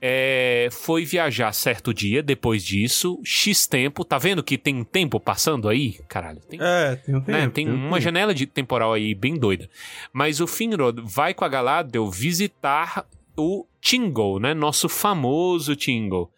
[0.00, 4.04] é, foi viajar certo dia, depois disso, X tempo.
[4.04, 5.98] Tá vendo que tem tempo passando aí?
[6.08, 7.38] Caralho, tem É, tem um tempo.
[7.38, 7.48] né?
[7.48, 9.68] Tem um uma janela de temporal aí bem doida.
[10.12, 13.06] Mas o Finrod vai com a Galadriel visitar
[13.36, 14.54] o Tingle, né?
[14.54, 16.30] Nosso famoso Tingle.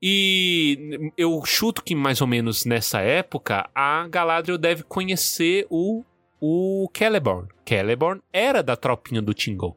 [0.00, 6.04] E eu chuto que mais ou menos nessa época a Galadriel deve conhecer o
[6.40, 7.48] o Celeborn.
[7.68, 9.76] Celeborn era da tropinha do Tingle.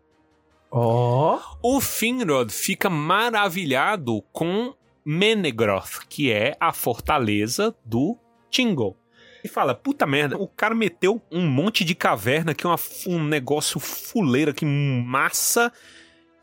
[0.72, 1.40] Ó.
[1.62, 4.74] O Finrod fica maravilhado com
[5.06, 8.18] Menegroth, que é a fortaleza do
[8.50, 8.96] Tingle.
[9.44, 13.80] E fala, puta merda, o cara meteu um monte de caverna aqui, uma- um negócio
[13.80, 15.72] fuleiro aqui, massa,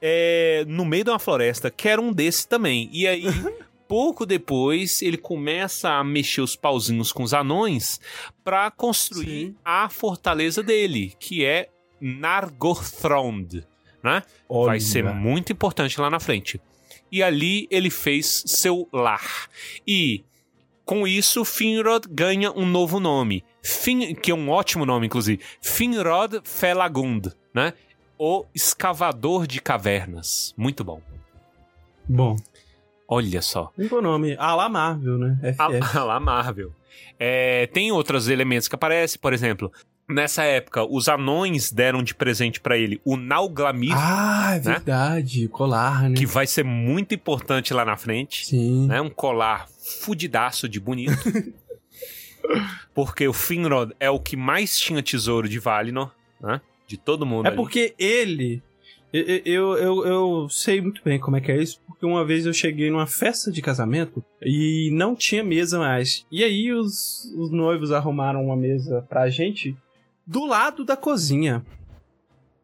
[0.02, 2.90] é, no meio de uma floresta, que era um desse também.
[2.92, 3.22] E aí,
[3.86, 8.00] pouco depois, ele começa a mexer os pauzinhos com os anões
[8.42, 9.56] para construir Sim.
[9.64, 11.68] a fortaleza dele, que é
[12.00, 13.64] Nargothrond,
[14.08, 14.22] né?
[14.48, 16.60] Vai ser muito importante lá na frente.
[17.10, 19.48] E ali ele fez seu lar.
[19.86, 20.24] E
[20.84, 25.42] com isso, Finrod ganha um novo nome, Fin, que é um ótimo nome, inclusive.
[25.60, 27.74] Finrod Felagund, né?
[28.18, 30.54] O escavador de cavernas.
[30.56, 31.00] Muito bom.
[32.08, 32.36] Bom,
[33.10, 33.72] Olha só.
[33.78, 34.36] um bom nome.
[34.38, 35.38] A la Marvel, né?
[35.42, 35.96] FF.
[35.96, 36.72] A, a lá Marvel.
[37.18, 39.72] É, tem outros elementos que aparecem, por exemplo,
[40.08, 44.60] nessa época, os anões deram de presente pra ele o Nauglamir, Ah, é né?
[44.60, 45.48] verdade.
[45.48, 46.16] Colar, né?
[46.16, 48.46] que vai ser muito importante lá na frente.
[48.46, 48.86] Sim.
[48.86, 49.00] né?
[49.00, 49.68] Um colar
[50.02, 51.12] fudidaço de bonito.
[52.94, 56.10] porque o Finrod é o que mais tinha tesouro de Valinor,
[56.40, 56.60] né?
[56.86, 57.46] De todo mundo.
[57.46, 57.56] É ali.
[57.56, 58.62] porque ele.
[59.12, 62.44] Eu, eu, eu, eu sei muito bem como é que é isso, porque uma vez
[62.44, 66.26] eu cheguei numa festa de casamento e não tinha mesa mais.
[66.30, 69.74] E aí os, os noivos arrumaram uma mesa pra gente
[70.28, 71.64] do lado da cozinha.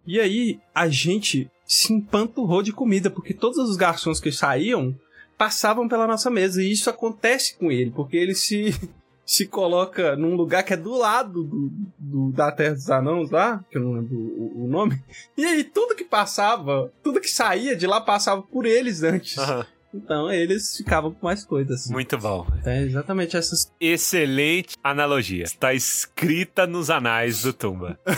[0.07, 4.95] E aí a gente se empanturrou de comida, porque todos os garçons que saíam
[5.39, 6.63] passavam pela nossa mesa.
[6.63, 8.75] E isso acontece com ele, porque ele se,
[9.25, 13.65] se coloca num lugar que é do lado do, do- da Terra dos Anãos lá,
[13.71, 15.03] que eu não lembro o, o nome.
[15.37, 19.39] E aí tudo que passava, tudo que saía de lá passava por eles antes.
[19.39, 21.89] Aham, Então eles ficavam com mais coisas.
[21.89, 22.47] Muito bom.
[22.65, 23.73] É exatamente essas.
[23.81, 25.45] Excelente analogia.
[25.45, 27.99] Está escrita nos anais do Tumba.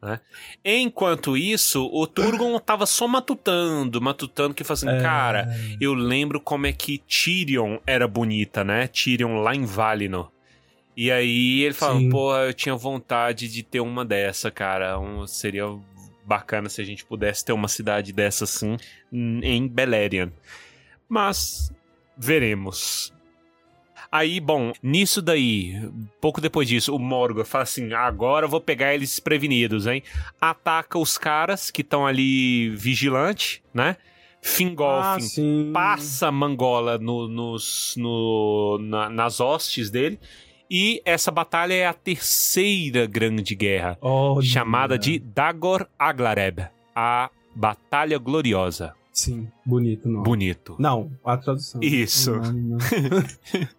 [0.00, 0.20] Né?
[0.64, 5.02] Enquanto isso, o Turgon tava só matutando, matutando, que falou assim, É.
[5.02, 5.48] cara,
[5.80, 8.86] eu lembro como é que Tyrion era bonita, né?
[8.86, 10.30] Tyrion lá em Valinor.
[10.96, 15.00] E aí ele falou, pô, eu tinha vontade de ter uma dessa, cara.
[15.00, 15.64] Um, seria
[16.24, 18.76] bacana se a gente pudesse ter uma cidade dessa assim
[19.12, 20.30] em Beleriand.
[21.08, 21.72] Mas
[22.16, 23.12] veremos.
[24.10, 25.74] Aí, bom, nisso daí,
[26.20, 30.02] pouco depois disso, o Morgoth fala assim: agora eu vou pegar eles desprevenidos, hein?
[30.40, 33.96] Ataca os caras que estão ali vigilante, né?
[34.40, 40.18] Fingolfin Ah, passa Mangola no- nos, no- na- nas hostes dele.
[40.70, 44.42] E essa batalha é a terceira grande guerra, Olha.
[44.46, 46.60] chamada de Dagor Aglareb,
[46.94, 48.94] a Batalha Gloriosa.
[49.12, 50.22] Sim, bonito não.
[50.22, 50.76] Bonito.
[50.78, 51.80] Não, a tradução.
[51.82, 52.32] Isso.
[52.36, 52.78] Não, não.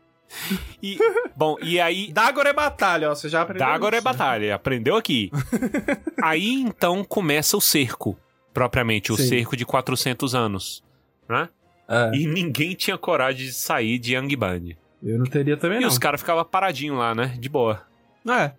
[0.81, 0.97] E,
[1.35, 2.13] bom, e aí.
[2.13, 3.15] Dagor é batalha, ó.
[3.15, 3.65] Você já aprendeu.
[3.67, 4.11] Dagor é isso, né?
[4.11, 5.31] batalha, aprendeu aqui.
[6.21, 8.15] aí então começa o cerco,
[8.53, 9.27] propriamente, o Sim.
[9.27, 10.83] cerco de 400 anos.
[11.27, 11.49] Né?
[11.87, 14.75] É, E ninguém tinha coragem de sair de Angband.
[15.01, 15.87] eu não teria também, E não.
[15.87, 17.35] os caras ficavam paradinhos lá, né?
[17.39, 17.81] De boa.
[18.27, 18.51] É.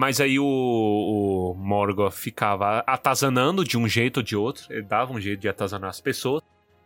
[0.00, 4.64] Mas aí o, o Morgoth ficava atazanando de um jeito ou de outro.
[4.70, 6.40] Ele dava um jeito de atazanar as pessoas,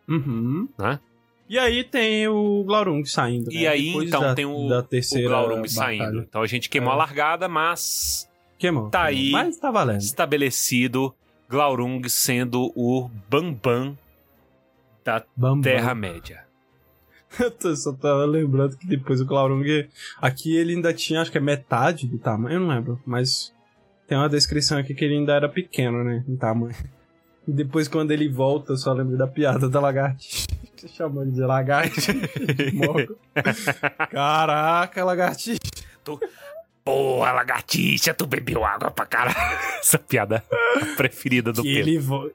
[0.08, 0.66] Uhum.
[0.78, 0.98] né?
[1.46, 3.50] E aí tem o Glaurung saindo.
[3.50, 3.54] né?
[3.54, 5.68] E aí, Depois então, da- tem o, da o terceira Glaurung batalha.
[5.68, 6.18] saindo.
[6.20, 6.94] Então a gente queimou É.
[6.94, 8.26] a largada, mas
[8.58, 8.88] Queimou.
[8.88, 9.22] Tá queimou.
[9.24, 9.30] aí.
[9.32, 10.00] Mas tá valendo.
[10.00, 11.14] estabelecido
[11.50, 13.94] Glaurung sendo o Bambam
[15.04, 15.22] da.
[15.62, 16.46] Terra-média.
[17.40, 19.64] Eu tô- só tava lembrando que depois o Glaurung.
[20.20, 23.00] Aqui ele ainda tinha, acho que é metade do tamanho, eu não lembro.
[23.06, 23.52] Mas
[24.06, 26.24] tem uma descrição aqui que ele ainda era pequeno, né?
[26.28, 26.74] Em tamanho.
[27.48, 30.46] E depois, quando ele volta, eu só lembro da piada da lagartixa.
[30.94, 32.12] Chamando de lagartixa.
[34.10, 35.60] Caraca, lagartixa.
[36.84, 39.36] Porra, lagartixa, tu bebeu água pra caralho.
[39.78, 40.42] Essa piada
[40.96, 41.88] preferida do que Pedro.
[41.90, 42.30] ele, vo...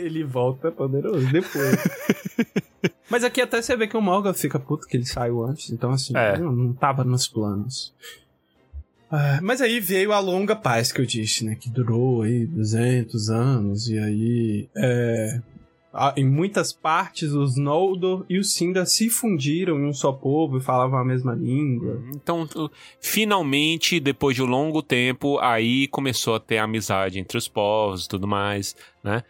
[0.00, 1.76] ele volta poderoso depois.
[3.10, 5.90] Mas aqui até você vê que o Morgan fica puto que ele saiu antes, então
[5.90, 6.38] assim, É.
[6.38, 7.92] não, não tava nos planos.
[9.10, 11.54] Ah, mas aí veio a longa paz que eu disse, né?
[11.58, 14.68] Que durou aí 200 anos, e aí.
[14.76, 15.40] É,
[16.14, 20.60] em muitas partes, os Noldor e os Sindar se fundiram em um só povo e
[20.60, 22.02] falavam a mesma língua.
[22.14, 22.70] Então, tu-
[23.00, 28.08] finalmente, depois de um longo tempo, aí começou a ter amizade entre os povos e
[28.10, 29.24] tudo mais, né?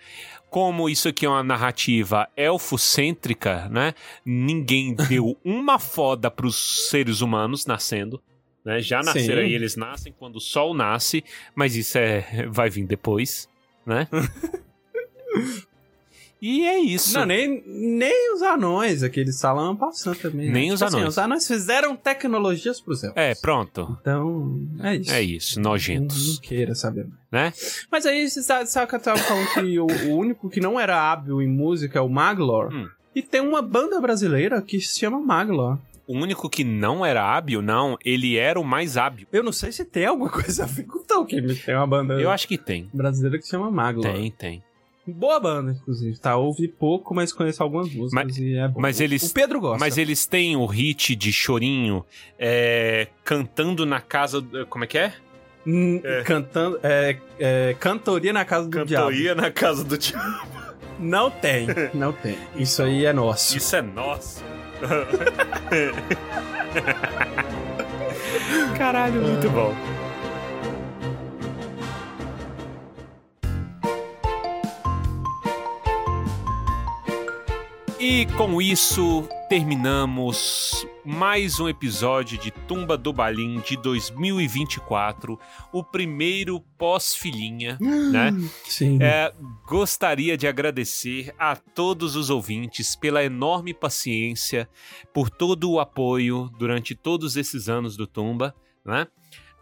[0.50, 3.94] Como isso aqui é uma narrativa elfocêntrica, né?
[4.24, 8.22] Ninguém deu uma foda pros seres humanos nascendo,
[8.64, 8.80] né?
[8.80, 9.48] Já nasceram Sim.
[9.48, 11.22] aí, eles nascem quando o sol nasce,
[11.54, 13.48] mas isso é vai vir depois,
[13.84, 14.08] né?
[16.40, 17.18] e é isso.
[17.18, 20.46] Não, nem, nem os anões, aqueles salão passando também.
[20.46, 20.52] né?
[20.52, 21.10] Nem os assim, anões.
[21.10, 23.16] os anões fizeram tecnologias pros elfos.
[23.16, 23.96] É, pronto.
[24.00, 25.10] Então, é isso.
[25.12, 27.18] É isso, Não, nojentos, não queira saber mais.
[27.30, 27.52] né?
[27.90, 30.78] Mas aí você sabe, sabe que eu tava falando que o, o único que não
[30.78, 32.72] era hábil em música é o Maglor.
[32.72, 32.88] Hum.
[33.14, 35.78] E tem uma banda brasileira que se chama Maglor.
[36.06, 39.26] O único que não era hábil, não, ele era o mais hábil.
[39.30, 41.86] Eu não sei se tem alguma coisa a ver com o Tolkien, mas tem uma
[41.86, 42.88] banda Eu acho que tem.
[42.94, 44.04] brasileira que se chama Maglor.
[44.10, 44.62] Tem, tem.
[45.12, 46.36] Boa banda, inclusive, tá?
[46.36, 48.80] Ouvi pouco, mas conheço algumas músicas Mas- e é bom.
[48.80, 49.78] mas O- eles- O Pedro gosta.
[49.78, 52.04] Mas eles têm o hit de chorinho
[52.38, 54.40] é, cantando na casa.
[54.40, 55.12] do- Como é que é?
[55.66, 56.22] Hum, É.
[56.22, 56.78] Cantando.
[56.82, 59.10] É, é, cantoria na casa do diabo.
[59.36, 60.48] na casa do diabo.
[60.98, 62.36] Não tem, não tem.
[62.56, 63.56] Isso aí é nosso.
[63.56, 64.44] Isso é nosso.
[68.76, 69.74] Caralho, muito bom.
[78.00, 85.36] E com isso terminamos mais um episódio de Tumba do Balim de 2024,
[85.72, 87.76] o primeiro pós-filhinha,
[88.12, 88.32] né?
[88.64, 89.02] Sim.
[89.02, 89.32] É,
[89.66, 94.68] gostaria de agradecer a todos os ouvintes pela enorme paciência,
[95.12, 98.54] por todo o apoio durante todos esses anos do Tumba,
[98.84, 99.08] né?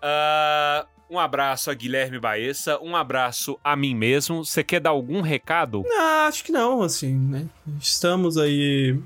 [0.03, 4.45] Ah, um abraço a Guilherme Baessa, um abraço a mim mesmo.
[4.45, 5.85] Você quer dar algum recado?
[5.99, 7.47] Ah, acho que não, assim, né?
[7.81, 8.99] Estamos aí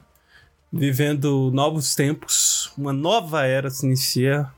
[0.72, 4.48] vivendo novos tempos, uma nova era se inicia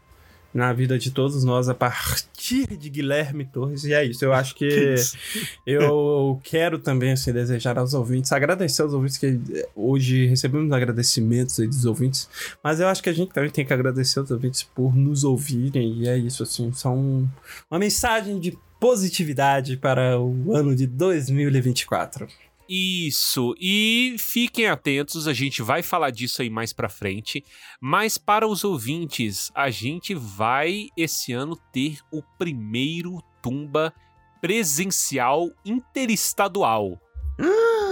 [0.53, 4.55] na vida de todos nós a partir de Guilherme Torres, e é isso, eu acho
[4.55, 4.95] que
[5.67, 9.41] eu quero também, assim, desejar aos ouvintes, agradecer aos ouvintes que
[9.75, 12.29] hoje recebemos agradecimentos aí dos ouvintes,
[12.63, 16.01] mas eu acho que a gente também tem que agradecer aos ouvintes por nos ouvirem,
[16.01, 17.29] e é isso, assim, são
[17.71, 22.27] uma mensagem de positividade para o ano de 2024.
[22.75, 27.45] Isso, e fiquem atentos, a gente vai falar disso aí mais pra frente.
[27.79, 33.93] Mas para os ouvintes, a gente vai esse ano ter o primeiro Tumba
[34.41, 36.99] presencial interestadual.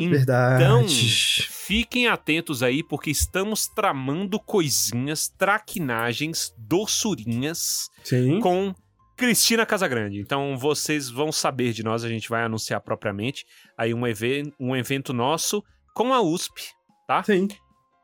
[0.00, 1.48] Então, Verdade.
[1.48, 8.38] Fiquem atentos aí, porque estamos tramando coisinhas, traquinagens, doçurinhas Sim.
[8.40, 8.74] com
[9.18, 10.20] Cristina Casagrande.
[10.20, 13.44] Então vocês vão saber de nós, a gente vai anunciar propriamente
[13.76, 15.62] aí um, even um evento nosso
[15.92, 16.62] com a USP,
[17.06, 17.22] tá?
[17.24, 17.48] Sim.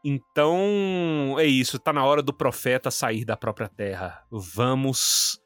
[0.04, 4.24] Então é isso, tá na hora do profeta sair da própria terra.
[4.28, 5.40] Vamos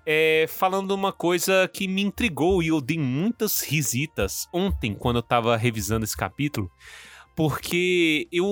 [0.05, 5.23] é, falando uma coisa que me intrigou e eu dei muitas risitas ontem quando eu
[5.23, 6.71] tava revisando esse capítulo.
[7.35, 8.45] Porque eu,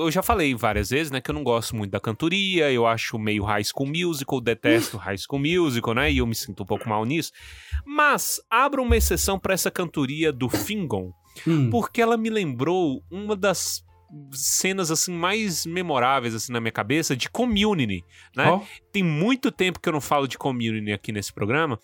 [0.00, 3.16] eu já falei várias vezes, né, que eu não gosto muito da cantoria, eu acho
[3.18, 6.88] meio High School Musical, detesto High School Musical, né, e eu me sinto um pouco
[6.88, 7.30] mal nisso.
[7.86, 11.12] Mas abro uma exceção para essa cantoria do Fingon,
[11.46, 11.68] Hum.
[11.70, 13.83] porque ela me lembrou uma das
[14.32, 18.04] cenas assim mais memoráveis assim na minha cabeça de Community,
[18.36, 18.48] né?
[18.48, 18.60] Ó,
[18.92, 21.78] Tem muito tempo que eu não falo de Community aqui nesse programa,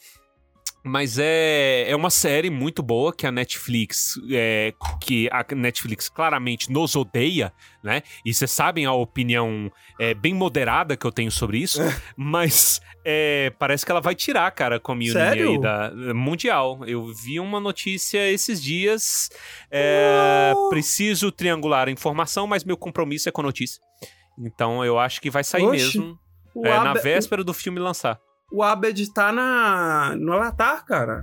[0.82, 6.70] mas é, é uma série muito boa que a Netflix, é, que a Netflix claramente
[6.70, 7.52] nos odeia,
[7.82, 8.02] né?
[8.24, 11.81] E vocês sabem a opinião é, bem moderada que eu tenho sobre isso,
[12.16, 15.51] mas é, parece que ela vai tirar, cara, a Community Sério?
[15.51, 16.81] aí da mundial.
[16.86, 19.31] Eu vi uma notícia esses dias.
[19.70, 20.69] é, Oh.
[20.69, 23.81] Preciso triangular a informação, mas meu compromisso é com a notícia.
[24.39, 26.19] Então eu acho que vai sair Oxe, mesmo
[26.65, 28.20] é, na véspera do filme lançar.
[28.51, 31.22] O Abed tá na, no Avatar, cara.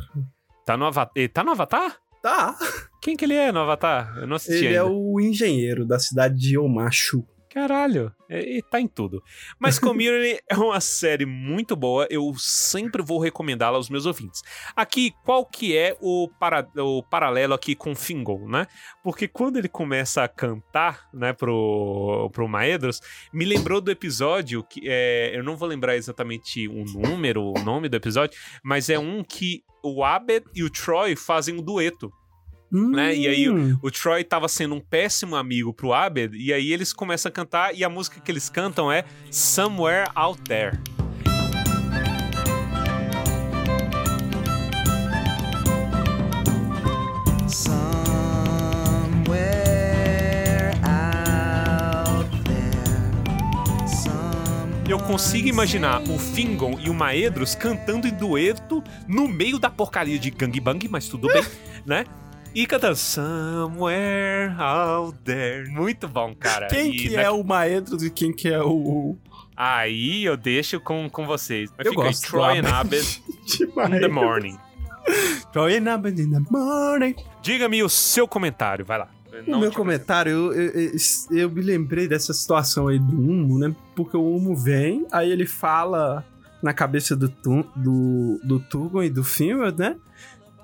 [0.65, 0.89] Tá no?
[1.15, 1.97] Ele tá no Avatar?
[2.21, 2.55] Tá.
[3.01, 4.17] Quem que ele é no Avatar?
[4.17, 4.79] Eu não assisti Ele ainda.
[4.79, 7.25] é o engenheiro da cidade de Omachu.
[7.57, 9.23] Caralho, é, tá em tudo.
[9.59, 14.43] Mas Community é uma série muito boa, eu sempre vou recomendá-la aos meus ouvintes.
[14.75, 18.67] Aqui, qual que é o, para, o paralelo aqui com Fingal, né?
[19.03, 23.01] Porque quando ele começa a cantar, né, pro, pro Maedros,
[23.33, 27.89] me lembrou do episódio que é, eu não vou lembrar exatamente o número, o nome
[27.89, 32.13] do episódio, mas é um que o Abed e o Troy fazem um dueto.
[32.71, 32.91] Hum.
[32.91, 33.15] Né?
[33.15, 36.91] E aí o, o Troy tava sendo um péssimo amigo pro Abed, e aí eles
[36.91, 40.77] começam a cantar, e a música que eles cantam é Somewhere Out There.
[48.97, 53.87] Somewhere out there.
[53.87, 59.69] Some- Eu consigo imaginar o Fingon e o Maedros cantando em dueto no meio da
[59.69, 61.43] porcaria de gangbang, mas tudo bem,
[61.85, 62.05] né?
[62.53, 65.69] E cantando Somewhere Out There.
[65.69, 66.67] Muito bom, cara.
[66.67, 69.15] Quem E que na- é o Maedros e quem que é o...
[69.55, 71.71] Aí eu deixo com, com vocês.
[71.77, 72.63] Mas Eu fica aí, gosto do Troy and
[73.45, 73.63] de
[73.95, 74.57] in the morning.
[75.51, 77.15] Troy and Abed in the morning.
[77.41, 79.07] Diga-me o seu comentário, vai lá.
[79.45, 80.91] No Não meu te- comentário, eu, eu,
[81.31, 83.75] eu- me lembrei dessa situação aí do Humo, né?
[83.95, 86.25] Porque o Humo vem, aí ele fala
[86.61, 87.27] na cabeça do,
[87.75, 89.95] do, do Tugon e do Finrod, né?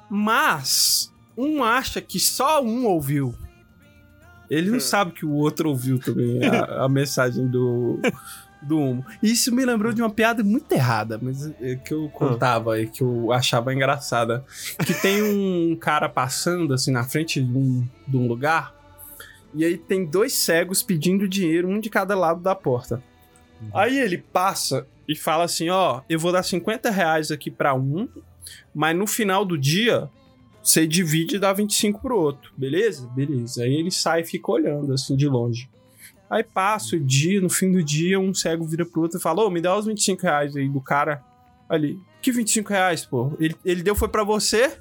[0.10, 3.36] Mas um acha que só um ouviu.
[4.50, 8.00] Ele não sabe que o outro ouviu também a, a mensagem do,
[8.62, 9.06] do Humo.
[9.22, 13.02] Isso me lembrou de uma piada muito errada, mas é, que eu contava e que
[13.02, 14.44] eu achava engraçada.
[14.86, 18.76] Que tem um cara passando assim na frente de um, de um lugar,
[19.54, 23.04] e aí tem dois cegos pedindo dinheiro, um de cada lado da porta.
[23.74, 28.10] Aí ele passa e fala assim: Ó, eu vou dar 50 reais aqui pra um,
[28.74, 30.10] mas no final do dia
[30.64, 33.08] você divide e dá 25 pro outro, beleza?
[33.10, 33.64] Beleza.
[33.64, 35.70] Aí ele sai e fica olhando assim de longe.
[36.30, 39.44] Aí passa o dia, no fim do dia, um cego vira pro outro e fala:
[39.44, 41.22] Ô, me dá os 25 reais aí do cara
[41.68, 42.00] ali.
[42.22, 43.34] Que 25 reais, pô?
[43.40, 44.78] Ele, ele deu foi pra você?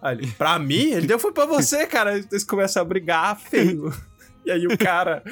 [0.00, 0.90] Ali, pra mim?
[0.90, 2.16] Ele deu foi pra você, cara.
[2.16, 3.92] Eles começam a brigar feio.
[4.44, 5.22] E aí o cara,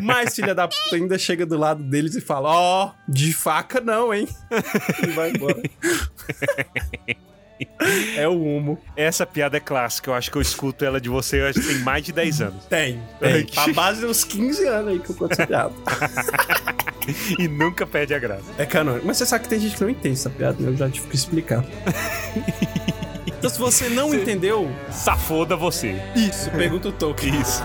[0.00, 4.14] mais filha da puta, ainda chega do lado deles e fala: Ó, de faca não,
[4.14, 4.28] hein?
[5.02, 5.60] E vai embora.
[8.16, 8.78] é o humo.
[8.96, 11.66] Essa piada é clássica, eu acho que eu escuto ela de você, eu acho que
[11.66, 12.64] tem mais de 10 anos.
[12.66, 13.46] Tem, tem.
[13.46, 15.72] Pra base dos 15 anos aí que eu conto essa piada.
[17.38, 18.44] e nunca perde a graça.
[18.58, 19.06] É canônico.
[19.06, 20.68] Mas você sabe que tem gente que não entende essa piada, né?
[20.70, 21.64] Eu já tive que explicar.
[23.40, 25.96] Então, se você não entendeu, Safoda você.
[26.14, 27.40] isso, pergunta o Tolkien.
[27.40, 27.62] Isso.